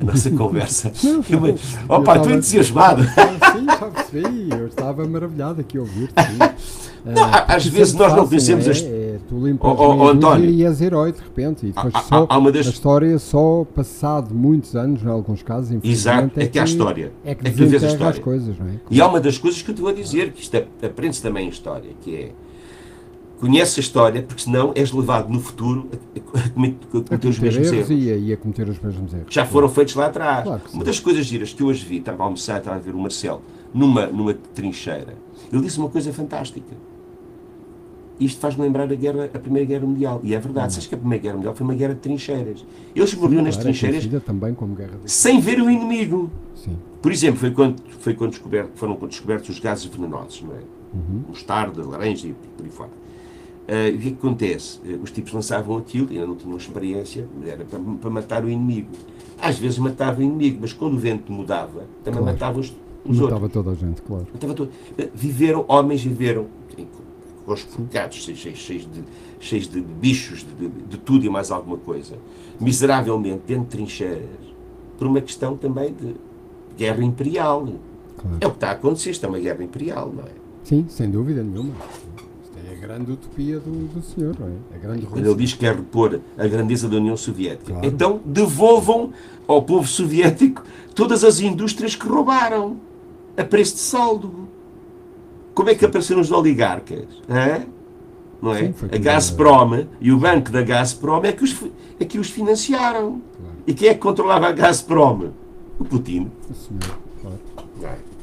a 0.00 0.04
nossa 0.04 0.30
conversa. 0.36 0.92
Não, 1.02 1.24
Eu, 1.30 1.54
opa, 1.88 2.16
eu 2.16 2.20
tu 2.20 2.20
estava- 2.20 2.32
entusiasmado. 2.32 3.02
Sim, 3.04 3.66
já 3.66 3.76
percebi. 3.86 4.48
Eu 4.50 4.66
estava 4.66 5.06
maravilhado 5.06 5.60
aqui 5.60 5.78
a 5.78 5.80
ouvir-te. 5.80 6.14
Não, 7.06 7.22
Ah, 7.22 7.54
às 7.54 7.64
vezes 7.64 7.94
nós 7.94 8.08
não 8.12 8.26
fazem, 8.26 8.28
conhecemos 8.30 8.66
é, 8.66 8.70
as- 8.72 8.82
é, 8.82 9.18
Tu 9.28 9.38
limpas 9.46 9.78
Oh, 9.78 9.94
oh, 9.94 10.08
António. 10.08 10.50
e 10.50 10.64
és 10.64 10.80
herói 10.80 11.12
de 11.12 11.20
repente. 11.20 11.64
E 11.64 11.68
depois 11.68 11.94
Há- 11.94 12.00
só, 12.02 12.26
há 12.28 12.50
das- 12.50 12.66
a 12.66 12.70
história 12.70 13.16
só 13.20 13.64
passado 13.76 14.34
muitos 14.34 14.74
anos, 14.74 15.04
em 15.04 15.08
alguns 15.08 15.40
casos, 15.40 15.70
Exato, 15.70 15.86
infelizmente, 15.86 16.40
é 16.40 16.46
que 16.48 16.58
há 16.58 16.64
história. 16.64 17.12
É 17.24 17.32
que 17.36 17.46
É 17.46 17.50
que 17.52 17.56
tu 17.56 17.66
vês 17.68 17.84
a 17.84 17.86
história. 17.86 18.20
coisas, 18.20 18.58
não 18.58 18.66
é? 18.66 18.72
E 18.90 19.00
há 19.00 19.06
uma 19.06 19.20
das 19.20 19.38
coisas 19.38 19.62
que 19.62 19.70
eu 19.70 19.74
te 19.76 19.80
vou 19.80 19.92
dizer, 19.92 20.32
que 20.32 20.42
isto 20.42 20.52
é- 20.56 20.66
aprende-se 20.84 21.22
também 21.22 21.46
em 21.46 21.48
história, 21.48 21.90
que 22.02 22.12
é 22.16 22.30
conhece 23.40 23.80
a 23.80 23.82
história, 23.82 24.22
porque 24.22 24.42
senão 24.42 24.72
és 24.74 24.92
levado 24.92 25.28
no 25.28 25.40
futuro 25.40 25.88
a, 26.16 26.48
cometer, 26.50 27.28
os 27.28 27.38
mesmos 27.38 27.72
erros 27.72 27.90
e 27.90 28.10
a, 28.10 28.16
e 28.16 28.36
cometer 28.36 28.68
os 28.68 28.78
mesmos 28.78 29.12
erros. 29.12 29.26
já 29.28 29.44
foram 29.46 29.68
feitos 29.68 29.94
lá 29.94 30.06
atrás. 30.06 30.44
Claro. 30.44 30.62
Uma 30.72 30.84
das 30.84 30.98
coisas 31.00 31.26
giras 31.26 31.52
que 31.52 31.62
eu 31.62 31.68
hoje 31.68 31.84
vi, 31.84 31.98
estava 31.98 32.22
a 32.22 32.26
almoçar, 32.26 32.58
estava 32.58 32.76
a 32.76 32.80
ver 32.80 32.94
o 32.94 32.98
Marcelo, 32.98 33.42
numa, 33.72 34.06
numa 34.06 34.34
trincheira, 34.54 35.14
ele 35.52 35.62
disse 35.62 35.78
uma 35.78 35.88
coisa 35.88 36.12
fantástica. 36.12 36.74
Isto 38.18 38.40
faz-me 38.40 38.62
lembrar 38.62 38.90
a, 38.90 38.94
guerra, 38.94 39.24
a 39.26 39.38
Primeira 39.38 39.68
Guerra 39.68 39.86
Mundial. 39.86 40.20
E 40.24 40.34
é 40.34 40.40
verdade, 40.40 40.72
sabes 40.72 40.86
que 40.88 40.94
a 40.94 40.98
Primeira 40.98 41.22
Guerra 41.22 41.36
Mundial 41.36 41.54
foi 41.54 41.64
uma 41.66 41.74
guerra 41.74 41.92
de 41.94 42.00
trincheiras. 42.00 42.64
Eles 42.94 43.14
morriam 43.14 43.42
nas 43.42 43.56
Claro, 43.56 43.68
é 43.68 43.72
trincheiras 43.72 43.98
conhecida 43.98 44.20
também 44.20 44.54
como 44.54 44.74
Guerra 44.74 44.96
de... 45.04 45.10
sem 45.10 45.38
ver 45.38 45.60
o 45.60 45.70
inimigo. 45.70 46.30
Sim. 46.54 46.78
Por 47.02 47.12
exemplo, 47.12 47.38
foi 47.38 47.50
quando, 47.50 47.76
foi 48.00 48.14
quando 48.14 48.30
descoberto, 48.30 48.70
foram 48.74 48.94
descobertos 49.06 49.50
os 49.50 49.58
gases 49.58 49.84
venenosos, 49.84 50.42
não 50.42 50.52
é? 50.54 50.60
Uhum. 50.94 51.24
Mostarda, 51.28 51.86
laranja 51.86 52.28
e 52.28 52.34
por 52.56 52.64
aí 52.64 52.70
fora. 52.70 52.90
Ah, 53.68 53.88
e 53.88 53.96
o 53.96 53.98
que 53.98 54.08
é 54.08 54.10
que 54.12 54.16
acontece? 54.16 54.80
Ah, 54.86 54.98
Os 55.02 55.10
tipos 55.10 55.32
lançavam 55.32 55.76
aquilo, 55.76 56.08
ainda 56.10 56.26
não 56.26 56.36
tinham 56.36 56.56
experiência, 56.56 57.26
era 57.44 57.64
para, 57.64 57.78
para 57.78 58.10
matar 58.10 58.44
o 58.44 58.48
inimigo. 58.50 58.88
Às 59.40 59.58
vezes 59.58 59.78
matavam 59.78 60.20
o 60.20 60.22
inimigo, 60.22 60.58
mas 60.60 60.72
quando 60.72 60.94
o 60.94 60.98
vento 60.98 61.30
mudava, 61.32 61.84
também 62.04 62.20
Claro. 62.20 62.24
matavam 62.26 62.60
os, 62.60 62.68
os 63.04 63.20
outros. 63.20 63.40
Matava 63.40 63.48
toda 63.48 63.70
a 63.70 63.74
gente, 63.74 64.02
claro. 64.02 64.26
Matava 64.32 64.54
todo. 64.54 64.70
Ah, 64.98 65.06
Viveram, 65.14 65.64
homens 65.68 66.02
viveram 66.02 66.46
com 67.44 67.52
os 67.52 67.60
forcados, 67.60 68.16
cheios, 68.22 68.38
cheios, 68.40 68.58
cheios 68.58 68.82
de, 68.92 69.02
cheios 69.38 69.68
de 69.68 69.80
bichos, 69.80 70.44
de, 70.58 70.68
de- 70.68 70.82
de 70.88 70.98
tudo 70.98 71.24
e 71.24 71.28
mais 71.30 71.50
alguma 71.52 71.76
coisa, 71.76 72.16
miseravelmente 72.60 73.42
dentro 73.46 73.64
de 73.64 73.70
trincheiras, 73.70 74.28
por 74.98 75.06
uma 75.06 75.20
questão 75.20 75.56
também 75.56 75.92
de 75.92 76.14
guerra 76.76 77.04
imperial. 77.04 77.60
claro. 78.16 78.36
É 78.40 78.46
o 78.46 78.50
que 78.50 78.56
está 78.56 78.68
a 78.70 78.72
acontecer, 78.72 79.10
isto 79.10 79.24
é 79.24 79.28
uma 79.28 79.38
guerra 79.38 79.62
imperial, 79.62 80.12
não 80.14 80.24
é? 80.24 80.30
Sim, 80.64 80.86
sem 80.88 81.08
dúvida 81.10 81.42
nenhuma. 81.44 81.72
Grande 82.86 83.10
utopia 83.10 83.58
do, 83.58 83.88
do 83.88 84.00
senhor, 84.00 84.36
não 84.38 84.46
é? 84.46 84.76
A 84.76 84.78
grande 84.78 85.06
Quando 85.06 85.26
ele 85.26 85.34
diz 85.34 85.54
que 85.54 85.58
quer 85.58 85.74
repor 85.74 86.20
a 86.38 86.46
grandeza 86.46 86.88
da 86.88 86.96
União 86.98 87.16
Soviética. 87.16 87.72
Claro. 87.72 87.84
Então 87.84 88.20
devolvam 88.24 89.12
ao 89.48 89.60
povo 89.62 89.88
soviético 89.88 90.62
todas 90.94 91.24
as 91.24 91.40
indústrias 91.40 91.96
que 91.96 92.06
roubaram 92.06 92.76
a 93.36 93.42
preço 93.42 93.74
de 93.74 93.80
saldo. 93.80 94.48
Como 95.52 95.68
é 95.68 95.74
que 95.74 95.84
apareceram 95.84 96.20
os 96.20 96.30
oligarcas? 96.30 97.06
hã? 97.28 97.66
Não 98.40 98.54
é? 98.54 98.66
Sim, 98.66 98.74
a 98.92 98.98
Gazprom 98.98 99.86
e 100.00 100.12
o 100.12 100.18
banco 100.18 100.52
da 100.52 100.62
Gazprom 100.62 101.24
é 101.24 101.32
que 101.32 101.42
os, 101.42 101.60
é 101.98 102.04
que 102.04 102.20
os 102.20 102.30
financiaram. 102.30 103.20
Claro. 103.36 103.56
E 103.66 103.74
quem 103.74 103.88
é 103.88 103.94
que 103.94 104.00
controlava 104.00 104.46
a 104.46 104.52
Gazprom? 104.52 105.30
O 105.80 105.84
Putin. 105.84 106.30
O 106.48 106.54
senhor, 106.54 106.98
claro. 107.20 107.38
É? 107.82 108.15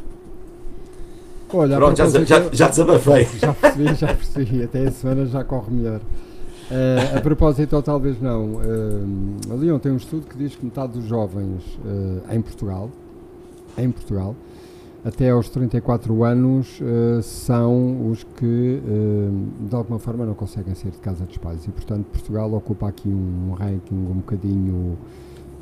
Olha, 1.54 1.78
Pronto, 1.78 1.96
já, 1.96 2.08
já, 2.08 2.50
já 2.52 2.68
desabafei. 2.68 3.28
Já 3.38 3.54
percebi, 3.54 3.96
já 3.96 4.08
percebi. 4.08 4.64
Até 4.64 4.88
a 4.88 4.92
semana 4.92 5.26
já 5.28 5.44
corre 5.44 5.72
melhor. 5.72 6.02
Eh, 6.72 7.18
a 7.18 7.22
propósito, 7.22 7.76
ou 7.76 7.84
talvez 7.84 8.20
não, 8.20 8.56
uh, 8.56 9.56
Leon 9.56 9.78
tem 9.78 9.92
um 9.92 9.98
estudo 9.98 10.26
que 10.26 10.38
diz 10.38 10.56
que 10.56 10.66
metade 10.66 10.94
dos 10.94 11.06
jovens 11.06 11.62
eh, 11.86 12.36
em 12.36 12.42
Portugal, 12.42 12.90
em 13.78 13.92
Portugal, 13.92 14.36
até 15.06 15.30
aos 15.30 15.50
34 15.50 16.24
anos, 16.24 16.80
eh, 16.82 17.22
são 17.22 18.10
os 18.10 18.24
que 18.24 18.82
de 19.60 19.76
alguma 19.76 20.00
forma 20.00 20.26
não 20.26 20.34
conseguem 20.34 20.74
sair 20.74 20.92
de 20.92 20.98
casa 21.00 21.26
dos 21.26 21.38
pais. 21.38 21.66
E 21.68 21.72
portanto 21.72 22.06
Portugal 22.06 22.52
ocupa 22.54 22.88
aqui 22.88 23.10
um 23.10 23.52
ranking 23.52 23.96
um 23.96 24.16
bocadinho 24.16 24.98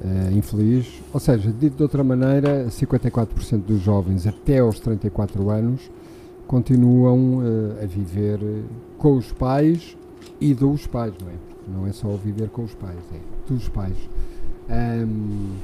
eh, 0.03 0.31
infeliz. 0.33 1.01
Ou 1.13 1.19
seja, 1.19 1.51
dito 1.51 1.77
de 1.77 1.83
outra 1.83 2.03
maneira, 2.03 2.65
54% 2.67 3.63
dos 3.63 3.81
jovens 3.81 4.25
até 4.25 4.59
aos 4.59 4.79
34 4.79 5.49
anos 5.49 5.89
continuam 6.47 7.41
eh, 7.43 7.83
a 7.83 7.85
viver 7.85 8.39
com 8.97 9.15
os 9.15 9.31
pais 9.31 9.95
e 10.39 10.53
dos 10.53 10.87
pais, 10.87 11.13
não 11.21 11.29
é? 11.29 11.33
Não 11.67 11.87
é 11.87 11.93
só 11.93 12.09
viver 12.15 12.49
com 12.49 12.63
os 12.63 12.73
pais, 12.73 12.97
é 13.13 13.51
dos 13.51 13.69
pais. 13.69 13.95
Ahm, 14.69 15.55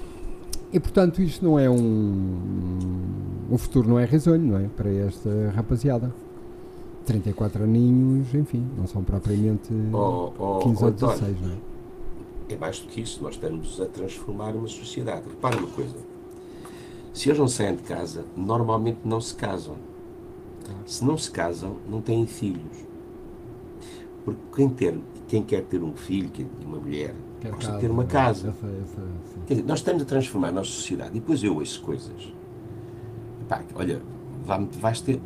e 0.71 0.79
portanto 0.79 1.21
isto 1.21 1.43
não 1.43 1.57
é 1.57 1.69
um. 1.69 3.01
O 3.49 3.57
futuro 3.57 3.89
não 3.89 3.97
é 3.97 4.05
risonho, 4.05 4.43
não 4.43 4.57
é? 4.59 4.67
Para 4.75 4.89
esta 4.89 5.51
rapaziada. 5.55 6.13
34 7.05 7.63
aninhos, 7.63 8.33
enfim, 8.33 8.67
não 8.77 8.85
são 8.85 9.01
propriamente 9.01 9.73
Oh, 9.93 10.29
oh, 10.37 10.59
15 10.59 10.75
oh, 10.75 10.85
ou 10.85 10.91
António, 10.91 11.15
16, 11.15 11.41
não 11.41 11.51
é? 11.51 11.55
É 12.49 12.55
mais 12.55 12.79
do 12.79 12.87
que 12.87 13.01
isso, 13.01 13.21
nós 13.21 13.35
estamos 13.35 13.79
a 13.81 13.85
transformar 13.85 14.55
uma 14.55 14.67
sociedade. 14.67 15.27
Repara 15.29 15.57
uma 15.57 15.67
coisa: 15.67 15.95
se 17.13 17.29
eles 17.29 17.39
não 17.39 17.47
saem 17.47 17.75
de 17.75 17.83
casa, 17.83 18.25
normalmente 18.35 18.99
não 19.03 19.19
se 19.19 19.35
casam. 19.35 19.75
Se 20.85 21.03
não 21.03 21.17
se 21.17 21.29
casam, 21.31 21.77
não 21.89 22.01
têm 22.01 22.25
filhos. 22.25 22.85
Porque 24.23 24.39
quem, 24.55 24.69
ter, 24.69 24.99
quem 25.27 25.43
quer 25.43 25.63
ter 25.63 25.81
um 25.81 25.93
filho, 25.93 26.29
uma 26.65 26.77
mulher, 26.77 27.13
Quer 27.39 27.51
gosta 27.51 27.65
de 27.65 27.67
casa, 27.73 27.79
ter 27.79 27.91
uma 27.91 28.03
não 28.03 28.09
é? 28.09 28.11
casa. 28.11 28.47
Essa- 28.49 28.67
essa- 28.67 29.01
sim. 29.33 29.41
Quer 29.45 29.53
dizer, 29.55 29.67
nós 29.67 29.79
estamos 29.79 30.01
a 30.03 30.05
transformar 30.05 30.47
a 30.49 30.51
nossa 30.51 30.69
sociedade 30.71 31.11
e 31.15 31.19
depois 31.19 31.43
eu 31.43 31.55
ouço 31.55 31.81
coisas. 31.81 32.33
Pá, 33.47 33.63
olha, 33.75 34.01
vai 34.45 34.65
vais, 34.79 34.99
ter, 35.01 35.21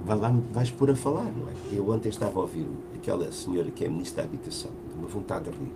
vais 0.52 0.70
pôr 0.72 0.92
a 0.92 0.96
falar, 0.96 1.24
não 1.26 1.48
é? 1.50 1.54
Eu 1.72 1.90
ontem 1.90 2.10
estava 2.10 2.38
a 2.40 2.42
ouvir 2.44 2.68
aquela 2.96 3.32
senhora 3.32 3.72
que 3.72 3.84
é 3.84 3.90
ministra 3.90 4.22
da 4.24 4.30
Habitação, 4.30 4.70
de 4.94 5.00
uma 5.00 5.08
vontade 5.08 5.46
de 5.50 5.58
rir, 5.58 5.72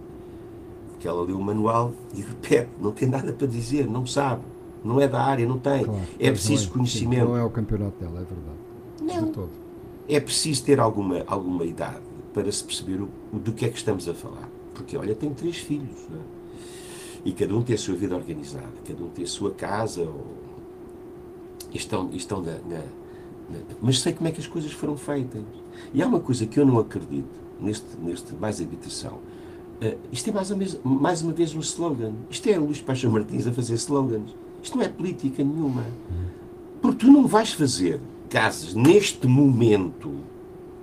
porque 1.06 1.08
ela 1.08 1.22
leu 1.24 1.38
o 1.38 1.44
manual 1.44 1.92
e 2.16 2.22
repete, 2.22 2.70
não 2.82 2.92
tem 2.92 3.08
nada 3.08 3.32
para 3.32 3.46
dizer, 3.48 3.88
não 3.88 4.06
sabe, 4.08 4.42
não 4.84 5.00
é 5.00 5.08
da 5.08 5.22
área, 5.24 5.46
não 5.48 5.60
tem. 5.60 5.84
Claro, 5.86 6.02
é 6.20 6.32
preciso 6.32 6.66
não 6.68 6.74
conhecimento. 6.74 7.22
sim, 7.22 7.28
não 7.28 7.38
é 7.38 7.44
o 7.44 7.50
campeonato 7.52 8.00
dela, 8.00 8.22
é 8.22 8.24
verdade. 8.24 9.20
Não. 9.22 9.28
De 9.28 9.32
todo. 9.32 9.50
É 10.10 10.20
preciso 10.20 10.64
ter 10.64 10.80
alguma, 10.80 11.24
alguma 11.28 11.64
idade 11.64 12.02
para 12.34 12.52
se 12.52 12.64
perceber 12.64 13.02
o, 13.02 13.10
o- 13.32 13.38
do 13.40 13.54
que 13.54 13.66
é 13.66 13.70
que 13.70 13.78
estamos 13.78 14.08
a 14.10 14.14
falar. 14.16 14.50
Porque, 14.74 14.98
olha, 14.98 15.14
tenho 15.16 15.34
três 15.36 15.58
filhos, 15.58 15.96
não 16.10 16.18
é? 16.18 16.24
E 17.24 17.32
cada 17.34 17.56
um 17.56 17.62
tem 17.62 17.76
a 17.76 17.80
sua 17.80 17.96
vida 17.96 18.16
organizada, 18.16 18.68
cada 18.88 19.04
um 19.04 19.10
tem 19.10 19.26
a 19.26 19.28
sua 19.28 19.52
casa, 19.52 20.02
ou... 20.02 20.26
estão, 21.74 22.10
estão 22.14 22.42
na, 22.42 22.54
na- 22.54 22.78
na- 22.80 23.60
Mas 23.82 24.00
sei 24.00 24.14
como 24.14 24.28
é 24.28 24.32
que 24.32 24.40
as 24.42 24.48
coisas 24.48 24.72
foram 24.72 24.98
feitas. 24.98 25.42
E 25.94 26.02
há 26.02 26.08
uma 26.08 26.20
coisa 26.20 26.46
que 26.48 26.60
eu 26.60 26.66
não 26.66 26.80
acredito 26.80 27.28
neste, 27.60 27.86
neste 28.02 28.34
Mais 28.36 28.60
Habitação. 28.62 29.20
Eh, 29.82 29.98
isto 30.12 30.30
é 30.30 30.34
mais 30.34 30.50
uma, 30.52 30.58
vez, 30.60 30.80
mais 30.84 31.22
uma 31.22 31.34
vez 31.34 31.54
um 31.56 31.60
slogan. 31.60 32.14
Isto 32.30 32.50
é 32.50 32.58
Luís 32.58 32.82
Paixão 32.82 33.12
Martins 33.12 33.46
a 33.48 33.52
fazer 33.52 33.74
slogans. 33.76 34.34
Isto 34.64 34.78
não 34.78 34.84
é 34.86 34.90
política 34.90 35.44
nenhuma. 35.44 35.84
Porque 36.82 37.06
tu 37.06 37.12
não 37.12 37.28
vais 37.28 37.52
fazer 37.54 38.00
casas 38.30 38.74
neste 38.74 39.28
momento. 39.28 40.12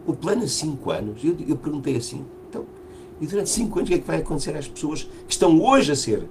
O 0.06 0.12
plano 0.12 0.42
a 0.42 0.48
5 0.48 0.90
anos, 0.90 1.24
eu, 1.24 1.36
eu 1.46 1.56
perguntei 1.56 1.96
assim, 1.96 2.24
então, 2.50 2.64
e 3.20 3.26
durante 3.26 3.50
5 3.50 3.78
anos 3.78 3.88
o 3.88 3.92
que 3.92 3.98
é 3.98 4.00
que 4.00 4.06
vai 4.06 4.18
acontecer 4.18 4.56
às 4.56 4.66
pessoas 4.66 5.04
que 5.04 5.32
estão 5.32 5.60
hoje 5.62 5.92
a 5.92 5.96
ser, 5.96 6.28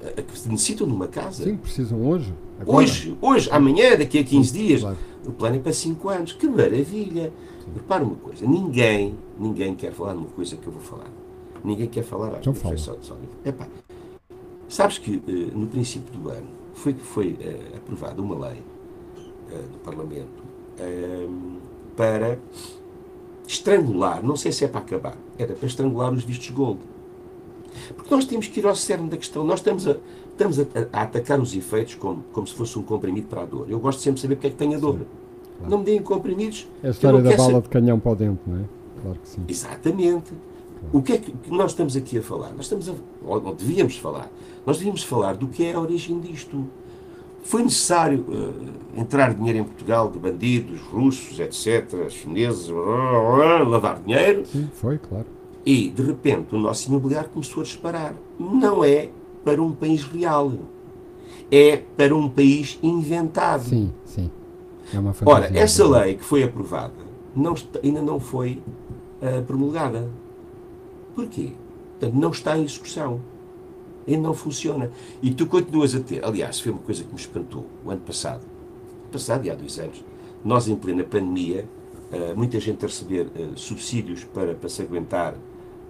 a, 0.00 0.20
a- 0.20 0.22
que 0.22 0.48
necessitam 0.48 0.86
de 0.86 0.92
uma 0.92 1.08
casa? 1.08 1.42
Sim, 1.42 1.56
precisam 1.56 2.00
hoje. 2.06 2.32
agora. 2.60 2.78
Hoje, 2.78 3.16
hoje, 3.20 3.48
amanhã, 3.50 3.96
daqui 3.96 4.18
a 4.20 4.24
15 4.24 4.52
dias. 4.52 4.80
claro. 4.82 4.96
O 5.26 5.32
plano 5.32 5.56
é 5.56 5.58
para 5.58 5.72
5 5.72 6.08
anos. 6.08 6.32
Que 6.34 6.46
maravilha! 6.46 7.32
Repara 7.74 8.04
uma 8.04 8.14
coisa, 8.16 8.46
ninguém, 8.46 9.14
ninguém 9.40 9.74
quer 9.74 9.92
falar 9.92 10.12
de 10.12 10.18
uma 10.18 10.28
coisa 10.28 10.54
que 10.56 10.66
eu 10.66 10.72
vou 10.72 10.82
falar. 10.82 11.10
Ninguém 11.64 11.88
quer 11.88 12.02
falar, 12.04 12.28
acho 12.28 12.38
Então 12.40 12.52
que 12.52 12.60
foi 12.60 12.76
fala. 12.76 12.98
só, 13.00 13.14
só 13.14 13.16
Epá, 13.44 13.66
sabes 14.68 14.98
que 14.98 15.22
eh, 15.26 15.56
no 15.56 15.66
princípio 15.66 16.12
do 16.18 16.28
ano 16.28 16.46
foi 16.74 16.92
que 16.92 17.00
foi 17.02 17.36
eh, 17.40 17.76
aprovada 17.76 18.20
uma 18.20 18.48
lei 18.48 18.62
eh, 19.50 19.54
do 19.72 19.78
Parlamento 19.82 20.42
ehm, 20.78 21.56
para 21.96 22.38
estrangular, 23.46 24.22
não 24.22 24.36
sei 24.36 24.52
se 24.52 24.64
é 24.64 24.68
para 24.68 24.80
acabar, 24.80 25.16
era 25.38 25.54
para 25.54 25.66
estrangular 25.66 26.12
os 26.12 26.24
vistos 26.24 26.50
gold. 26.50 26.80
Porque 27.96 28.14
nós 28.14 28.24
temos 28.24 28.46
que 28.46 28.60
ir 28.60 28.66
ao 28.66 28.74
cerne 28.76 29.08
da 29.08 29.16
questão. 29.16 29.42
Nós 29.44 29.58
estamos 29.60 29.86
a, 29.88 29.96
estamos 30.30 30.60
a, 30.60 30.64
a 30.92 31.02
atacar 31.02 31.40
os 31.40 31.54
efeitos 31.56 31.94
como, 31.96 32.22
como 32.32 32.46
se 32.46 32.54
fosse 32.54 32.78
um 32.78 32.82
comprimido 32.82 33.26
para 33.26 33.42
a 33.42 33.44
dor. 33.44 33.66
Eu 33.68 33.80
gosto 33.80 34.00
sempre 34.00 34.16
de 34.16 34.20
saber 34.22 34.36
porque 34.36 34.46
é 34.46 34.50
que 34.50 34.56
tenho 34.56 34.76
a 34.76 34.78
dor. 34.78 34.98
claro. 35.58 35.70
Não 35.70 35.78
me 35.78 35.84
deem 35.84 36.00
comprimidos. 36.00 36.68
É 36.82 36.88
a 36.88 36.90
história 36.90 37.20
da 37.20 37.36
bala 37.36 37.54
ser- 37.54 37.62
de 37.62 37.68
canhão 37.68 37.98
para 37.98 38.12
o 38.12 38.14
dente, 38.14 38.40
não 38.46 38.58
é? 38.60 38.64
Claro 39.02 39.18
que 39.20 39.28
sim. 39.28 39.42
Exatamente. 39.48 40.32
O 40.92 41.02
que 41.02 41.12
é 41.12 41.18
que 41.18 41.34
nós 41.48 41.72
estamos 41.72 41.96
aqui 41.96 42.18
a 42.18 42.22
falar? 42.22 42.50
Nós 42.50 42.66
estamos 42.66 42.88
a, 42.88 42.92
ou, 43.24 43.44
ou 43.44 43.54
devíamos 43.54 43.96
falar. 43.96 44.30
Nós 44.66 44.78
devíamos 44.78 45.02
falar 45.02 45.34
do 45.36 45.48
que 45.48 45.64
é 45.64 45.74
a 45.74 45.80
origem 45.80 46.20
disto. 46.20 46.64
Foi 47.42 47.62
necessário 47.62 48.24
eh, 48.96 49.00
entrar 49.00 49.34
dinheiro 49.34 49.58
em 49.58 49.64
Portugal 49.64 50.10
de 50.10 50.18
bandidos, 50.18 50.80
russos, 50.80 51.38
etc., 51.38 52.08
chineses, 52.08 52.68
blá, 52.68 52.84
blá, 52.84 53.36
blá, 53.36 53.68
lavar 53.68 54.00
dinheiro 54.00 54.46
Sim, 54.46 54.68
foi, 54.72 54.96
claro. 54.96 55.26
e, 55.64 55.90
de 55.90 56.02
repente, 56.02 56.54
o 56.54 56.58
nosso 56.58 56.88
imobiliário 56.88 57.28
começou 57.28 57.62
a 57.62 57.64
disparar. 57.64 58.14
Não 58.38 58.82
é 58.82 59.10
para 59.44 59.62
um 59.62 59.72
país 59.72 60.02
real. 60.04 60.52
É 61.50 61.76
para 61.76 62.16
um 62.16 62.30
país 62.30 62.78
inventado. 62.82 63.64
Sim, 63.64 63.92
sim. 64.06 64.30
É 64.92 64.98
uma. 64.98 65.14
Ora, 65.26 65.50
essa 65.54 65.86
lei 65.86 66.14
que 66.14 66.24
foi 66.24 66.42
aprovada 66.42 67.04
não 67.34 67.54
ainda 67.82 68.00
não 68.00 68.20
foi 68.20 68.62
ah, 69.20 69.42
promulgada. 69.46 70.08
Porquê? 71.14 71.52
Portanto, 71.98 72.18
não 72.20 72.30
está 72.30 72.58
em 72.58 72.64
execução. 72.64 73.20
Ainda 74.06 74.22
não 74.22 74.34
funciona. 74.34 74.90
E 75.22 75.32
tu 75.32 75.46
continuas 75.46 75.94
a 75.94 76.00
ter. 76.00 76.24
Aliás, 76.24 76.60
foi 76.60 76.72
uma 76.72 76.80
coisa 76.82 77.02
que 77.04 77.12
me 77.12 77.18
espantou 77.18 77.66
o 77.84 77.90
ano 77.90 78.00
passado. 78.02 78.42
Passado, 79.10 79.46
e 79.46 79.50
há 79.50 79.54
dois 79.54 79.78
anos. 79.78 80.04
Nós, 80.44 80.68
em 80.68 80.76
plena 80.76 81.04
pandemia, 81.04 81.66
ah, 82.12 82.34
muita 82.36 82.60
gente 82.60 82.84
a 82.84 82.88
receber 82.88 83.28
ah, 83.34 83.52
subsídios 83.56 84.24
para, 84.24 84.54
para 84.54 84.68
se 84.68 84.82
aguentar 84.82 85.34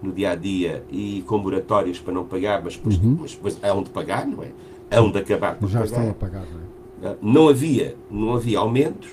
no 0.02 0.12
dia 0.12 0.30
a 0.30 0.34
dia 0.36 0.84
e 0.90 1.24
com 1.26 1.38
moratórias 1.38 1.98
para 1.98 2.12
não 2.12 2.24
pagar, 2.24 2.62
mas 2.62 2.76
depois, 2.76 2.96
Uhum. 2.98 3.16
mas 3.20 3.32
depois 3.32 3.58
hão 3.64 3.82
de 3.82 3.90
pagar, 3.90 4.26
não 4.26 4.42
é? 4.42 4.50
Hão 4.90 5.10
de 5.10 5.18
acabar 5.18 5.56
por 5.58 5.68
Já 5.68 5.80
pagar. 5.80 5.86
estão 5.96 6.10
a 6.10 6.14
pagar, 6.14 6.44
não 6.52 7.10
é? 7.10 7.16
Não 7.20 7.48
havia, 7.48 7.96
não 8.10 8.34
havia 8.34 8.58
aumentos 8.58 9.08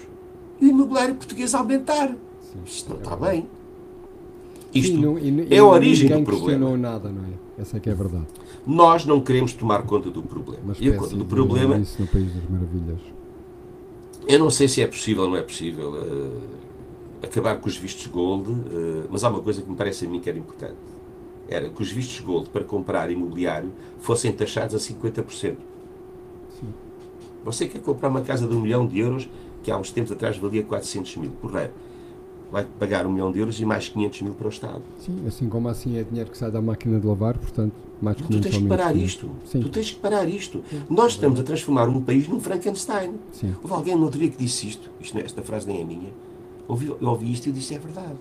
e 0.59 0.65
o 0.65 0.69
imobiliário 0.69 1.15
português 1.15 1.55
a 1.55 1.59
aumentar. 1.59 2.09
Sim, 2.41 2.59
Isto 2.65 2.89
não 2.89 2.97
é 2.97 2.99
está 3.01 3.15
verdade. 3.15 3.37
bem. 3.41 3.49
Isto, 4.73 4.97
não- 4.97 5.17
e- 5.19 5.47
e 5.49 5.55
é 5.55 5.57
a 5.59 5.65
origem 5.65 6.09
do 6.09 6.23
problema. 6.23 6.77
nada, 6.77 7.09
não 7.09 7.23
é? 7.23 7.61
Essa 7.61 7.77
é 7.77 7.79
que 7.79 7.89
é 7.89 7.91
a 7.91 7.95
verdade. 7.95 8.25
nós 8.65 9.05
não 9.05 9.19
queremos 9.21 9.53
tomar 9.53 9.83
conta 9.83 10.09
do 10.09 10.21
problema. 10.23 10.63
Uma 10.63 10.75
E 10.79 10.89
a 10.89 10.95
conta 10.97 11.15
do 11.15 11.25
problema, 11.25 11.77
Isso 11.77 12.01
no 12.01 12.07
País 12.07 12.33
das 12.33 12.43
Maravilhas. 12.49 12.99
eu 14.27 14.39
não 14.39 14.49
sei 14.49 14.67
se 14.67 14.81
é 14.81 14.87
possível 14.87 15.23
ou 15.23 15.29
não 15.29 15.37
é 15.37 15.41
possível 15.41 15.93
eh, 16.01 17.25
acabar 17.27 17.57
com 17.59 17.67
os 17.67 17.75
vistos 17.77 18.07
gold, 18.07 18.49
eh, 18.51 19.07
mas 19.11 19.23
há 19.23 19.29
uma 19.29 19.41
coisa 19.41 19.61
que 19.61 19.69
me 19.69 19.75
parece 19.75 20.05
a 20.05 20.09
mim 20.09 20.19
que 20.19 20.29
era 20.29 20.37
importante. 20.39 20.75
Era 21.49 21.69
que 21.69 21.81
os 21.81 21.91
vistos 21.91 22.19
gold 22.21 22.49
para 22.49 22.63
comprar 22.63 23.11
imobiliário 23.11 23.71
fossem 23.99 24.31
taxados 24.31 24.73
a 24.73 24.79
50%. 24.79 25.57
Sim. 26.59 26.67
Você 27.43 27.67
quer 27.67 27.79
comprar 27.81 28.07
uma 28.09 28.21
casa 28.21 28.47
de 28.47 28.55
um 28.55 28.61
milhão 28.61 28.87
de 28.87 28.99
euros 28.99 29.27
que 29.63 29.69
há 29.69 29.77
uns 29.77 29.91
tempos 29.91 30.11
atrás 30.11 30.37
valia 30.37 30.63
400 30.63 31.17
mil, 31.17 31.31
correto? 31.41 31.73
Vai 32.51 32.65
pagar 32.77 33.05
um 33.05 33.11
milhão 33.13 33.31
de 33.31 33.39
euros 33.39 33.59
e 33.61 33.65
mais 33.65 33.87
500 33.87 34.21
mil 34.23 34.33
para 34.33 34.47
o 34.47 34.49
Estado. 34.49 34.81
Sim, 34.99 35.23
assim 35.25 35.47
como 35.47 35.69
assim 35.69 35.97
é 35.97 36.03
dinheiro 36.03 36.29
que 36.29 36.37
sai 36.37 36.51
da 36.51 36.61
máquina 36.61 36.99
de 36.99 37.07
lavar, 37.07 37.37
portanto, 37.37 37.73
mais 38.01 38.17
Tu 38.17 38.23
500 38.25 38.43
tens 38.43 38.55
ou 38.55 38.61
que 38.63 38.67
parar 38.67 38.91
500. 38.91 39.09
isto. 39.09 39.29
Sim. 39.45 39.61
Tu 39.61 39.69
tens 39.69 39.91
que 39.91 39.99
parar 39.99 40.27
isto. 40.27 40.63
Nós 40.89 41.13
estamos 41.13 41.39
a 41.39 41.43
transformar 41.43 41.87
um 41.87 42.01
país 42.01 42.27
num 42.27 42.41
Frankenstein. 42.41 43.13
Sim. 43.31 43.55
Houve 43.63 43.73
alguém 43.73 43.95
no 43.95 44.03
outro 44.03 44.19
dia 44.19 44.29
que 44.29 44.37
disse 44.37 44.67
isto. 44.67 44.89
isto 44.99 45.13
não 45.13 45.21
é- 45.21 45.25
esta 45.25 45.41
frase 45.41 45.65
nem 45.65 45.79
é 45.81 45.83
minha. 45.85 46.09
Ouvi, 46.67 46.87
eu 46.87 46.97
ouvi 47.01 47.31
isto 47.31 47.47
e 47.47 47.51
disse 47.53 47.73
é 47.73 47.79
verdade. 47.79 48.15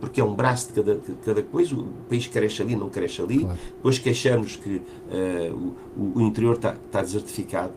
Porque 0.00 0.20
é 0.20 0.24
um 0.24 0.34
braço 0.34 0.68
de 0.68 0.74
cada, 0.74 0.94
de 0.96 1.12
cada 1.24 1.42
coisa. 1.42 1.74
O 1.74 1.86
país 2.10 2.26
cresce 2.26 2.60
ali, 2.60 2.76
não 2.76 2.90
cresce 2.90 3.22
ali. 3.22 3.38
Claro. 3.38 3.58
Depois 3.76 3.98
queixamos 3.98 4.56
que 4.56 4.82
eh, 5.10 5.50
o, 5.96 6.18
o 6.18 6.20
interior 6.20 6.56
está, 6.56 6.74
está 6.74 7.00
desertificado. 7.00 7.72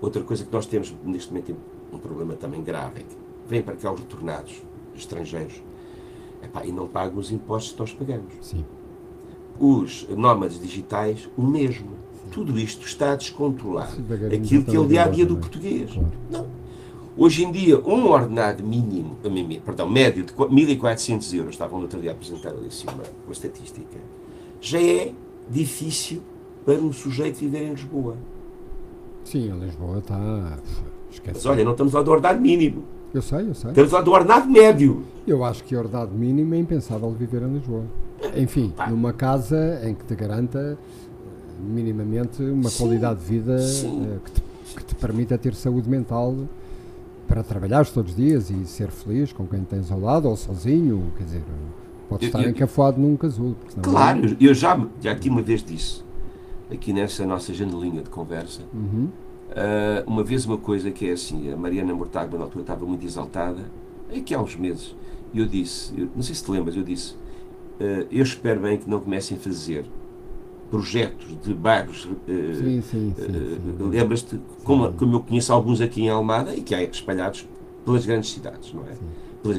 Outra 0.00 0.22
coisa 0.22 0.44
que 0.44 0.52
nós 0.52 0.66
temos 0.66 0.94
neste 1.04 1.32
momento 1.32 1.56
um 1.92 1.98
problema 1.98 2.34
também 2.34 2.62
grave 2.62 3.00
é 3.00 3.02
que 3.02 3.16
vêm 3.48 3.62
para 3.62 3.74
cá 3.74 3.92
os 3.92 3.98
retornados 3.98 4.62
estrangeiros 4.98 5.62
epá, 6.42 6.64
e 6.64 6.72
não 6.72 6.86
pagam 6.86 7.18
os 7.18 7.30
impostos 7.30 7.72
que 7.72 7.80
nós 7.80 7.92
pagamos 7.92 8.32
Sim. 8.40 8.64
os 9.58 10.06
nómadas 10.10 10.60
digitais, 10.60 11.28
o 11.36 11.42
mesmo. 11.42 11.90
Tudo 12.30 12.58
isto 12.58 12.84
está 12.84 13.12
a 13.12 13.16
descontrolar 13.16 13.90
Sim, 13.92 14.04
aquilo 14.34 14.64
que 14.64 14.74
é 14.76 14.78
o 14.80 14.86
dia 14.86 15.04
a 15.04 15.08
dia 15.08 15.24
do 15.24 15.36
português. 15.36 15.90
Claro. 15.92 16.12
Não. 16.30 16.46
Hoje 17.16 17.44
em 17.44 17.50
dia, 17.52 17.78
um 17.80 18.10
ordenado 18.10 18.62
mínimo, 18.62 19.16
perdão, 19.64 19.88
médio 19.88 20.24
de 20.24 20.32
qu- 20.34 20.48
1.400 20.50 21.32
euros, 21.34 21.54
estavam 21.54 21.78
no 21.78 21.84
outro 21.84 21.98
dia 22.00 22.10
a 22.10 22.12
apresentar 22.14 22.50
ali 22.50 22.66
assim 22.66 22.86
uma, 22.88 23.04
uma 23.24 23.32
estatística, 23.32 23.98
já 24.60 24.82
é 24.82 25.12
difícil 25.48 26.20
para 26.64 26.74
um 26.74 26.92
sujeito 26.92 27.38
viver 27.38 27.62
em 27.62 27.70
Lisboa. 27.70 28.16
Sim, 29.24 29.50
a 29.50 29.54
Lisboa 29.54 29.98
está. 30.00 30.58
Esquece. 31.10 31.36
Mas 31.36 31.46
olha, 31.46 31.64
não 31.64 31.72
estamos 31.72 31.94
a 31.96 32.02
do 32.02 32.10
ordenado 32.10 32.40
mínimo, 32.40 32.84
Eu 33.16 33.22
sei, 33.22 33.48
eu 33.48 33.54
sei. 33.54 33.70
estamos 33.70 33.88
a 33.88 33.90
falar 33.90 34.02
do 34.02 34.10
ordenado 34.12 34.46
médio. 34.50 35.02
Eu 35.26 35.42
acho 35.42 35.64
que 35.64 35.74
a 35.74 35.78
ordenado 35.78 36.12
mínimo 36.14 36.54
é 36.54 36.58
impensável 36.58 37.10
viver 37.12 37.40
em 37.42 37.54
Lisboa. 37.54 37.84
Enfim, 38.36 38.74
Pá. 38.76 38.88
numa 38.90 39.10
casa 39.14 39.80
em 39.84 39.94
que 39.94 40.04
te 40.04 40.14
garanta 40.14 40.58
eh, 40.58 40.76
minimamente 41.66 42.42
uma 42.42 42.68
Sim, 42.68 42.78
qualidade 42.84 43.20
de 43.20 43.24
vida 43.26 43.56
eh, 43.58 44.18
que, 44.22 44.30
te, 44.32 44.42
que 44.76 44.84
te 44.84 44.94
permita 44.96 45.38
ter 45.38 45.54
saúde 45.54 45.88
mental 45.88 46.34
para 47.26 47.42
trabalhar 47.42 47.86
todos 47.86 48.10
os 48.10 48.16
dias 48.18 48.50
e 48.50 48.66
ser 48.66 48.90
feliz 48.90 49.32
com 49.32 49.46
quem 49.46 49.64
tens 49.64 49.90
ao 49.90 49.98
lado 49.98 50.28
ou 50.28 50.36
sozinho, 50.36 51.10
quer 51.16 51.24
dizer, 51.24 51.42
Pode 52.10 52.24
Eu- 52.24 52.28
estar 52.28 52.42
eu- 52.42 52.50
encafuado 52.50 53.00
num 53.00 53.16
casulo. 53.16 53.56
Claro, 53.82 54.36
eu 54.38 54.52
já, 54.54 54.78
já 55.00 55.10
aqui 55.10 55.28
uma 55.30 55.40
vez 55.42 55.64
disse, 55.64 56.02
aqui 56.70 56.92
nessa 56.92 57.24
nossa 57.26 57.52
janelinha 57.54 58.02
de 58.02 58.10
conversa, 58.10 58.60
Uhum. 58.74 59.08
Ah, 59.54 60.02
uma 60.06 60.22
vez 60.24 60.44
uma 60.46 60.58
coisa 60.58 60.90
que 60.90 61.08
é 61.08 61.12
assim, 61.12 61.52
a 61.52 61.56
Mariana 61.56 61.94
Mortágua 61.94 62.38
na 62.38 62.44
altura 62.44 62.62
estava 62.62 62.86
muito 62.86 63.04
exaltada, 63.04 63.70
aqui 64.14 64.34
há 64.34 64.40
uns 64.40 64.56
meses, 64.56 64.94
e 65.32 65.38
eu 65.40 65.46
disse, 65.46 65.92
eu- 65.98 66.08
não 66.14 66.22
sei 66.22 66.34
se 66.34 66.44
te 66.44 66.50
lembras, 66.50 66.76
eu 66.76 66.82
disse, 66.82 67.14
ah, 67.80 68.06
eu 68.10 68.22
espero 68.22 68.60
bem 68.60 68.78
que 68.78 68.88
não 68.88 69.00
comecem 69.00 69.36
a 69.36 69.40
fazer 69.40 69.84
projetos 70.70 71.36
de 71.44 71.54
bairros, 71.54 72.08
ah, 72.10 72.16
Sim, 72.26 72.82
sim, 72.82 73.14
sim. 73.16 73.24
sim. 73.24 73.88
lembras-te, 73.88 74.40
como, 74.64 74.92
como 74.92 75.16
eu 75.16 75.20
conheço 75.20 75.52
alguns 75.52 75.80
aqui 75.80 76.02
em 76.02 76.08
Almada 76.10 76.54
e 76.54 76.60
que 76.62 76.74
há 76.74 76.82
espalhados 76.82 77.46
pelas 77.84 78.04
grandes 78.04 78.30
cidades, 78.32 78.72
não 78.72 78.82
é? 78.82 78.94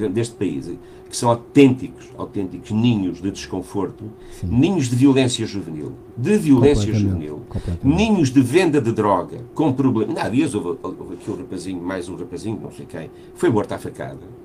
Deste 0.09 0.35
país, 0.35 0.69
que 1.09 1.15
são 1.15 1.29
autênticos, 1.29 2.09
autênticos 2.17 2.71
ninhos 2.71 3.21
de 3.21 3.31
desconforto, 3.31 4.05
Sim. 4.31 4.47
ninhos 4.47 4.89
de 4.89 4.95
violência 4.95 5.45
juvenil, 5.45 5.93
de 6.17 6.37
violência 6.37 6.93
juvenil, 6.93 7.41
ninhos 7.83 8.29
de 8.29 8.41
venda 8.41 8.81
de 8.81 8.91
droga, 8.91 9.39
com 9.53 9.71
problemas. 9.71 10.17
Há 10.17 10.29
dias 10.29 10.53
houve, 10.53 10.77
houve 10.83 11.13
aqui 11.13 11.31
um 11.31 11.35
rapazinho, 11.35 11.81
mais 11.81 12.09
um 12.09 12.15
rapazinho, 12.15 12.59
não 12.61 12.71
sei 12.71 12.85
quem, 12.85 13.09
foi 13.35 13.49
morto 13.49 13.71
à 13.71 13.77
facada. 13.77 14.37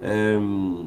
Hum, 0.00 0.86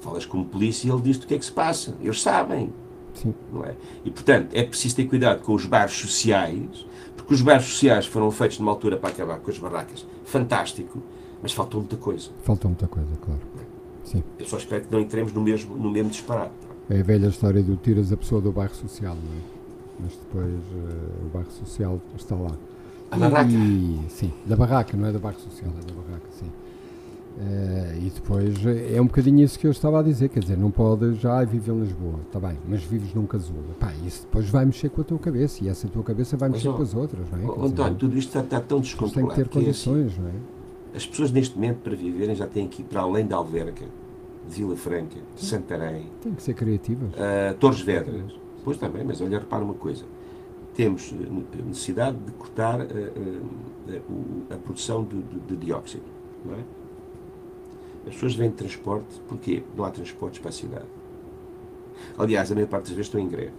falas 0.00 0.24
com 0.24 0.40
o 0.40 0.44
polícia 0.44 0.88
e 0.88 0.90
ele 0.90 1.02
diz-te 1.02 1.24
o 1.24 1.28
que 1.28 1.34
é 1.34 1.38
que 1.38 1.44
se 1.44 1.52
passa. 1.52 1.94
Eles 2.00 2.20
sabem, 2.22 2.72
Sim. 3.14 3.34
não 3.52 3.64
é? 3.64 3.74
E 4.04 4.10
portanto 4.10 4.48
é 4.54 4.62
preciso 4.62 4.96
ter 4.96 5.04
cuidado 5.04 5.42
com 5.42 5.54
os 5.54 5.66
bares 5.66 5.92
sociais, 5.92 6.86
porque 7.16 7.34
os 7.34 7.42
bares 7.42 7.66
sociais 7.66 8.06
foram 8.06 8.30
feitos 8.30 8.58
numa 8.58 8.72
altura 8.72 8.96
para 8.96 9.10
acabar 9.10 9.38
com 9.38 9.50
as 9.50 9.58
barracas. 9.58 10.06
Fantástico, 10.24 11.02
mas 11.42 11.52
faltou 11.52 11.80
muita 11.80 11.96
coisa. 11.96 12.30
Falta 12.44 12.68
muita 12.68 12.86
coisa, 12.86 13.10
claro. 13.20 13.40
Sim. 14.04 14.22
Eu 14.38 14.46
só 14.46 14.56
espero 14.56 14.84
que 14.84 14.92
não 14.92 15.00
entremos 15.00 15.32
no 15.32 15.40
mesmo, 15.40 15.76
no 15.76 15.90
mesmo 15.90 16.10
disparate. 16.10 16.52
É 16.88 17.00
a 17.00 17.02
velha 17.02 17.26
história 17.26 17.62
do 17.62 17.76
tiras 17.76 18.12
a 18.12 18.16
pessoa 18.16 18.40
do 18.40 18.52
bairro 18.52 18.74
social, 18.74 19.14
não 19.14 19.32
é? 19.32 19.42
Mas 20.00 20.12
depois 20.16 20.54
eh, 20.54 21.26
o 21.26 21.28
bairro 21.32 21.50
social 21.50 22.00
está 22.16 22.34
lá. 22.34 22.52
A 23.10 23.16
barraca. 23.16 23.50
E, 23.50 24.00
sim, 24.08 24.32
da 24.46 24.56
barraca, 24.56 24.96
não 24.96 25.06
é 25.06 25.12
da 25.12 25.18
bairro 25.18 25.38
social, 25.40 25.70
é 25.70 25.86
da 25.86 25.92
barraca, 25.92 26.26
sim. 26.30 26.50
Eh, 27.40 27.98
e 28.02 28.10
depois 28.10 28.66
eh, 28.66 28.96
é 28.96 29.00
um 29.00 29.06
bocadinho 29.06 29.42
isso 29.42 29.58
que 29.58 29.66
eu 29.66 29.70
estava 29.70 30.00
a 30.00 30.02
dizer, 30.02 30.28
quer 30.28 30.40
dizer, 30.40 30.58
não 30.58 30.70
podes 30.70 31.18
já 31.18 31.42
viver 31.44 31.72
em 31.72 31.80
Lisboa, 31.80 32.20
está 32.26 32.38
bem, 32.38 32.58
mas 32.68 32.82
vives 32.82 33.14
num 33.14 33.26
casulo. 33.26 33.62
Pá, 33.80 33.92
isso 34.06 34.22
depois 34.22 34.48
vai 34.48 34.64
mexer 34.66 34.90
com 34.90 35.00
a 35.00 35.04
tua 35.04 35.18
cabeça 35.18 35.64
e 35.64 35.68
essa 35.68 35.88
tua 35.88 36.02
cabeça 36.02 36.36
vai 36.36 36.50
Mas, 36.50 36.58
mexer 36.58 36.68
ó, 36.68 36.72
com 36.74 36.82
as 36.82 36.94
outras, 36.94 37.30
não 37.30 37.38
é? 37.38 37.42
Quer 37.42 37.52
dizer, 37.54 37.66
António, 37.66 37.94
tudo 37.94 38.18
isto 38.18 38.28
está, 38.28 38.40
está 38.40 38.60
tão 38.60 38.80
depois 38.80 39.12
tem 39.12 39.26
que 39.26 39.34
descontrolado 39.34 39.34
ter 39.34 39.48
que 39.48 39.58
é 39.58 39.70
assim, 39.70 39.90
condições, 39.90 40.18
não 40.18 40.28
é? 40.28 40.61
As 40.94 41.06
pessoas 41.06 41.30
neste 41.32 41.54
momento 41.56 41.78
para 41.78 41.96
viverem 41.96 42.34
já 42.34 42.46
têm 42.46 42.68
que 42.68 42.82
ir 42.82 42.84
para 42.84 43.00
além 43.00 43.26
da 43.26 43.36
Alverca, 43.36 43.86
Vila 44.48 44.76
Franca, 44.76 45.16
Santarém, 45.36 46.06
Tem 46.20 46.34
que 46.34 46.42
ser 46.42 46.54
criativas. 46.54 47.10
a 47.18 47.54
Torres 47.54 47.80
Vedras. 47.80 48.32
Pois 48.64 48.76
também, 48.76 49.02
mas 49.04 49.20
olha, 49.20 49.38
repara 49.38 49.64
uma 49.64 49.74
coisa. 49.74 50.04
Temos 50.74 51.12
eh, 51.12 51.62
necessidade 51.66 52.16
de 52.18 52.30
cortar 52.32 52.80
eh, 52.80 54.00
a 54.50 54.56
produção 54.56 55.04
de, 55.04 55.20
de- 55.22 55.40
de 55.40 55.56
dióxido, 55.56 56.04
não 56.44 56.54
é? 56.54 56.58
As 58.06 58.14
pessoas 58.14 58.34
vêm 58.34 58.50
de 58.50 58.56
transporte, 58.56 59.20
porquê? 59.28 59.62
Não 59.76 59.84
há 59.84 59.90
transportes 59.90 60.40
para 60.40 60.48
a 60.50 60.52
cidade. 60.52 60.86
Aliás, 62.18 62.50
a 62.50 62.54
maior 62.54 62.66
parte 62.68 62.84
das 62.84 62.92
vezes 62.92 63.06
estão 63.06 63.20
em 63.20 63.28
greve. 63.28 63.52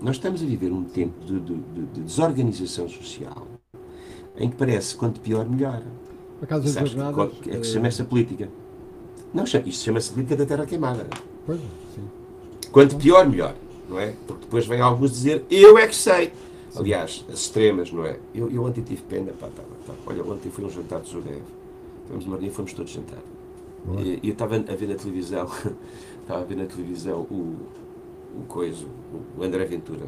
Nós 0.00 0.16
estamos 0.16 0.42
a 0.42 0.46
viver 0.46 0.70
um 0.72 0.84
tempo 0.84 1.18
de, 1.24 1.40
de- 1.40 1.54
de- 1.56 1.86
de 1.86 2.00
desorganização 2.02 2.88
social 2.88 3.46
em 4.36 4.48
que 4.50 4.56
parece 4.56 4.94
quanto 4.96 5.20
pior, 5.20 5.48
melhor. 5.48 5.82
Por 6.38 6.44
acaso 6.44 6.66
as 6.66 6.70
Sabes 6.72 6.90
jornadas. 6.92 7.32
é 7.46 7.56
que 7.56 7.66
se 7.66 7.72
chama 7.72 7.86
eh, 7.86 7.88
essa 7.88 8.04
política? 8.04 8.48
Não, 9.34 9.44
isto 9.44 9.72
chama-se 9.72 10.12
política 10.12 10.36
da 10.36 10.46
terra 10.46 10.66
queimada. 10.66 11.06
Pois, 11.44 11.60
sim. 11.94 12.08
Quanto 12.70 12.96
pior, 12.96 13.28
melhor, 13.28 13.54
não 13.88 13.98
é? 13.98 14.14
Porque 14.26 14.44
depois 14.44 14.66
vem 14.66 14.80
alguns 14.80 15.12
dizer, 15.12 15.44
eu 15.50 15.76
é 15.76 15.86
que 15.86 15.96
sei. 15.96 16.32
Aliás, 16.76 17.24
as 17.28 17.40
extremas, 17.40 17.90
não 17.90 18.04
é? 18.04 18.18
Eu, 18.34 18.50
eu 18.50 18.62
ontem 18.62 18.82
tive 18.82 19.02
pena, 19.02 19.32
pá, 19.32 19.48
tá, 19.48 19.62
tá. 19.86 19.94
olha, 20.06 20.22
ontem 20.22 20.50
foi 20.50 20.64
um 20.64 20.70
jantar 20.70 21.00
de 21.00 21.10
Zureve. 21.10 21.42
Tivemos 22.06 22.26
uma 22.26 22.36
reunião 22.36 22.52
e 22.52 22.54
fomos 22.54 22.72
todos 22.72 22.92
jantar. 22.92 23.18
Boa. 23.84 24.00
E 24.00 24.20
eu 24.22 24.32
estava 24.32 24.56
a 24.56 24.74
ver 24.74 24.88
na 24.88 24.94
televisão, 24.94 25.50
estava 26.22 26.40
a 26.40 26.44
ver 26.44 26.56
na 26.56 26.66
televisão 26.66 27.20
o, 27.30 27.56
o 28.36 28.42
coisa, 28.46 28.84
o 29.36 29.42
André 29.42 29.64
Ventura. 29.64 30.06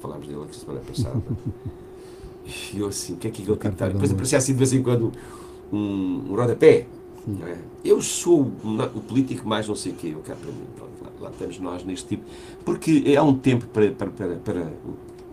Falámos 0.00 0.26
dele 0.26 0.42
aqui 0.42 0.56
semana 0.56 0.80
passada. 0.80 1.22
E 2.72 2.78
eu 2.78 2.88
assim, 2.88 3.12
o 3.12 3.16
que 3.18 3.28
é 3.28 3.30
que 3.30 3.42
ele 3.42 3.48
tem 3.56 3.58
que 3.58 3.74
estar? 3.74 3.90
Depois 3.90 4.10
aparecia 4.10 4.38
assim 4.38 4.52
de 4.52 4.58
vez 4.58 4.72
em 4.72 4.82
quando 4.82 5.12
um, 5.72 6.24
um 6.30 6.34
rodapé. 6.34 6.86
É? 7.46 7.58
Eu 7.84 8.00
sou 8.00 8.40
o 8.40 9.00
político 9.00 9.46
mais 9.46 9.68
não 9.68 9.74
sei 9.74 9.92
o 9.92 9.94
quê, 9.94 10.12
eu 10.14 10.20
cá 10.20 10.34
para 10.34 10.50
mim. 10.50 10.64
Lá, 10.80 11.10
lá 11.20 11.30
estamos 11.30 11.58
nós 11.60 11.84
neste 11.84 12.08
tipo. 12.08 12.24
Porque 12.64 13.14
há 13.18 13.22
um 13.22 13.36
tempo 13.36 13.66
para, 13.66 13.90
para, 13.90 14.10
para, 14.10 14.34
para 14.36 14.72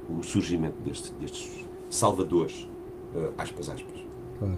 o, 0.09 0.19
o 0.19 0.23
surgimento 0.23 0.75
deste, 0.83 1.13
destes 1.13 1.65
salvadores, 1.89 2.67
eh, 3.15 3.29
aspas, 3.37 3.69
aspas. 3.69 4.03
Claro. 4.39 4.57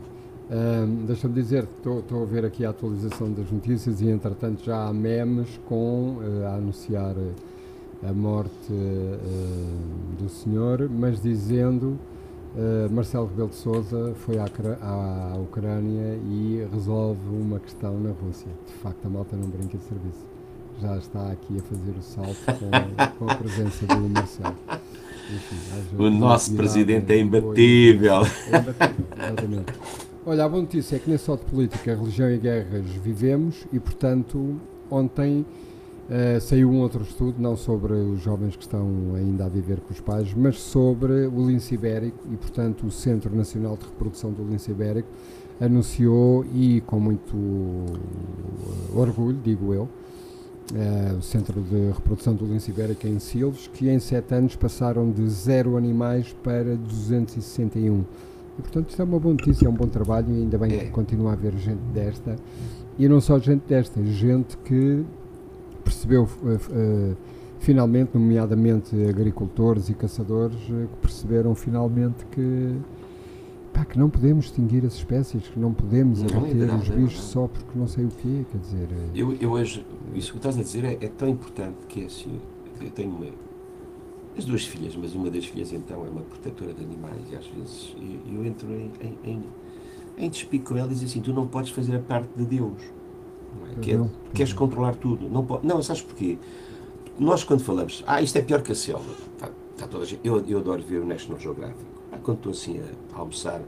Deixa-me 1.05 1.33
dizer 1.33 1.67
que 1.67 1.89
estou- 1.89 2.23
a 2.23 2.25
ver 2.25 2.45
aqui 2.45 2.65
a 2.65 2.69
atualização 2.69 3.31
das 3.33 3.51
notícias 3.51 3.99
e, 4.01 4.07
entretanto, 4.07 4.63
já 4.63 4.87
há 4.87 4.93
memes 4.93 5.59
com 5.67 6.19
eh, 6.21 6.45
a 6.45 6.55
anunciar 6.55 7.15
eh, 7.17 8.07
a 8.09 8.13
morte 8.13 8.49
eh, 8.71 9.17
do 10.17 10.29
senhor, 10.29 10.89
mas 10.89 11.21
dizendo 11.21 11.99
eh, 12.57 12.87
Marcelo 12.89 13.27
Rebelo 13.27 13.49
de 13.49 13.55
Souza 13.55 14.13
foi 14.25 14.37
à, 14.39 14.45
à 14.81 15.37
Ucrânia 15.37 16.19
e 16.25 16.67
resolve 16.73 17.19
uma 17.29 17.59
questão 17.59 17.99
na 17.99 18.09
Rússia. 18.11 18.49
De 18.65 18.73
facto, 18.81 19.05
a 19.05 19.09
malta 19.09 19.35
não 19.35 19.47
brinca 19.47 19.77
de 19.77 19.83
serviço. 19.83 20.25
Já 20.81 20.97
está 20.97 21.31
aqui 21.31 21.57
a 21.57 21.61
fazer 21.63 21.91
o 21.97 22.01
salto 22.01 22.37
com, 22.59 23.25
com 23.25 23.31
a 23.31 23.35
presença 23.35 23.85
do 23.85 24.09
Marcelo. 24.09 24.55
Enfim, 25.29 25.55
O 25.97 26.09
nosso 26.09 26.53
presidente 26.55 27.11
é 27.11 27.19
imbatível. 27.19 28.21
é 28.21 28.59
imbatível, 28.59 29.07
exatamente. 29.17 29.73
Olha, 30.25 30.45
a 30.45 30.49
boa 30.49 30.61
notícia 30.61 30.95
é 30.95 30.99
que 30.99 31.09
nem 31.09 31.17
só 31.17 31.35
de 31.35 31.43
política, 31.43 31.95
religião 31.95 32.29
e 32.29 32.37
guerras 32.37 32.85
vivemos 33.03 33.65
e, 33.71 33.79
portanto, 33.79 34.55
ontem 34.89 35.45
eh, 36.09 36.39
saiu 36.39 36.69
um 36.71 36.79
outro 36.79 37.03
estudo, 37.03 37.35
não 37.41 37.55
sobre 37.57 37.93
os 37.93 38.21
jovens 38.21 38.55
que 38.55 38.63
estão 38.63 38.87
ainda 39.15 39.45
a 39.45 39.49
viver 39.49 39.79
com 39.81 39.93
os 39.93 39.99
pais, 39.99 40.33
mas 40.33 40.59
sobre 40.59 41.27
o 41.27 41.45
lince 41.45 41.75
ibérico 41.75 42.17
e, 42.31 42.37
portanto, 42.37 42.85
o 42.87 42.91
Centro 42.91 43.35
Nacional 43.35 43.75
de 43.77 43.85
Reprodução 43.85 44.31
do 44.31 44.43
Lince 44.43 44.71
Ibérico 44.71 45.07
anunciou 45.59 46.45
e 46.53 46.81
com 46.85 46.99
muito 46.99 47.35
eh, 47.35 48.97
orgulho, 48.97 49.37
digo 49.43 49.73
eu, 49.73 49.89
eh, 50.75 51.15
o 51.17 51.21
Centro 51.21 51.61
de 51.61 51.91
Reprodução 51.91 52.33
do 52.35 52.45
Lince 52.45 52.71
Ibérico 52.71 53.07
em 53.07 53.19
Silves, 53.19 53.67
que 53.73 53.89
em 53.89 53.99
7 53.99 54.33
anos 54.33 54.55
passaram 54.55 55.11
de 55.11 55.27
zero 55.29 55.75
animais 55.77 56.35
para 56.43 56.75
261. 56.75 58.05
E, 58.57 58.61
portanto, 58.61 58.89
isto 58.89 59.01
é 59.01 59.05
uma 59.05 59.19
boa 59.19 59.33
notícia, 59.33 59.65
é 59.65 59.69
um 59.69 59.73
bom 59.73 59.87
trabalho 59.87 60.27
e 60.33 60.41
ainda 60.41 60.57
bem 60.57 60.71
É. 60.73 60.77
que 60.85 60.89
continua 60.91 61.31
a 61.31 61.33
haver 61.33 61.53
gente 61.57 61.81
desta. 61.93 62.35
E 62.97 63.07
não 63.07 63.21
só 63.21 63.37
gente 63.37 63.63
desta, 63.67 64.03
gente 64.03 64.57
que 64.57 65.05
percebeu 65.87 66.27
eh, 66.45 66.57
eh, 66.71 67.15
finalmente, 67.59 68.11
nomeadamente 68.13 68.95
agricultores 69.07 69.89
e 69.89 69.93
caçadores, 69.93 70.57
eh, 70.69 70.87
que 70.91 70.97
perceberam 71.01 71.55
finalmente 71.55 72.25
que, 72.31 72.75
pá, 73.73 73.85
que 73.85 73.97
não 73.97 74.09
podemos 74.09 74.45
extinguir 74.45 74.85
as 74.85 74.95
espécies, 74.95 75.47
que 75.47 75.59
não 75.59 75.73
podemos 75.73 76.21
Não, 76.21 76.29
é 76.29 76.37
abater 76.37 76.55
verdade, 76.55 76.81
os 76.81 76.89
bichos 76.89 77.23
só 77.23 77.47
porque 77.47 77.77
não 77.77 77.87
sei 77.87 78.05
o 78.05 78.09
quê, 78.09 78.45
quer 78.51 78.57
dizer... 78.57 78.89
Eu, 79.15 79.33
eu 79.39 79.51
hoje, 79.51 79.85
isso 80.13 80.31
que 80.31 80.37
estás 80.37 80.57
a 80.57 80.61
dizer 80.61 80.83
é, 80.83 80.97
é 80.99 81.07
tão 81.07 81.29
importante 81.29 81.77
que 81.87 82.03
é 82.03 82.05
assim. 82.05 82.39
Eu 82.81 82.91
tenho 82.91 83.11
uma, 83.11 83.27
as 84.37 84.45
duas 84.45 84.65
filhas, 84.65 84.95
mas 84.95 85.15
uma 85.15 85.31
das 85.31 85.45
filhas 85.45 85.71
então 85.71 86.05
é 86.05 86.09
uma 86.09 86.21
protetora 86.21 86.73
de 86.73 86.83
animais 86.83 87.21
e 87.31 87.35
às 87.35 87.47
vezes 87.47 87.95
eu, 87.99 88.35
eu 88.35 88.45
entro 88.45 88.71
em, 88.71 88.91
em, 89.01 89.17
em, 89.23 89.43
em 90.17 90.29
despique 90.29 90.65
com 90.65 90.77
ela 90.77 90.91
e 90.91 90.93
diz 90.93 91.03
assim: 91.03 91.21
tu 91.21 91.33
não 91.33 91.47
podes 91.47 91.71
fazer 91.71 91.95
a 91.95 91.99
parte 91.99 92.29
de 92.37 92.45
Deus. 92.45 92.96
Não 93.55 93.67
é? 93.71 93.75
Que 93.81 93.91
é- 93.93 94.05
queres 94.33 94.53
controlar 94.53 94.95
tudo. 94.95 95.29
Não, 95.29 95.45
po- 95.45 95.59
não, 95.63 95.81
sabes 95.81 96.01
porquê? 96.01 96.37
Nós, 97.19 97.43
quando 97.43 97.61
falamos, 97.63 98.03
ah, 98.05 98.21
isto 98.21 98.37
é 98.37 98.41
pior 98.41 98.61
que 98.61 98.71
a 98.71 98.75
selva, 98.75 99.11
tá, 99.39 99.49
tá 99.77 99.87
toda 99.87 100.05
eu, 100.23 100.43
eu 100.47 100.59
adoro 100.59 100.83
ver 100.83 100.99
o 101.01 101.05
National 101.05 101.39
Geographic. 101.39 101.79
Ah, 102.11 102.17
quando 102.21 102.37
estou 102.37 102.51
assim 102.51 102.79
a, 102.79 103.19
almoçar 103.19 103.61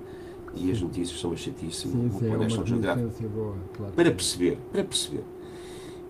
e 0.56 0.72
as 0.72 0.82
notícias 0.82 1.20
são 1.20 1.32
é 1.32 1.36
o 1.36 2.26
uma 2.28 2.38
National 2.38 2.66
Geographic 2.66 3.28
boa, 3.28 3.56
claro. 3.76 3.94
para 3.94 4.12
perceber, 4.12 4.58
para 4.72 4.84
perceber. 4.84 5.24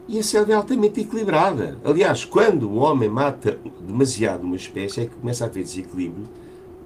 E 0.08 0.18
a 0.18 0.24
selva 0.24 0.52
é 0.52 0.56
altamente 0.56 1.02
equilibrada. 1.02 1.78
Aliás, 1.84 2.26
quando 2.26 2.68
o 2.68 2.78
homem 2.78 3.08
mata 3.08 3.60
demasiado 3.80 4.44
uma 4.44 4.56
espécie, 4.56 5.02
é 5.02 5.06
que 5.06 5.16
começa 5.16 5.44
a 5.44 5.48
haver 5.48 5.64
desequilíbrio, 5.64 6.26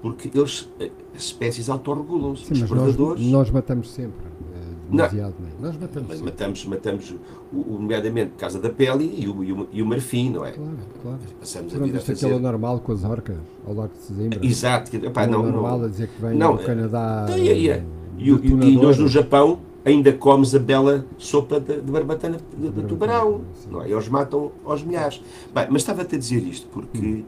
porque 0.01 0.29
eles, 0.37 0.69
eh, 0.77 0.91
as 1.15 1.23
espécies 1.23 1.69
autorregulam-se. 1.69 2.43
Os 2.43 2.49
mas 2.49 2.59
nós, 2.59 2.69
predadores. 2.69 3.25
nós 3.27 3.49
matamos 3.49 3.91
sempre, 3.91 4.25
eh, 4.52 4.52
demasiado, 4.97 5.33
não 5.39 5.47
é? 5.47 5.51
Nós 5.61 5.77
matamos 5.81 6.09
mas 6.09 6.21
matamos, 6.21 6.65
matamos 6.65 7.15
o, 7.51 7.57
nomeadamente 7.79 8.31
por 8.31 8.39
causa 8.39 8.59
da 8.59 8.69
pele 8.69 9.13
e 9.17 9.27
o, 9.27 9.43
e 9.43 9.51
o, 9.53 9.67
e 9.71 9.81
o 9.81 9.85
marfim, 9.85 10.29
não 10.31 10.45
é? 10.45 10.51
Claro, 10.51 10.71
claro. 11.01 11.19
Passamos 11.39 11.73
a 11.73 11.77
Pronto, 11.77 11.85
vida 11.85 11.97
a 11.97 12.01
é 12.01 12.05
fazer. 12.05 12.39
normal 12.39 12.79
com 12.79 12.91
as 12.91 13.03
orcas, 13.03 13.37
ao 13.67 13.73
largo 13.73 13.93
de 13.93 13.99
Sesimbra. 14.03 14.39
Exato, 14.45 14.91
que- 14.91 15.05
epá, 15.05 15.27
não, 15.27 15.43
normal 15.43 15.79
não. 15.79 15.85
a 15.85 15.89
dizer 15.89 16.07
que 16.07 16.21
vem 16.21 16.35
Não, 16.37 16.55
do 16.55 16.63
Canadá. 16.63 17.25
Então, 17.29 17.37
e, 17.37 17.69
e- 17.69 18.71
e 18.71 18.75
nós 18.77 18.97
no 18.97 19.07
Japão, 19.07 19.59
ainda 19.85 20.13
comes 20.13 20.55
a 20.55 20.59
bela 20.59 21.05
sopa 21.17 21.59
de, 21.59 21.81
de 21.81 21.91
barbatana 21.91 22.37
de, 22.57 22.69
de 22.69 22.83
tubarão. 22.83 23.41
Não 23.69 23.81
é? 23.81 23.89
Eles 23.91 24.07
matam 24.07 24.51
aos 24.63 24.83
milhares. 24.83 25.21
Bem, 25.53 25.67
mas 25.69 25.81
estava-te 25.81 26.15
a 26.15 26.17
dizer 26.17 26.41
isto 26.43 26.67
porque 26.71 27.23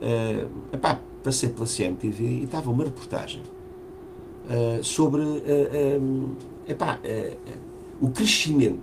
uh, 0.00 0.48
epá, 0.72 0.98
passei 1.22 1.48
pela 1.50 1.66
CMTV 1.66 2.24
e 2.24 2.44
estava 2.44 2.70
uma 2.70 2.84
reportagem 2.84 3.42
uh, 4.48 4.82
sobre 4.82 5.20
uh, 5.20 6.00
um, 6.00 6.28
epá, 6.66 6.98
o 8.00 8.10
crescimento 8.10 8.82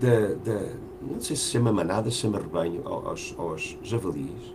da, 0.00 0.34
da, 0.44 0.72
não 1.00 1.20
sei 1.20 1.36
se 1.36 1.50
chama 1.50 1.72
manada, 1.72 2.10
se 2.10 2.18
chama 2.18 2.38
rebanho 2.38 2.82
aos, 2.86 3.34
aos 3.38 3.78
javalis. 3.82 4.54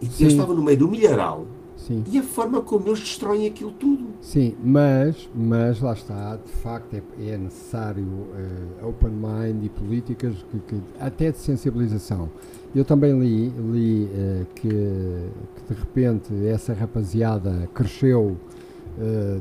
E 0.00 0.06
Sim. 0.06 0.24
eu 0.24 0.30
estava 0.30 0.54
no 0.54 0.62
meio 0.62 0.78
do 0.78 0.88
milharal 0.88 1.46
Sim. 1.86 2.04
E 2.12 2.18
a 2.18 2.22
forma 2.22 2.60
como 2.60 2.88
eles 2.88 3.00
destroem 3.00 3.46
aquilo 3.46 3.72
tudo. 3.72 4.06
Sim, 4.20 4.54
mas, 4.62 5.28
mas 5.34 5.80
lá 5.80 5.92
está, 5.92 6.36
de 6.36 6.52
facto 6.52 6.94
é, 6.94 7.02
é 7.26 7.36
necessário 7.36 8.04
uh, 8.04 8.88
open 8.88 9.10
mind 9.10 9.64
e 9.64 9.68
políticas 9.68 10.34
que, 10.50 10.58
que, 10.60 10.80
até 11.00 11.32
de 11.32 11.38
sensibilização. 11.38 12.30
Eu 12.72 12.84
também 12.84 13.18
li, 13.18 13.48
li 13.48 14.04
uh, 14.04 14.46
que, 14.54 14.68
que, 14.68 15.74
de 15.74 15.80
repente 15.80 16.46
essa 16.46 16.72
rapaziada 16.72 17.68
cresceu 17.74 18.36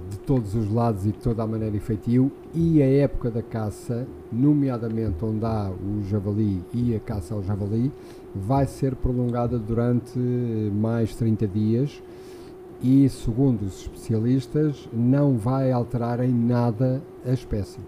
de 0.09 0.17
todos 0.19 0.55
os 0.55 0.71
lados 0.71 1.05
e 1.05 1.11
de 1.11 1.17
toda 1.17 1.43
a 1.43 1.47
maneira 1.47 1.75
efetivo 1.75 2.31
e 2.53 2.81
a 2.81 2.85
época 2.85 3.29
da 3.29 3.41
caça, 3.41 4.07
nomeadamente 4.31 5.23
onde 5.25 5.45
há 5.45 5.69
o 5.69 6.01
javali 6.03 6.63
e 6.73 6.95
a 6.95 6.99
caça 6.99 7.33
ao 7.33 7.43
javali, 7.43 7.91
vai 8.33 8.65
ser 8.65 8.95
prolongada 8.95 9.59
durante 9.59 10.17
mais 10.17 11.15
30 11.15 11.47
dias 11.47 12.01
e, 12.81 13.07
segundo 13.09 13.63
os 13.63 13.81
especialistas, 13.81 14.87
não 14.91 15.37
vai 15.37 15.71
alterar 15.71 16.19
em 16.21 16.33
nada 16.33 17.01
a 17.25 17.31
espécie. 17.31 17.79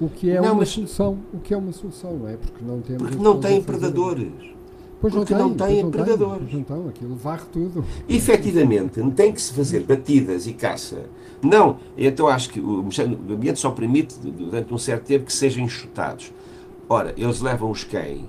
O 0.00 0.08
que 0.08 0.30
é 0.30 0.40
não, 0.40 0.52
uma 0.52 0.54
mas... 0.56 0.68
solução, 0.68 1.18
o 1.32 1.38
que 1.38 1.54
é 1.54 1.56
uma 1.56 1.72
solução, 1.72 2.18
não 2.18 2.28
é? 2.28 2.36
Porque 2.36 2.64
não 2.64 2.80
temos 2.80 3.02
Porque 3.02 3.22
não 3.22 3.40
tem 3.40 3.62
predadores. 3.62 4.32
Pois 5.02 5.12
porque 5.12 5.34
não, 5.34 5.48
não 5.48 5.54
têm 5.54 5.90
predadores. 5.90 6.48
Tem, 6.48 6.60
então, 6.60 6.88
aquilo 6.88 7.16
varre 7.16 7.42
tudo. 7.52 7.84
Efetivamente, 8.08 9.02
tem 9.10 9.32
que 9.32 9.42
se 9.42 9.52
fazer 9.52 9.80
batidas 9.80 10.46
e 10.46 10.52
caça. 10.52 11.06
Não, 11.42 11.78
então 11.98 12.28
acho 12.28 12.48
que 12.50 12.60
o 12.60 12.88
ambiente 13.28 13.58
só 13.58 13.72
permite, 13.72 14.14
durante 14.20 14.72
um 14.72 14.78
certo 14.78 15.04
tempo, 15.04 15.26
que 15.26 15.32
sejam 15.32 15.64
enxutados. 15.64 16.32
Ora, 16.88 17.12
eles 17.16 17.40
levam 17.40 17.68
os 17.68 17.82
cães 17.82 18.22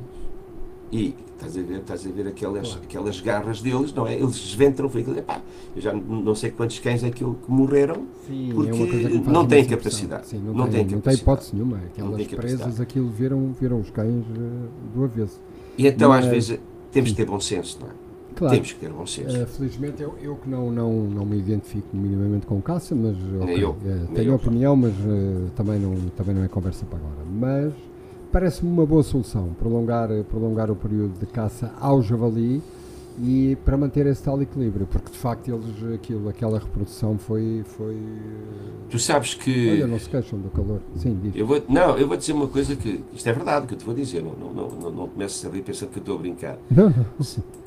e 0.92 1.14
Estás 1.46 1.58
a 1.58 1.62
ver, 1.62 1.80
estás 1.80 2.08
a 2.08 2.10
ver 2.10 2.28
aquelas, 2.28 2.68
claro. 2.70 2.84
aquelas 2.84 3.20
garras 3.20 3.62
deles, 3.62 3.94
não 3.94 4.08
é? 4.08 4.14
Eles 4.14 4.40
desventram, 4.40 4.90
epá, 5.18 5.42
eu 5.76 5.82
já 5.82 5.92
não 5.92 6.34
sei 6.36 6.52
quantos 6.52 6.80
cães 6.80 7.04
é 7.04 7.10
que, 7.10 7.26
que 7.26 7.52
morreram 7.52 8.08
Sim, 8.26 8.52
é 8.52 8.54
porque 8.54 8.96
é 9.08 9.32
não 9.32 9.46
têm 9.46 9.66
capacidade. 9.66 10.28
Sim, 10.28 10.38
não, 10.38 10.54
não, 10.54 10.70
tem, 10.70 10.86
tem 10.86 10.96
não 10.96 11.02
tem 11.02 11.14
hipótese 11.16 11.54
nenhuma. 11.54 11.78
Aquelas 11.78 12.28
presas, 12.28 12.80
aquilo 12.80 13.10
viram, 13.10 13.54
viram 13.60 13.82
os 13.82 13.90
cães 13.90 14.24
uh, 14.24 14.70
do 14.96 15.04
avesso. 15.04 15.38
E 15.78 15.88
então, 15.88 16.10
Mas, 16.10 16.26
às 16.26 16.32
vezes, 16.32 16.60
temos 16.92 17.10
de 17.10 17.16
ter 17.16 17.26
bom 17.26 17.40
senso, 17.40 17.80
não 17.82 17.88
é? 17.88 17.92
Claro. 18.36 18.54
Temos 18.54 18.74
que 18.74 18.80
ter 18.80 18.90
bom 18.90 19.06
senso. 19.06 19.44
Uh, 19.44 19.48
felizmente, 19.48 20.02
eu, 20.02 20.16
eu 20.22 20.36
que 20.36 20.50
não, 20.50 20.72
não, 20.72 20.92
não 20.92 21.26
me 21.26 21.38
identifico 21.38 21.88
minimamente 21.94 22.46
com 22.46 22.62
caça, 22.62 22.96
mas 22.96 23.16
okay, 23.42 23.64
eu, 23.64 23.72
uh, 23.72 23.76
tenho 24.14 24.32
eu, 24.32 24.36
opinião, 24.36 24.76
mas 24.76 24.94
uh, 24.94 25.52
também, 25.56 25.80
não, 25.80 25.96
também 26.18 26.36
não 26.36 26.44
é 26.44 26.48
conversa 26.48 26.86
para 26.86 26.98
agora. 26.98 27.20
Mas 27.32 27.74
parece-me 28.32 28.72
uma 28.72 28.86
boa 28.86 29.04
solução 29.04 29.50
prolongar, 29.60 30.10
prolongar 30.30 30.72
o 30.72 30.76
período 30.76 31.20
de 31.20 31.26
caça 31.28 31.72
ao 31.80 32.02
javali 32.02 32.62
e 33.22 33.56
para 33.64 33.78
manter 33.78 34.06
esse 34.08 34.24
tal 34.24 34.42
equilíbrio, 34.42 34.88
porque 34.88 35.12
de 35.12 35.18
facto 35.18 35.48
eles 35.48 35.94
aquilo, 35.94 36.28
aquela 36.30 36.58
reprodução 36.58 37.18
foi, 37.18 37.64
foi 37.66 37.96
Tu 38.90 38.98
sabes 38.98 39.34
que 39.36 39.72
Olha, 39.72 39.88
não 39.88 40.00
se 40.00 40.10
queixam 40.10 40.40
do 40.40 40.50
calor. 40.50 40.80
Sim, 40.96 41.20
diz. 41.22 41.36
Eu 41.36 41.46
vou, 41.46 41.64
não, 41.70 41.98
eu 41.98 42.08
vou 42.08 42.18
dizer 42.18 42.34
uma 42.34 42.48
coisa 42.48 42.76
que 42.76 43.04
isto 43.14 43.28
é 43.30 43.34
verdade 43.34 43.68
que 43.68 43.76
eu 43.76 43.78
te 43.78 43.86
vou 43.86 43.94
dizer, 43.94 44.24
não, 44.24 44.34
não, 44.34 44.70
não, 44.70 44.92
não 44.92 45.08
comeces 45.08 45.46
a 45.46 45.50
rir 45.50 45.62
pensando 45.62 45.90
que 45.90 46.00
eu 46.00 46.02
estou 46.02 46.16
a 46.16 46.20
brincar. 46.20 46.58
Não, 46.72 46.90
não. 46.90 47.06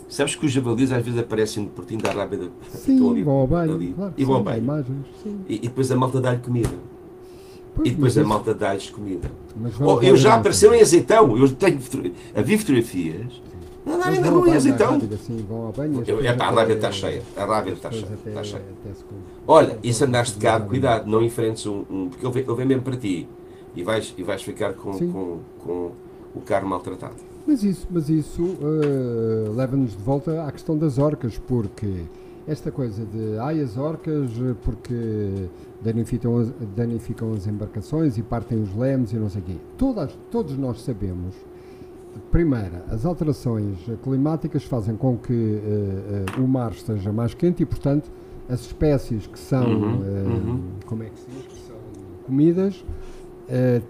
Sabes 0.09 0.37
que 0.37 0.47
os 0.47 0.53
javalis 0.53 0.93
às 0.93 1.05
vezes 1.05 1.19
aparecem 1.19 1.65
no 1.65 1.71
portinho 1.71 2.01
da 2.01 2.11
Arábia 2.11 2.49
Sim, 2.71 3.11
ali, 3.11 3.23
vão 3.25 3.35
ao 3.35 3.47
banho, 3.47 3.75
ali, 3.75 3.93
claro 3.93 4.15
e 4.17 4.25
vão 4.25 4.37
ao 4.37 4.43
banho. 4.43 4.59
Imagens, 4.59 5.07
e, 5.49 5.57
e 5.57 5.59
depois 5.59 5.91
a 5.91 5.97
malta 5.97 6.21
dá-lhe 6.21 6.39
comida. 6.39 6.71
Pois, 7.75 7.89
e 7.89 7.91
depois 7.93 8.17
a 8.17 8.25
malta 8.25 8.55
dá-lhes 8.55 8.89
comida. 8.89 9.31
Oh, 9.81 10.01
eu 10.01 10.17
já 10.17 10.37
apareceu 10.37 10.73
em 10.73 10.81
azeitão, 10.81 11.37
eu 11.37 11.51
tenho 11.53 11.79
a 12.35 12.43
vi 12.43 12.57
fotografias. 12.57 13.43
Não, 13.87 13.97
não, 13.99 14.05
ainda 14.07 14.57
azeitão. 14.57 14.97
Assim, 14.97 15.47
é 16.25 16.33
pá, 16.33 16.47
a 16.47 16.51
rábia 16.51 16.75
está 16.75 16.91
cheia. 16.91 17.23
A 17.37 17.45
rábia 17.45 17.73
está 17.73 17.91
cheia. 17.93 18.19
Está 18.27 18.43
cheia. 18.43 18.65
Olha, 19.47 19.79
e 19.81 19.95
se 19.95 20.03
andaste 20.03 20.35
de 20.35 20.45
carro, 20.45 20.67
cuidado, 20.67 21.09
não 21.09 21.23
enfrentes 21.23 21.65
um. 21.67 21.85
um 21.89 22.09
porque 22.09 22.27
ele 22.27 22.55
vem, 22.57 22.67
mesmo 22.67 22.83
para 22.83 22.97
ti. 22.97 23.29
E 23.77 23.85
vais, 23.85 24.13
e 24.19 24.23
vais 24.25 24.43
ficar 24.43 24.73
com, 24.73 24.93
com, 24.93 25.39
com 25.63 25.93
o 26.35 26.41
carro 26.41 26.69
maltratado. 26.69 27.15
Mas 27.47 27.63
isso, 27.63 27.87
mas 27.89 28.09
isso 28.09 28.43
uh, 28.43 29.53
leva-nos 29.55 29.93
de 29.93 30.03
volta 30.03 30.45
à 30.45 30.51
questão 30.51 30.77
das 30.77 30.99
orcas, 30.99 31.39
porque 31.39 32.03
esta 32.49 32.73
coisa 32.73 33.05
de 33.05 33.39
ai 33.39 33.61
as 33.61 33.77
orcas 33.77 34.31
porque 34.63 35.49
danificam 35.81 36.39
as, 36.39 36.51
danificam 36.75 37.33
as 37.35 37.47
embarcações 37.47 38.19
e 38.19 38.23
partem 38.23 38.61
os 38.61 38.75
lemes 38.75 39.13
e 39.13 39.17
não 39.17 39.29
sei 39.29 39.43
o 39.43 39.45
quê. 39.45 39.57
Todas, 39.79 40.19
todos 40.31 40.57
nós 40.59 40.81
sabemos, 40.81 41.35
primeiro, 42.31 42.77
as 42.89 43.05
alterações 43.05 43.79
climáticas 44.03 44.65
fazem 44.65 44.97
com 44.97 45.17
que 45.17 45.33
uh, 45.33 46.41
uh, 46.41 46.45
o 46.45 46.49
mar 46.49 46.73
esteja 46.73 47.13
mais 47.13 47.35
quente 47.35 47.63
e, 47.63 47.67
portanto, 47.67 48.11
as 48.49 48.61
espécies 48.61 49.27
que 49.27 49.39
são, 49.39 49.67
uhum, 49.67 49.97
uh, 49.97 50.29
uhum. 50.29 50.63
como 50.87 51.03
é 51.03 51.07
que 51.07 51.19
se 51.19 51.27
diz, 51.31 51.47
que 51.47 51.59
são 51.67 51.77
comidas, 52.27 52.85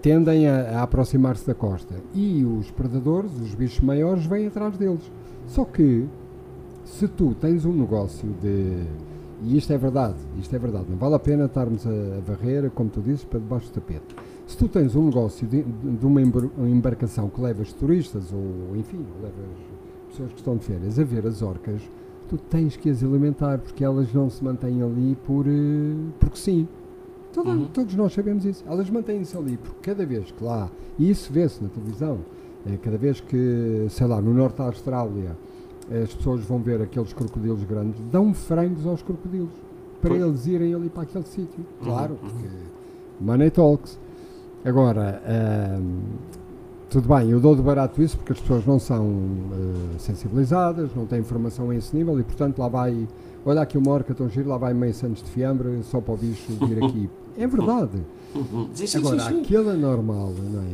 tendem 0.03 0.47
a, 0.47 0.79
a 0.79 0.83
aproximar-se 0.83 1.47
da 1.47 1.55
costa. 1.55 1.95
E 2.13 2.45
os 2.45 2.69
predadores, 2.69 3.31
os 3.39 3.55
bichos 3.55 3.79
maiores, 3.79 4.25
vêm 4.25 4.45
atrás 4.45 4.77
deles. 4.77 5.11
Só 5.47 5.65
que 5.65 6.07
se 6.85 7.07
tu 7.07 7.33
tens 7.33 7.65
um 7.65 7.73
negócio 7.73 8.29
de. 8.41 8.83
E 9.43 9.57
isto 9.57 9.71
é 9.73 9.77
verdade, 9.77 10.15
isto 10.39 10.55
é 10.55 10.59
verdade, 10.59 10.85
não 10.89 10.97
vale 10.97 11.13
a 11.15 11.19
pena 11.19 11.45
estarmos 11.45 11.85
a, 11.85 11.89
a 11.89 12.19
varrer, 12.21 12.71
como 12.71 12.89
tu 12.89 13.01
dizes, 13.01 13.23
para 13.23 13.39
debaixo 13.39 13.67
do 13.67 13.73
tapete. 13.73 14.15
Se 14.47 14.57
tu 14.57 14.67
tens 14.69 14.95
um 14.95 15.05
negócio 15.05 15.45
de, 15.45 15.61
de 15.61 16.05
uma 16.05 16.21
embarcação 16.21 17.29
que 17.29 17.41
levas 17.41 17.73
turistas 17.73 18.31
ou, 18.31 18.77
enfim, 18.77 19.05
levas 19.21 19.45
pessoas 20.09 20.31
que 20.31 20.37
estão 20.37 20.55
de 20.55 20.63
férias 20.63 20.97
a 20.97 21.03
ver 21.03 21.27
as 21.27 21.41
orcas, 21.41 21.81
tu 22.29 22.37
tens 22.37 22.77
que 22.77 22.89
as 22.89 23.03
alimentar, 23.03 23.59
porque 23.59 23.83
elas 23.83 24.11
não 24.13 24.29
se 24.29 24.41
mantêm 24.41 24.81
ali 24.81 25.17
por, 25.25 25.45
eh, 25.47 25.95
porque 26.17 26.37
sim. 26.37 26.67
Todo, 27.33 27.49
uhum. 27.49 27.67
Todos 27.67 27.93
nós 27.95 28.13
sabemos 28.13 28.45
isso. 28.45 28.63
Elas 28.65 28.89
mantêm-se 28.89 29.37
ali, 29.37 29.57
porque 29.57 29.79
cada 29.81 30.05
vez 30.05 30.31
que 30.31 30.43
lá, 30.43 30.71
e 30.97 31.09
isso 31.09 31.31
vê-se 31.31 31.61
na 31.61 31.69
televisão, 31.69 32.19
é, 32.65 32.77
cada 32.77 32.97
vez 32.97 33.19
que, 33.19 33.85
sei 33.89 34.07
lá, 34.07 34.21
no 34.21 34.33
norte 34.33 34.57
da 34.57 34.63
Austrália, 34.63 35.37
as 36.03 36.13
pessoas 36.13 36.41
vão 36.45 36.59
ver 36.59 36.81
aqueles 36.81 37.11
crocodilos 37.11 37.63
grandes, 37.65 38.01
dão 38.11 38.33
frangos 38.33 38.85
aos 38.85 39.01
crocodilos 39.03 39.51
para 40.01 40.15
eles 40.15 40.47
irem 40.47 40.73
ali 40.73 40.89
para 40.89 41.03
aquele 41.03 41.25
sítio. 41.25 41.59
Uhum, 41.59 41.85
claro, 41.85 42.13
uhum. 42.13 42.29
porque 42.29 42.47
money 43.19 43.51
talks. 43.51 43.99
Agora, 44.65 45.21
um, 45.79 46.01
tudo 46.89 47.07
bem, 47.07 47.29
eu 47.29 47.39
dou 47.39 47.55
de 47.55 47.61
barato 47.61 48.01
isso 48.01 48.17
porque 48.17 48.33
as 48.33 48.39
pessoas 48.39 48.65
não 48.65 48.79
são 48.79 49.05
uh, 49.05 49.99
sensibilizadas, 49.99 50.89
não 50.95 51.05
têm 51.05 51.19
informação 51.19 51.69
a 51.69 51.75
esse 51.75 51.95
nível 51.95 52.19
e, 52.19 52.23
portanto, 52.23 52.59
lá 52.59 52.67
vai. 52.67 53.07
Olha 53.45 53.61
aqui 53.61 53.77
uma 53.77 53.91
orca 53.91 54.13
tão 54.13 54.29
giro, 54.29 54.49
lá 54.49 54.57
vai 54.57 54.73
meio 54.73 54.93
santos 54.93 55.23
de 55.23 55.29
fiambre 55.29 55.81
só 55.83 56.01
para 56.01 56.13
o 56.13 56.17
bicho 56.17 56.51
vir 56.65 56.83
aqui. 56.83 57.09
É 57.37 57.45
verdade. 57.47 58.03
Uhum. 58.35 58.69
Agora, 58.95 59.27
aquele 59.27 59.69
é 59.69 59.73
normal, 59.73 60.33
não 60.51 60.61
é? 60.61 60.65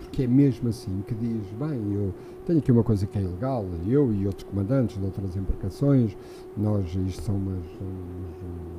Porque 0.00 0.24
é 0.24 0.26
mesmo 0.26 0.68
assim 0.68 1.02
que 1.06 1.14
diz, 1.14 1.42
bem, 1.58 1.94
eu 1.94 2.12
tenho 2.46 2.58
aqui 2.58 2.72
uma 2.72 2.82
coisa 2.82 3.06
que 3.06 3.16
é 3.18 3.22
ilegal, 3.22 3.64
eu 3.86 4.12
e 4.12 4.26
outros 4.26 4.44
comandantes 4.44 4.98
de 4.98 5.04
outras 5.04 5.36
embarcações, 5.36 6.16
nós, 6.56 6.86
isto 7.06 7.22
são 7.22 7.36
umas, 7.36 7.64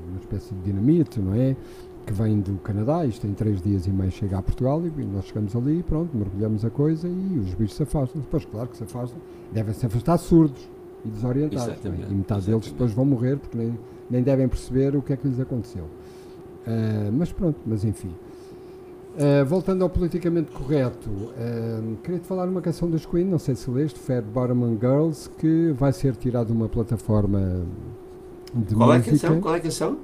uma 0.10 0.20
espécie 0.20 0.54
de 0.54 0.62
dinamite, 0.62 1.20
não 1.20 1.34
é? 1.34 1.56
Que 2.06 2.14
vem 2.14 2.40
do 2.40 2.58
Canadá, 2.60 3.06
isto 3.06 3.28
em 3.28 3.34
três 3.34 3.62
dias 3.62 3.86
e 3.86 3.92
meio 3.92 4.12
chega 4.12 4.38
a 4.38 4.42
Portugal 4.42 4.82
e 4.84 5.04
nós 5.06 5.26
chegamos 5.26 5.56
ali, 5.56 5.84
pronto, 5.84 6.15
mergulhamos 6.17 6.65
a 6.65 6.69
coisa 6.69 7.08
e 7.08 7.38
os 7.38 7.54
bichos 7.54 7.76
se 7.76 7.84
afastam. 7.84 8.21
Depois, 8.21 8.46
claro 8.46 8.67
que 8.67 8.78
se 8.78 8.84
afastam, 8.84 9.19
devem 9.52 9.73
se 9.73 9.86
afastar 9.86 10.17
surdos 10.17 10.67
e 11.06 11.10
desorientados. 11.10 11.67
É? 11.67 11.71
E 11.71 11.73
metade 11.73 11.92
exatamente. 12.10 12.46
deles 12.46 12.71
depois 12.71 12.92
vão 12.94 13.06
morrer 13.06 13.38
porque 13.38 13.58
nem, 13.58 13.78
nem 14.10 14.23
devem 14.23 14.48
perceber 14.48 14.96
o 14.96 15.02
que 15.02 15.13
é 15.13 15.17
que 15.17 15.28
lhes 15.28 15.40
aconteceu. 15.40 15.84
Uh, 15.84 17.12
mas 17.13 17.32
pronto, 17.32 17.60
mas 17.65 17.84
enfim. 17.84 18.13
Uh, 19.15 19.44
voltando 19.46 19.84
ao 19.84 19.90
politicamente 19.90 20.52
correto, 20.52 21.10
uh, 21.10 21.98
queria-te 22.04 22.26
falar 22.26 22.48
uma 22.48 22.62
canção 22.62 22.90
dos 22.90 23.06
Queen, 23.06 23.26
não 23.26 23.40
sei 23.40 23.56
se 23.56 23.69
leste, 23.69 24.00
Fat 24.00 24.23
Bottom 24.23 24.78
Girls, 24.80 25.30
que 25.38 25.71
vai 25.71 25.92
ser 25.92 26.15
tirada 26.15 26.46
de 26.46 26.52
uma 26.54 26.69
plataforma 26.69 27.65
de 28.54 28.76
Qual 28.76 28.88
música. 28.90 28.94
É 28.94 29.15
a 29.15 29.19
canção? 29.19 29.42
Qual 29.42 29.56
é 29.56 29.58
a 29.58 29.62
canção? 29.62 29.98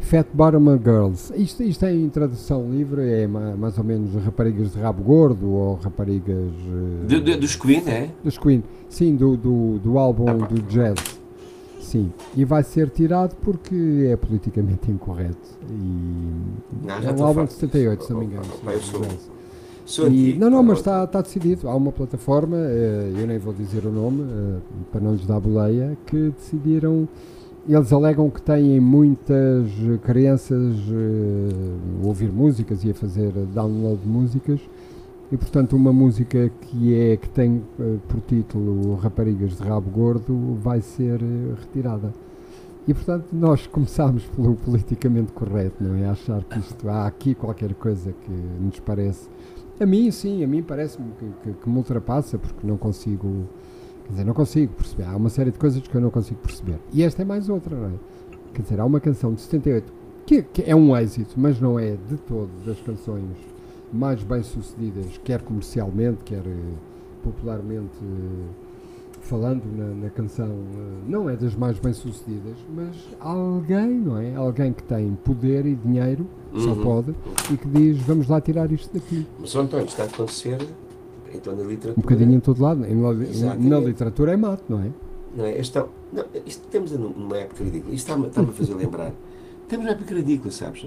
Fat 0.00 0.26
Bottom 0.32 0.78
Girls. 0.78 1.32
Isto, 1.36 1.62
isto 1.62 1.84
é 1.84 1.94
em 1.94 2.08
tradução 2.08 2.68
livre, 2.70 3.02
é 3.08 3.26
mais 3.26 3.78
ou 3.78 3.84
menos 3.84 4.14
raparigas 4.24 4.72
de 4.72 4.78
rabo 4.80 5.02
gordo 5.02 5.48
ou 5.50 5.74
raparigas. 5.74 6.50
De, 7.06 7.36
dos 7.36 7.54
Queen, 7.56 7.82
é? 7.86 8.10
Dos 8.24 8.36
Queen, 8.38 8.64
sim, 8.88 9.14
do, 9.14 9.36
do, 9.36 9.78
do 9.78 9.98
álbum 9.98 10.24
do 10.38 10.62
jazz. 10.62 10.98
Sim, 11.80 12.12
e 12.36 12.44
vai 12.44 12.62
ser 12.62 12.88
tirado 12.90 13.34
porque 13.36 14.08
é 14.10 14.16
politicamente 14.16 14.90
incorreto. 14.90 15.36
E 15.68 16.86
Não, 16.86 16.94
é 16.96 17.02
já 17.02 17.12
um 17.12 17.24
álbum 17.24 17.44
de 17.44 17.50
farto 17.50 17.52
78, 17.54 17.98
disso. 17.98 18.06
se 18.06 18.12
não 18.12 18.20
me 18.20 18.26
engano. 18.26 18.46
Opa, 18.62 18.72
sou-. 18.80 19.06
Sou 19.84 20.08
E- 20.08 20.36
não, 20.38 20.48
não, 20.50 20.58
pá, 20.58 20.68
mas 20.68 20.78
está 20.78 21.02
está 21.04 21.20
decidido. 21.20 21.68
Há 21.68 21.74
uma 21.74 21.90
plataforma, 21.90 22.56
eh, 22.56 23.12
eu 23.16 23.26
nem 23.26 23.38
vou 23.38 23.52
dizer 23.52 23.84
o 23.86 23.90
nome, 23.90 24.22
eh, 24.22 24.58
para 24.92 25.00
não 25.00 25.12
lhes 25.14 25.26
dar 25.26 25.40
boleia, 25.40 25.96
que 26.06 26.30
decidiram. 26.30 27.08
Eles 27.68 27.92
alegam 27.92 28.28
que 28.30 28.40
têm 28.42 28.80
muitas 28.80 29.68
crianças 30.02 30.76
eh, 30.90 32.02
a 32.02 32.06
ouvir 32.06 32.32
músicas 32.32 32.82
e 32.84 32.90
a 32.90 32.94
fazer 32.94 33.30
download 33.54 34.00
de 34.02 34.08
músicas. 34.08 34.60
E 35.30 35.36
portanto 35.36 35.76
uma 35.76 35.92
música 35.92 36.50
que 36.62 36.94
é 36.94 37.16
que 37.16 37.28
tem 37.28 37.62
eh, 37.78 37.96
por 38.08 38.20
título 38.22 38.94
Raparigas 38.96 39.56
de 39.58 39.62
Rabo 39.62 39.90
Gordo 39.90 40.56
vai 40.60 40.80
ser 40.80 41.22
eh, 41.22 41.54
retirada. 41.60 42.12
E 42.88 42.94
portanto 42.94 43.26
nós 43.32 43.66
começámos 43.66 44.24
pelo 44.34 44.56
politicamente 44.56 45.30
correto, 45.32 45.76
não 45.84 45.94
é? 45.96 46.08
Achar 46.08 46.42
que 46.42 46.58
isto 46.58 46.88
há 46.88 47.06
aqui 47.06 47.34
qualquer 47.34 47.74
coisa 47.74 48.12
que 48.24 48.32
nos 48.60 48.80
parece. 48.80 49.28
A 49.78 49.86
mim 49.86 50.10
sim, 50.10 50.42
a 50.42 50.46
mim 50.46 50.62
parece-me 50.62 51.10
que, 51.18 51.26
que- 51.52 51.58
que 51.62 51.70
me 51.70 51.76
ultrapassa 51.76 52.38
porque 52.38 52.66
não 52.66 52.76
consigo. 52.76 53.44
Quer 54.10 54.14
dizer, 54.14 54.24
não 54.24 54.34
consigo 54.34 54.72
perceber. 54.74 55.04
Há 55.04 55.16
uma 55.16 55.28
série 55.28 55.52
de 55.52 55.58
coisas 55.58 55.80
que 55.86 55.94
eu 55.94 56.00
não 56.00 56.10
consigo 56.10 56.40
perceber. 56.40 56.78
E 56.92 57.02
esta 57.04 57.22
é 57.22 57.24
mais 57.24 57.48
outra, 57.48 57.76
não 57.76 57.86
é? 57.86 57.92
Quer 58.52 58.62
dizer, 58.62 58.80
há 58.80 58.84
uma 58.84 58.98
canção 58.98 59.32
de 59.32 59.40
78 59.40 59.92
que, 60.26 60.42
que 60.42 60.62
é 60.68 60.74
um 60.74 60.96
êxito, 60.96 61.34
mas 61.36 61.60
não 61.60 61.78
é 61.78 61.96
de 62.08 62.16
todo 62.16 62.50
das 62.66 62.80
canções 62.80 63.24
mais 63.92 64.20
bem 64.24 64.42
sucedidas, 64.42 65.18
quer 65.24 65.42
comercialmente, 65.42 66.18
quer 66.24 66.42
eh, 66.46 66.56
popularmente 67.22 67.90
eh, 68.02 68.46
falando 69.20 69.62
na, 69.76 70.04
na 70.04 70.10
canção, 70.10 70.46
eh, 70.46 71.08
não 71.08 71.28
é 71.30 71.36
das 71.36 71.54
mais 71.54 71.78
bem 71.78 71.92
sucedidas, 71.92 72.56
mas 72.74 72.96
alguém, 73.20 73.90
não 73.92 74.18
é? 74.18 74.34
Alguém 74.34 74.72
que 74.72 74.82
tem 74.84 75.16
poder 75.24 75.66
e 75.66 75.74
dinheiro, 75.76 76.26
só 76.56 76.70
Uhum. 76.70 76.82
pode, 76.82 77.14
e 77.52 77.56
que 77.56 77.68
diz 77.68 77.98
vamos 78.02 78.28
lá 78.28 78.40
tirar 78.40 78.70
isto 78.72 78.92
daqui. 78.92 79.24
Mas, 79.38 79.54
António, 79.56 79.86
está 79.86 80.04
a 80.04 80.06
acontecer, 80.06 80.58
então, 81.34 81.54
na 81.56 81.62
literatura. 81.62 81.94
Um 81.98 82.02
bocadinho 82.02 82.32
em 82.34 82.40
todo 82.40 82.62
lado. 82.62 82.80
Na, 83.58 83.78
literatura 83.78 84.32
é 84.32 84.36
mato, 84.36 84.64
não 84.68 84.80
é? 84.82 84.90
Não 85.36 85.44
é? 85.44 85.58
Esta, 85.58 85.86
não, 86.12 86.24
isto, 86.46 86.62
estamos 86.64 86.92
num- 86.92 87.10
numa 87.10 87.36
época 87.36 87.62
ridícula. 87.64 87.94
Isto 87.94 88.08
está-me 88.08 88.26
está 88.26 88.40
a 88.42 88.46
fazer 88.46 88.74
lembrar. 88.74 89.12
Estamos 89.62 89.86
numa 89.86 89.96
época 89.96 90.14
ridícula, 90.14 90.50
sabes? 90.50 90.86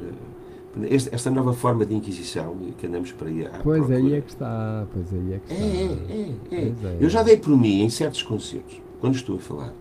Esta, 0.89 1.15
esta 1.15 1.29
nova 1.31 1.53
forma 1.53 1.85
de 1.85 1.93
Inquisição 1.93 2.55
que 2.79 2.87
andamos 2.87 3.11
para 3.11 3.29
aí 3.29 3.45
à 3.45 3.49
Pois 3.63 3.77
procura. 3.85 3.97
aí 3.99 4.13
é 4.15 4.21
que 4.21 4.29
está, 4.31 4.87
pois 4.91 5.13
aí 5.13 5.33
é 5.33 5.39
que 5.39 5.53
está. 5.53 5.65
é, 5.65 6.55
é, 6.55 6.57
é. 6.65 6.67
É. 6.67 6.97
Eu 6.99 7.09
já 7.09 7.21
dei 7.21 7.37
por 7.37 7.55
mim 7.55 7.81
em 7.83 7.89
certos 7.89 8.23
concertos, 8.23 8.81
quando 8.99 9.13
estou 9.15 9.35
a 9.35 9.39
falar, 9.39 9.73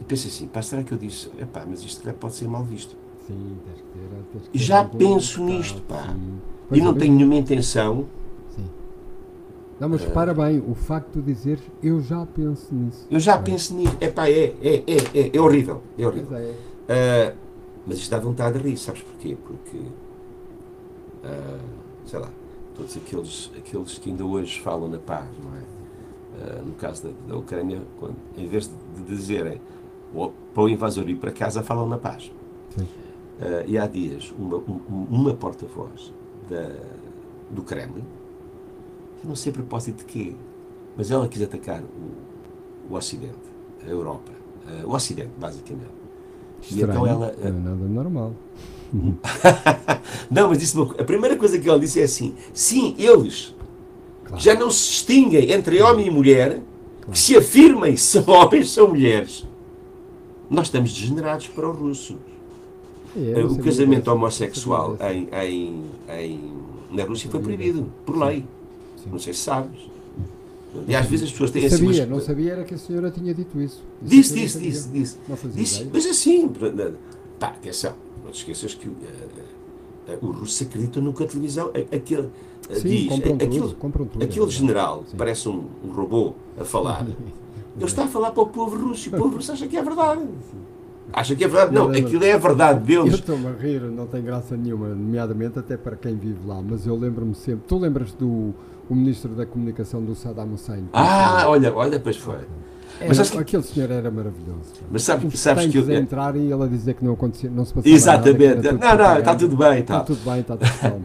e 0.00 0.04
penso 0.04 0.26
assim, 0.26 0.46
pá, 0.48 0.60
será 0.60 0.82
que 0.82 0.92
eu 0.92 0.98
disse, 0.98 1.30
epá, 1.40 1.64
mas 1.68 1.82
isto 1.84 2.02
pode 2.14 2.34
ser 2.34 2.48
mal 2.48 2.64
visto. 2.64 2.96
Sim, 3.26 3.56
tens 3.64 3.76
que 3.76 3.82
ter, 3.82 4.08
tens 4.32 4.42
que 4.42 4.56
E 4.56 4.58
ter 4.58 4.64
já 4.64 4.84
penso 4.84 5.44
nisto, 5.44 5.80
pá. 5.82 6.02
sim. 6.12 6.18
E 6.18 6.68
Pois 6.68 6.82
não 6.82 6.90
é, 6.90 6.94
tenho 6.94 7.14
nenhuma 7.14 7.36
intenção. 7.36 8.06
Não, 9.82 9.88
mas 9.88 10.04
repara 10.04 10.32
bem, 10.32 10.60
o 10.64 10.76
facto 10.76 11.20
de 11.20 11.22
dizeres 11.34 11.60
eu 11.82 12.00
já 12.00 12.24
penso 12.24 12.72
nisso. 12.72 13.04
eu 13.10 13.18
já 13.18 13.36
penso 13.36 13.74
nisso, 13.74 13.96
epá, 14.00 14.28
é, 14.28 14.54
é, 14.62 14.76
é, 14.86 15.18
é, 15.26 15.36
é 15.36 15.40
horrível, 15.40 15.82
é 15.98 16.06
horrível. 16.06 16.38
Ah, 16.88 17.34
mas 17.84 17.98
isto 17.98 18.08
dá 18.12 18.20
vontade 18.20 18.60
de 18.60 18.68
rir, 18.68 18.76
sabes 18.76 19.02
porquê? 19.02 19.36
Porque, 19.44 19.80
ah, 21.24 21.58
sei 22.06 22.20
lá, 22.20 22.30
todos 22.76 22.96
aqueles, 22.96 23.50
aqueles 23.58 23.98
que 23.98 24.08
ainda 24.10 24.24
hoje 24.24 24.60
falam 24.60 24.88
na 24.88 24.98
paz, 24.98 25.26
não 25.42 25.56
é? 25.56 25.62
Ah, 26.44 26.62
no 26.64 26.74
caso 26.74 27.02
da, 27.08 27.10
da 27.32 27.36
Ucrânia, 27.36 27.82
quando, 27.98 28.14
em 28.36 28.46
vez 28.46 28.68
de, 28.96 29.02
dizerem 29.04 29.60
"O- 30.14 30.30
para 30.54 30.62
o 30.62 30.68
invasor 30.68 31.08
ir 31.10 31.16
para 31.16 31.32
casa, 31.32 31.60
falam 31.60 31.88
na 31.88 31.98
paz. 31.98 32.30
Sim. 32.76 32.86
E 33.66 33.76
há 33.76 33.88
dias, 33.88 34.32
uma, 34.38 34.58
um- 34.58 35.06
uma 35.10 35.34
porta-voz 35.34 36.12
do 37.50 37.62
Kremlin, 37.64 38.04
não 39.24 39.34
sei 39.36 39.50
a 39.50 39.54
propósito 39.54 39.98
de 39.98 40.04
quê, 40.04 40.32
mas 40.96 41.10
ela 41.10 41.28
quis 41.28 41.42
atacar 41.42 41.82
o, 41.82 42.92
o 42.92 42.96
Ocidente, 42.96 43.34
a 43.86 43.88
Europa, 43.90 44.32
ah, 44.66 44.82
o 44.86 44.94
Ocidente, 44.94 45.30
basicamente. 45.38 45.90
E 46.60 46.64
Estranho, 46.74 46.90
então 46.90 47.06
ela, 47.06 47.34
Não 47.38 47.48
é 47.48 47.50
nada 47.52 47.84
normal. 47.88 48.32
Não, 50.30 50.48
mas 50.48 50.58
disse 50.58 50.76
uma 50.76 50.92
a 50.98 51.04
primeira 51.04 51.36
coisa 51.36 51.58
que 51.58 51.68
ela 51.68 51.78
disse 51.80 52.00
é 52.00 52.04
assim: 52.04 52.34
sim, 52.52 52.94
eles 52.98 53.54
Claro. 54.24 54.42
já 54.42 54.54
não 54.54 54.70
se 54.70 54.88
distinguem 54.90 55.50
entre 55.50 55.82
homem 55.82 56.06
e 56.06 56.10
mulher, 56.10 56.60
que 57.10 57.18
se 57.18 57.36
afirmem 57.36 57.96
são 57.96 58.24
homens 58.28 58.70
são 58.70 58.88
mulheres. 58.88 59.46
Nós 60.48 60.66
estamos 60.66 60.92
degenerados 60.92 61.48
para 61.48 61.68
os 61.70 61.76
russos. 61.78 62.16
É, 63.16 63.44
o 63.44 63.48
sabia 63.50 63.64
casamento 63.64 63.98
dessa, 64.00 64.12
homossexual 64.12 64.96
em, 65.00 65.28
em, 65.32 65.84
em- 66.08 66.52
na 66.90 67.04
Rússia 67.04 67.30
foi 67.30 67.40
Sabia 67.40 67.56
proibido, 67.56 67.92
por 68.06 68.16
lei. 68.16 68.38
Sim. 68.40 68.46
Não 69.10 69.18
sei 69.18 69.32
se 69.32 69.40
sabes. 69.40 69.80
E 70.88 70.94
às 70.96 71.06
vezes 71.06 71.26
as 71.26 71.32
pessoas 71.32 71.50
têm 71.50 71.62
dessa. 71.62 71.74
assim. 71.76 71.86
sabia, 71.86 72.06
não 72.06 72.20
sabia 72.20 72.52
era 72.52 72.64
que 72.64 72.74
a 72.74 72.78
senhora 72.78 73.10
tinha 73.10 73.34
dito 73.34 73.60
isso. 73.60 73.82
Isso 74.02 74.10
Disse, 74.10 74.32
eu 74.32 74.36
disse, 74.42 74.52
sabia. 74.54 74.70
disse, 74.70 74.88
disse. 74.88 75.18
Não 75.28 75.36
fazia 75.36 75.62
Disse, 75.62 75.90
mas 75.92 76.06
assim, 76.06 76.48
pá, 77.38 77.48
atenção, 77.48 77.92
não 78.24 78.30
te 78.30 78.38
esqueças 78.38 78.74
que 78.74 78.88
eh, 78.88 79.28
eh, 80.08 80.18
os 80.22 80.34
russos 80.36 80.62
acreditam 80.62 81.02
no 81.02 81.12
que 81.12 81.24
a 81.24 81.26
televisão, 81.26 81.70
aquele, 81.94 82.30
eh, 82.70 82.74
Sim, 82.76 82.88
diz, 82.88 83.08
compram 83.08 83.36
tudo, 83.36 83.44
aquele, 83.44 83.74
compram 83.74 84.06
tudo, 84.06 84.22
é 84.22 84.24
aquele 84.24 84.40
verdade. 84.40 84.58
general, 84.60 85.04
Sim. 85.10 85.16
parece 85.18 85.48
um, 85.50 85.64
um 85.84 85.92
robô 85.92 86.32
a 86.58 86.64
falar, 86.64 87.06
ele 87.76 87.84
está 87.84 88.04
a 88.04 88.08
falar 88.08 88.30
para 88.30 88.42
o 88.42 88.46
povo 88.46 88.74
russo 88.88 89.10
e 89.10 89.14
o 89.14 89.18
povo 89.18 89.36
russo 89.36 89.52
acha 89.52 89.66
que 89.66 89.76
é 89.76 89.82
verdade. 89.82 90.22
Acha 91.12 91.36
que 91.36 91.44
é 91.44 91.48
verdade? 91.48 91.74
Não, 91.74 91.90
aquilo 91.90 92.24
é 92.24 92.32
a 92.32 92.38
verdade 92.38 92.94
Eu 92.94 93.02
deles. 93.04 93.18
estou-me 93.18 93.46
a 93.46 93.52
rir, 93.52 93.82
não 93.82 94.06
tem 94.06 94.22
graça 94.22 94.56
nenhuma, 94.56 94.88
nomeadamente 94.88 95.58
até 95.58 95.76
para 95.76 95.94
quem 95.96 96.14
vive 96.16 96.38
lá, 96.46 96.62
mas 96.66 96.86
eu 96.86 96.96
lembro-me 96.96 97.34
sempre. 97.34 97.64
Tu 97.68 97.76
lembras 97.76 98.12
do 98.12 98.54
o 98.90 98.94
ministro 98.94 99.30
da 99.34 99.46
comunicação 99.46 100.02
do 100.02 100.14
Saddam 100.14 100.52
Hussein? 100.52 100.88
Ah, 100.92 101.44
olha, 101.46 101.74
olha, 101.74 101.98
pois 102.00 102.16
foi. 102.16 102.36
Era- 103.00 103.08
mas 103.16 103.30
que- 103.30 103.38
aquele 103.38 103.62
senhor 103.62 103.90
era 103.90 104.10
maravilhoso. 104.10 104.60
Mas 104.90 105.02
sabes, 105.02 105.32
Os 105.32 105.40
sabes 105.40 105.66
que. 105.66 105.78
eu- 105.78 105.90
entrarem 105.98 106.42
e 106.48 106.52
ele 106.52 106.62
a 106.62 106.66
dizer 106.66 106.94
que 106.94 107.04
não 107.04 107.14
acontecia, 107.14 107.50
não 107.50 107.64
se 107.64 107.72
passava 107.74 107.88
nada. 107.88 107.96
Exatamente. 107.96 108.42
era 108.44 108.62
tudo 108.62 108.78
Não, 108.80 108.96
não, 108.96 109.18
está 109.18 109.34
tudo 109.34 109.56
bem. 109.56 109.78
Está 109.80 109.98
Tá. 109.98 110.04
tudo 110.04 110.20
bem, 110.30 110.40
está 110.40 110.56
tudo 110.56 111.04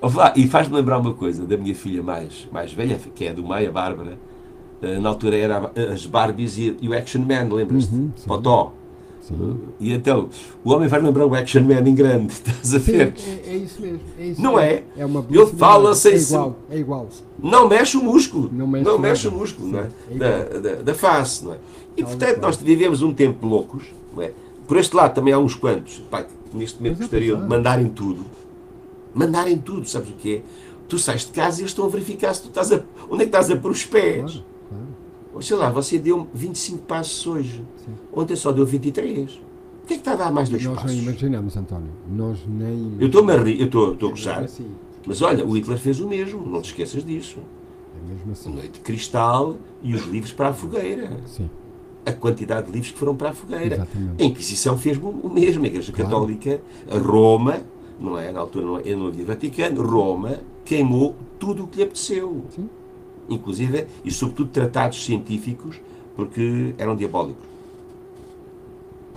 vá, 0.02 0.32
E 0.36 0.46
faz-me 0.48 0.74
lembrar 0.76 0.98
uma 0.98 1.14
coisa 1.14 1.46
da 1.46 1.56
minha 1.56 1.74
filha 1.74 2.02
mais, 2.02 2.48
mais 2.52 2.72
velha, 2.72 2.98
que 3.14 3.24
é 3.26 3.32
do 3.32 3.46
meio, 3.46 3.68
a 3.68 3.72
Bárbara. 3.72 4.18
Eh, 4.82 4.98
Na 4.98 5.08
altura 5.10 5.36
era 5.36 5.70
as 5.92 6.04
Barbies 6.06 6.58
e, 6.58 6.76
o 6.88 6.92
Action 6.94 7.20
Man, 7.22 7.54
lembras-te? 7.54 7.94
Uhum. 7.94 8.10
Potó. 8.26 8.72
Sim. 9.26 9.58
E 9.80 9.92
então, 9.92 10.28
o 10.64 10.70
homem 10.72 10.88
vai 10.88 11.00
lembrar 11.00 11.26
o 11.26 11.34
Action 11.34 11.62
Man 11.62 11.80
em 11.88 11.94
grande, 11.94 12.32
estás 12.46 12.74
a 12.74 12.78
Sim, 12.80 12.92
ver? 12.92 13.14
é, 13.44 13.50
é 13.50 13.56
isso 13.56 13.80
mesmo. 13.82 14.00
É 14.18 14.26
isso 14.26 14.40
Não 14.40 14.54
mesmo. 14.56 14.66
é? 14.70 14.82
É 14.96 15.04
uma 15.06 15.26
Ele 15.28 15.46
fala 15.46 15.84
imagem. 15.86 16.00
sem 16.00 16.12
É 16.12 16.16
igual, 16.18 16.56
é 16.70 16.78
igual. 16.78 17.08
Não 17.42 17.68
mexe 17.68 17.96
o 17.96 18.02
músculo. 18.04 18.50
Não 18.52 18.66
mexe 18.66 18.84
não 18.84 18.98
mexe 18.98 19.28
o 19.28 19.32
músculo, 19.32 19.66
Sim, 19.68 19.72
não 19.74 19.80
é? 19.80 19.88
é 20.10 20.18
Da, 20.18 20.58
da, 20.60 20.82
da 20.82 20.94
face, 20.94 21.44
não 21.44 21.54
é? 21.54 21.58
E 21.96 22.02
Tal 22.02 22.10
portanto, 22.10 22.40
nós 22.40 22.56
vivemos 22.56 23.02
um 23.02 23.12
tempo 23.12 23.46
loucos, 23.46 23.82
não 24.14 24.22
é? 24.22 24.32
Por 24.68 24.76
este 24.76 24.94
lado 24.94 25.14
também 25.14 25.32
há 25.34 25.38
uns 25.38 25.54
quantos, 25.54 25.98
pá, 26.10 26.22
que 26.22 26.30
neste 26.56 26.78
momento 26.80 26.96
é 26.98 27.00
gostariam 27.00 27.40
de 27.40 27.48
mandarem 27.48 27.88
tudo. 27.88 28.24
Mandarem 29.14 29.58
tudo, 29.58 29.88
sabes 29.88 30.10
o 30.10 30.12
que 30.12 30.36
é? 30.36 30.42
Tu 30.88 30.98
sais 30.98 31.22
de 31.22 31.32
casa 31.32 31.58
e 31.58 31.62
eles 31.62 31.70
estão 31.72 31.86
a 31.86 31.88
verificar 31.88 32.32
se 32.34 32.42
tu 32.42 32.48
estás 32.48 32.70
a. 32.70 32.80
Onde 33.10 33.22
é 33.22 33.24
que 33.24 33.24
estás 33.24 33.50
a 33.50 33.56
pôr 33.56 33.70
os 33.72 33.84
pés? 33.84 34.22
Claro, 34.32 34.44
sei 35.42 35.56
lá, 35.56 35.70
você 35.70 35.98
deu 35.98 36.26
25 36.34 36.78
passos 36.82 37.26
hoje. 37.26 37.64
Sim. 37.84 37.92
Ontem 38.12 38.36
só 38.36 38.52
deu 38.52 38.64
23. 38.66 39.30
O 39.32 39.86
que 39.86 39.94
é 39.94 39.96
que 39.96 40.00
está 40.00 40.12
a 40.12 40.16
dar 40.16 40.32
mais 40.32 40.48
dois 40.48 40.64
Nós 40.64 40.74
não 40.76 40.82
passos? 40.82 40.98
imaginamos, 40.98 41.56
António. 41.56 41.90
Nós 42.10 42.38
nem. 42.46 42.96
Eu 42.98 43.06
estou-me 43.06 43.32
a 43.32 43.36
rir, 43.36 43.60
eu 43.60 43.66
estou 43.66 43.90
a 43.90 43.92
É 43.92 44.10
gozar. 44.10 44.44
assim. 44.44 44.66
Mas 45.06 45.22
olha, 45.22 45.44
o 45.46 45.52
Hitler 45.56 45.78
fez 45.78 46.00
o 46.00 46.08
mesmo, 46.08 46.44
não 46.44 46.60
te 46.60 46.66
esqueças 46.70 47.04
disso. 47.04 47.38
É 47.96 48.08
mesmo 48.12 48.32
assim. 48.32 48.52
Noite 48.52 48.70
de 48.72 48.80
Cristal 48.80 49.56
e 49.82 49.94
os 49.94 50.02
livros 50.06 50.32
para 50.32 50.48
a 50.48 50.52
fogueira. 50.52 51.10
Sim, 51.26 51.48
A 52.04 52.12
quantidade 52.12 52.66
de 52.66 52.72
livros 52.72 52.90
que 52.92 52.98
foram 52.98 53.14
para 53.14 53.30
a 53.30 53.32
fogueira. 53.32 53.76
exatamente. 53.76 54.22
A 54.22 54.26
Inquisição 54.26 54.76
fez 54.76 54.98
o 54.98 55.30
mesmo. 55.30 55.62
A 55.64 55.66
Igreja 55.68 55.92
Claro. 55.92 56.10
Católica, 56.10 56.60
a 56.90 56.98
Roma, 56.98 57.60
não 58.00 58.18
é? 58.18 58.32
Na 58.32 58.40
altura 58.40 58.66
não, 58.66 58.78
é- 58.78 58.96
não 58.96 59.06
havia 59.06 59.24
Vaticano, 59.24 59.82
Roma 59.82 60.40
queimou 60.64 61.14
tudo 61.38 61.62
o 61.64 61.66
que 61.68 61.76
lhe 61.76 61.82
apeteceu. 61.84 62.44
Sim. 62.50 62.68
Inclusive, 63.28 63.86
e 64.04 64.10
sobretudo 64.10 64.50
tratados 64.50 65.04
científicos, 65.04 65.80
porque 66.14 66.74
eram 66.78 66.94
diabólicos. 66.96 67.44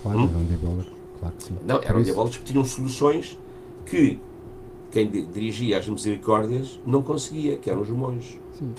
Claro, 0.02 0.20
Hum? 0.20 0.30
eram 0.30 0.44
diabólicos. 0.46 0.94
Claro 1.20 1.36
que 1.38 1.44
sim. 1.44 1.54
Não, 1.66 1.78
Por 1.78 1.86
eram 1.86 2.00
isso- 2.00 2.06
diabólicos 2.06 2.38
porque 2.38 2.52
tinham 2.54 2.66
soluções 2.66 3.38
que 3.86 4.20
quem 4.92 5.10
di- 5.10 5.26
dirigia 5.26 5.78
as 5.78 5.88
misericórdias 5.88 6.80
não 6.86 7.02
conseguia, 7.04 7.58
que 7.58 7.70
eram 7.70 7.82
os 7.82 7.90
monges. 7.90 8.38
Sim. 8.58 8.72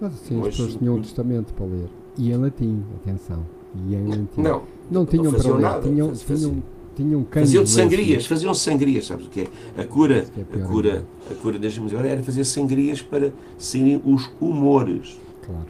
Mas 0.00 0.12
assim, 0.14 0.38
as 0.40 0.46
pessoas 0.48 0.74
tinham 0.76 0.96
um 0.96 1.02
testamento 1.02 1.52
para 1.54 1.66
ler. 1.66 1.88
E 2.18 2.30
em 2.32 2.36
latim, 2.36 2.82
atenção. 3.02 3.44
E 3.88 3.94
em 3.94 4.06
latim. 4.08 4.40
Não, 4.40 4.62
Não 4.90 5.06
tinham 5.06 5.24
para 5.30 5.36
faziam 5.36 5.56
ler. 5.56 5.62
nada. 5.62 5.82
Tinham, 5.82 6.12
tinham, 6.14 6.62
tinham 6.96 7.22
cães 7.24 7.44
Faziam 7.48 7.66
sangrias, 7.66 8.26
faziam 8.26 8.54
sangrias, 8.54 9.06
sabes 9.06 9.26
o 9.26 9.30
que 9.30 9.42
é? 9.42 9.48
A 9.80 9.84
cura, 9.84 10.26
é 10.36 10.56
a 10.62 10.66
cura, 10.66 11.04
a 11.30 11.34
cura 11.34 11.58
das 11.58 11.76
misericórdias 11.78 12.12
era 12.14 12.22
fazer 12.22 12.44
sangrias 12.44 13.02
para 13.02 13.32
saírem 13.58 14.00
os 14.04 14.28
humores. 14.40 15.18
Claro. 15.44 15.66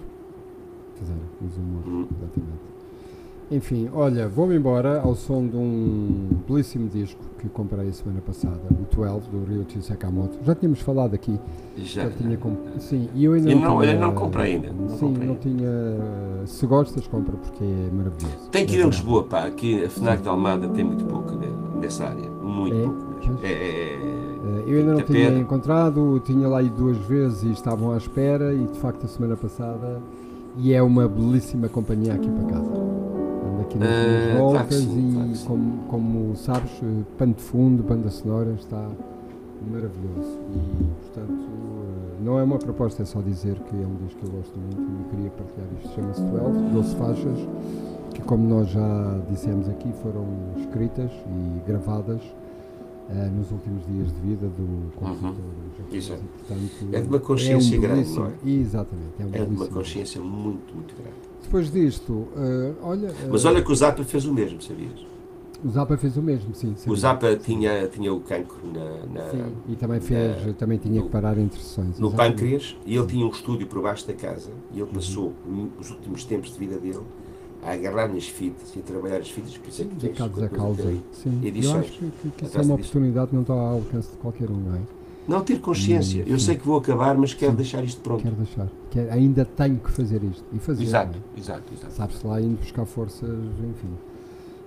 Fizeram, 0.98 1.20
os 1.46 1.56
humores, 1.56 1.86
Hum. 1.88 2.06
exatamente. 2.10 2.75
Enfim, 3.48 3.88
olha, 3.94 4.26
vou-me 4.26 4.56
embora 4.56 5.00
ao 5.00 5.14
som 5.14 5.46
de 5.46 5.56
um 5.56 6.30
belíssimo 6.48 6.88
disco 6.88 7.20
que 7.38 7.48
comprei 7.48 7.88
a 7.88 7.92
semana 7.92 8.20
passada, 8.20 8.60
o 8.70 8.96
12, 8.96 9.28
do 9.30 9.44
Ryuichi 9.44 9.80
Sakamoto. 9.82 10.36
Já 10.44 10.52
tínhamos 10.56 10.80
falado 10.80 11.14
aqui. 11.14 11.38
Já. 11.76 12.10
tinha 12.10 12.36
comp... 12.38 12.58
Sim, 12.80 13.08
e 13.14 13.24
eu 13.24 13.34
ainda 13.34 13.48
Eu 13.50 13.56
não, 13.56 13.62
não, 13.74 13.80
tinha... 13.82 13.92
eu 13.92 14.00
não 14.00 14.12
comprei 14.14 14.54
ainda. 14.54 14.72
Não 14.72 14.88
Sim, 14.88 15.06
comprei 15.12 15.28
não 15.28 15.36
tinha... 15.36 15.68
Se 16.44 16.66
gostas, 16.66 17.06
compra, 17.06 17.36
porque 17.36 17.62
é 17.62 17.88
maravilhoso. 17.94 18.50
Tem 18.50 18.66
que 18.66 18.76
ir 18.76 18.82
a. 18.82 18.86
Lisboa, 18.86 19.22
pá. 19.22 19.44
Aqui 19.46 19.84
a 19.84 19.88
FNAC 19.90 20.22
de 20.22 20.28
Almada 20.28 20.68
tem 20.70 20.82
muito 20.84 21.04
pouco 21.04 21.32
né, 21.36 21.46
nessa 21.80 22.06
área. 22.06 22.28
Muito 22.42 22.76
É? 22.76 22.82
pouco 22.82 23.16
mesmo. 23.18 23.38
É, 23.44 23.52
é, 23.52 23.94
é, 23.94 24.16
Eh, 24.46 24.64
Eu 24.66 24.78
ainda 24.80 24.94
não 24.94 25.02
tinha 25.02 25.38
encontrado, 25.38 26.20
tinha 26.24 26.48
lá 26.48 26.62
ido 26.62 26.74
duas 26.76 26.96
vezes 26.98 27.42
e 27.44 27.50
estavam 27.52 27.92
à 27.92 27.96
espera 27.96 28.52
e 28.52 28.64
de 28.66 28.78
facto 28.78 29.04
a 29.04 29.08
semana 29.08 29.36
passada 29.36 30.00
e 30.56 30.72
é 30.72 30.82
uma 30.82 31.06
belíssima 31.08 31.68
companhia 31.68 32.14
aqui 32.14 32.28
para 32.30 32.44
casa. 32.44 32.72
Aqui 33.66 33.78
nas 33.78 33.88
Eh, 33.88 34.34
claro 34.36 34.68
que 34.68 34.74
voltas 34.74 34.74
sim, 34.76 35.10
e 35.10 35.12
claro 35.12 35.32
como, 35.46 35.78
como 35.88 36.36
sabes, 36.36 36.70
eh, 36.82 37.02
pano 37.18 37.34
de 37.34 37.42
fundo, 37.42 37.82
banda 37.82 38.10
sonora, 38.10 38.52
está 38.52 38.88
maravilhoso. 39.70 40.40
E 40.54 40.84
portanto 41.02 41.32
eh, 41.32 42.24
não 42.24 42.38
é 42.38 42.42
uma 42.42 42.58
proposta, 42.58 43.02
é 43.02 43.06
só 43.06 43.20
dizer 43.20 43.54
que 43.68 43.74
é 43.76 43.86
um 43.86 43.96
disco 44.06 44.20
que 44.20 44.26
eu 44.26 44.30
gosto 44.30 44.58
muito 44.58 44.80
e 44.80 45.10
queria 45.10 45.30
partilhar 45.30 45.68
isto. 45.82 45.94
Chama-se 45.94 46.22
12, 46.22 46.72
12 46.72 46.96
faixas, 46.96 47.38
que 48.14 48.22
como 48.22 48.48
nós 48.48 48.68
já 48.70 49.18
dissemos 49.28 49.68
aqui 49.68 49.92
foram 50.02 50.24
escritas 50.58 51.10
e 51.12 51.60
gravadas 51.68 52.20
eh, 53.10 53.30
nos 53.36 53.50
últimos 53.50 53.84
dias 53.86 54.12
de 54.12 54.20
vida 54.20 54.46
do 54.48 54.90
compositor 54.96 55.34
japonês. 55.78 56.04
Exato. 56.04 56.22
E, 56.22 56.38
portanto, 56.38 56.94
É 56.94 57.00
de 57.00 57.08
uma 57.08 57.18
consciência 57.20 57.78
um 57.78 57.80
grande, 57.80 58.10
não 58.10 58.26
é? 58.26 58.32
Exatamente, 58.44 59.12
é 59.20 59.24
um 59.24 59.28
É 59.32 59.44
de 59.44 59.54
uma 59.54 59.66
consciência 59.66 60.20
muito, 60.20 60.74
muito 60.74 60.94
grande. 60.96 61.25
Depois 61.46 61.70
disto, 61.70 62.26
eh, 62.36 62.72
olha, 62.82 63.14
Mas 63.30 63.44
eh, 63.44 63.48
olha 63.48 63.62
que 63.62 63.70
o 63.70 63.74
Zappa 63.74 64.02
fez 64.04 64.26
o 64.26 64.32
mesmo, 64.34 64.60
sabias? 64.60 65.06
o 65.64 65.68
Zappa 65.70 65.96
fez 65.96 66.16
o 66.16 66.22
mesmo, 66.22 66.52
sim. 66.54 66.72
O 66.72 66.76
sabia. 66.76 66.96
Zappa 66.96 67.36
tinha, 67.36 67.86
tinha 67.86 68.12
o 68.12 68.20
cancro 68.20 68.58
na, 68.74 69.06
na- 69.20 69.30
Sim, 69.30 69.44
e 69.68 69.76
também 69.76 70.00
fez, 70.00 70.44
na- 70.44 70.52
também 70.54 70.78
tinha 70.78 70.98
que 71.00 71.04
no- 71.04 71.10
parar 71.10 71.38
entre 71.38 71.60
sessões. 71.60 71.98
no 72.00 72.08
exatamente. 72.08 72.32
pâncreas 72.34 72.76
e 72.84 72.96
ele 72.96 73.06
tinha 73.06 73.24
um 73.24 73.30
estúdio 73.30 73.66
por 73.68 73.80
baixo 73.80 74.06
da 74.08 74.12
casa 74.14 74.50
e 74.72 74.80
Uhum. 74.80 74.86
ele 74.88 74.94
passou 74.94 75.32
os 75.80 75.90
últimos 75.90 76.24
tempos 76.24 76.52
de 76.52 76.58
vida 76.58 76.78
dele 76.78 77.00
a 77.62 77.72
agarrar 77.72 78.08
nas 78.08 78.26
fitas 78.28 78.74
e 78.76 78.80
a 78.80 78.82
trabalhar 78.82 79.18
as 79.18 79.30
fitas, 79.30 79.56
por 79.56 79.68
isso 79.68 79.82
é 79.82 79.84
que 79.86 79.94
tens 79.96 80.18
coisa 80.30 80.48
causa. 80.48 80.82
Sim, 81.12 81.40
eu 81.42 81.72
acho 81.74 81.92
que, 81.92 82.10
que, 82.22 82.30
que 82.36 82.44
isso 82.44 82.58
é 82.58 82.60
uma 82.62 82.74
oportunidade 82.74 83.28
que 83.28 83.34
não 83.34 83.42
está 83.42 83.54
ao 83.54 83.60
alcance 83.76 84.10
de 84.10 84.16
qualquer 84.18 84.50
um, 84.50 84.56
não 84.56 84.74
é? 84.76 84.80
Não 85.28 85.40
ter 85.40 85.58
consciência. 85.60 86.22
Hum, 86.22 86.28
Eu 86.28 86.38
sei 86.38 86.56
que 86.56 86.64
vou 86.66 86.76
acabar, 86.78 87.16
mas 87.16 87.34
quero 87.34 87.52
Sim. 87.52 87.56
deixar 87.56 87.84
isto 87.84 88.00
pronto. 88.00 88.22
Quero 88.22 88.36
deixar. 88.36 88.68
Quero, 88.90 89.12
ainda 89.12 89.44
tenho 89.44 89.76
que 89.78 89.90
fazer 89.90 90.22
isto. 90.24 90.44
E 90.52 90.58
fazer. 90.58 90.84
Exato, 90.84 91.18
não 91.18 91.42
exato, 91.42 91.62
exato. 91.72 91.86
é? 91.88 91.90
Sabe-se 91.90 92.26
lá 92.26 92.40
indo 92.40 92.58
buscar 92.60 92.84
forças, 92.86 93.28
enfim. 93.30 93.88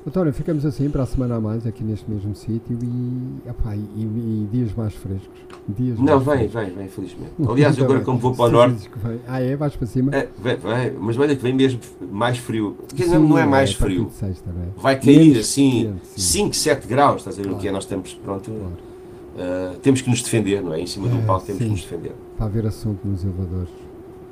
António, 0.07 0.31
ficamos 0.33 0.65
assim 0.65 0.89
para 0.89 1.03
a 1.03 1.05
semana 1.05 1.35
a 1.35 1.41
mais 1.41 1.67
aqui 1.67 1.83
neste 1.83 2.09
mesmo 2.09 2.33
sítio 2.33 2.77
e, 2.81 3.49
epá, 3.49 3.75
e, 3.75 3.79
e 3.79 4.47
dias 4.49 4.73
mais 4.73 4.93
frescos. 4.95 5.27
Dias 5.67 5.99
Não, 5.99 6.19
mais 6.21 6.39
vem, 6.39 6.49
frescos. 6.49 6.53
vem, 6.63 6.73
vem, 6.73 6.87
felizmente. 6.87 7.31
Aliás, 7.47 7.77
agora 7.77 7.95
bem. 7.95 8.05
como 8.05 8.17
vou 8.17 8.33
para 8.33 8.45
o 8.45 8.49
norte, 8.49 8.89
Ah, 9.27 9.41
é? 9.41 9.55
Vais 9.57 9.75
para 9.75 9.87
cima? 9.87 10.15
é, 10.15 10.29
vem, 10.41 10.55
vem, 10.55 10.93
mas 10.99 11.17
olha 11.17 11.35
que 11.35 11.43
vem 11.43 11.53
mesmo 11.53 11.81
mais 12.09 12.37
frio. 12.37 12.77
Quer 12.95 13.03
dizer, 13.03 13.19
não 13.19 13.37
é 13.37 13.45
mais 13.45 13.73
partir 13.75 13.95
frio. 13.95 14.09
sexta, 14.09 14.49
é? 14.49 14.81
Vai 14.81 14.97
cair 14.99 15.19
Menos 15.19 15.37
assim 15.39 15.69
quente, 15.83 16.07
sim. 16.21 16.43
5, 16.43 16.55
7 16.55 16.87
graus, 16.87 17.17
estás 17.17 17.37
a 17.37 17.41
ver 17.41 17.47
o 17.47 17.49
Claro. 17.51 17.61
que 17.61 17.67
é? 17.67 17.71
Nós 17.73 17.83
estamos, 17.83 18.13
pronto, 18.23 18.49
Claro. 18.49 18.88
Uh, 19.39 19.77
temos 19.79 20.01
que 20.01 20.09
nos 20.09 20.21
defender, 20.21 20.61
não 20.61 20.73
é? 20.73 20.81
Em 20.81 20.87
cima 20.87 21.07
de 21.07 21.15
um 21.15 21.19
É, 21.19 21.25
palco 21.25 21.45
temos 21.45 21.59
sim. 21.59 21.65
que 21.65 21.71
nos 21.71 21.81
defender. 21.81 22.11
Para 22.37 22.45
haver 22.47 22.65
assunto 22.67 22.99
nos 23.07 23.23
elevadores. 23.23 23.69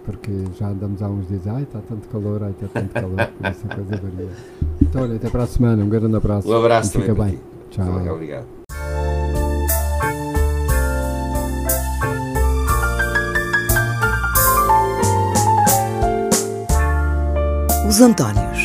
Porque 0.05 0.31
já 0.57 0.67
andamos 0.69 1.01
há 1.01 1.09
uns 1.09 1.27
dias, 1.27 1.45
ai, 1.47 1.63
está 1.63 1.79
tanto 1.81 2.07
calor, 2.07 2.41
ai, 2.43 2.51
está 2.51 2.67
tanto 2.79 2.93
calor, 2.93 3.27
por 3.27 3.51
isso 3.51 3.65
a 3.69 3.75
coisa 3.75 3.97
varia. 4.01 4.29
António, 4.81 5.15
até 5.17 5.29
para 5.29 5.43
a 5.43 5.47
semana, 5.47 5.83
um 5.83 5.89
grande 5.89 6.15
abraço. 6.15 6.49
Um 6.49 6.55
abraço 6.57 6.89
E 6.89 6.93
também 6.93 7.07
Fica 7.07 7.15
para 7.15 7.25
bem. 7.25 7.35
ti. 7.35 7.41
Tchau. 7.71 7.85
Também, 7.85 8.09
Obrigado. 8.09 8.45
Os 17.87 18.01
Antónios. 18.01 18.56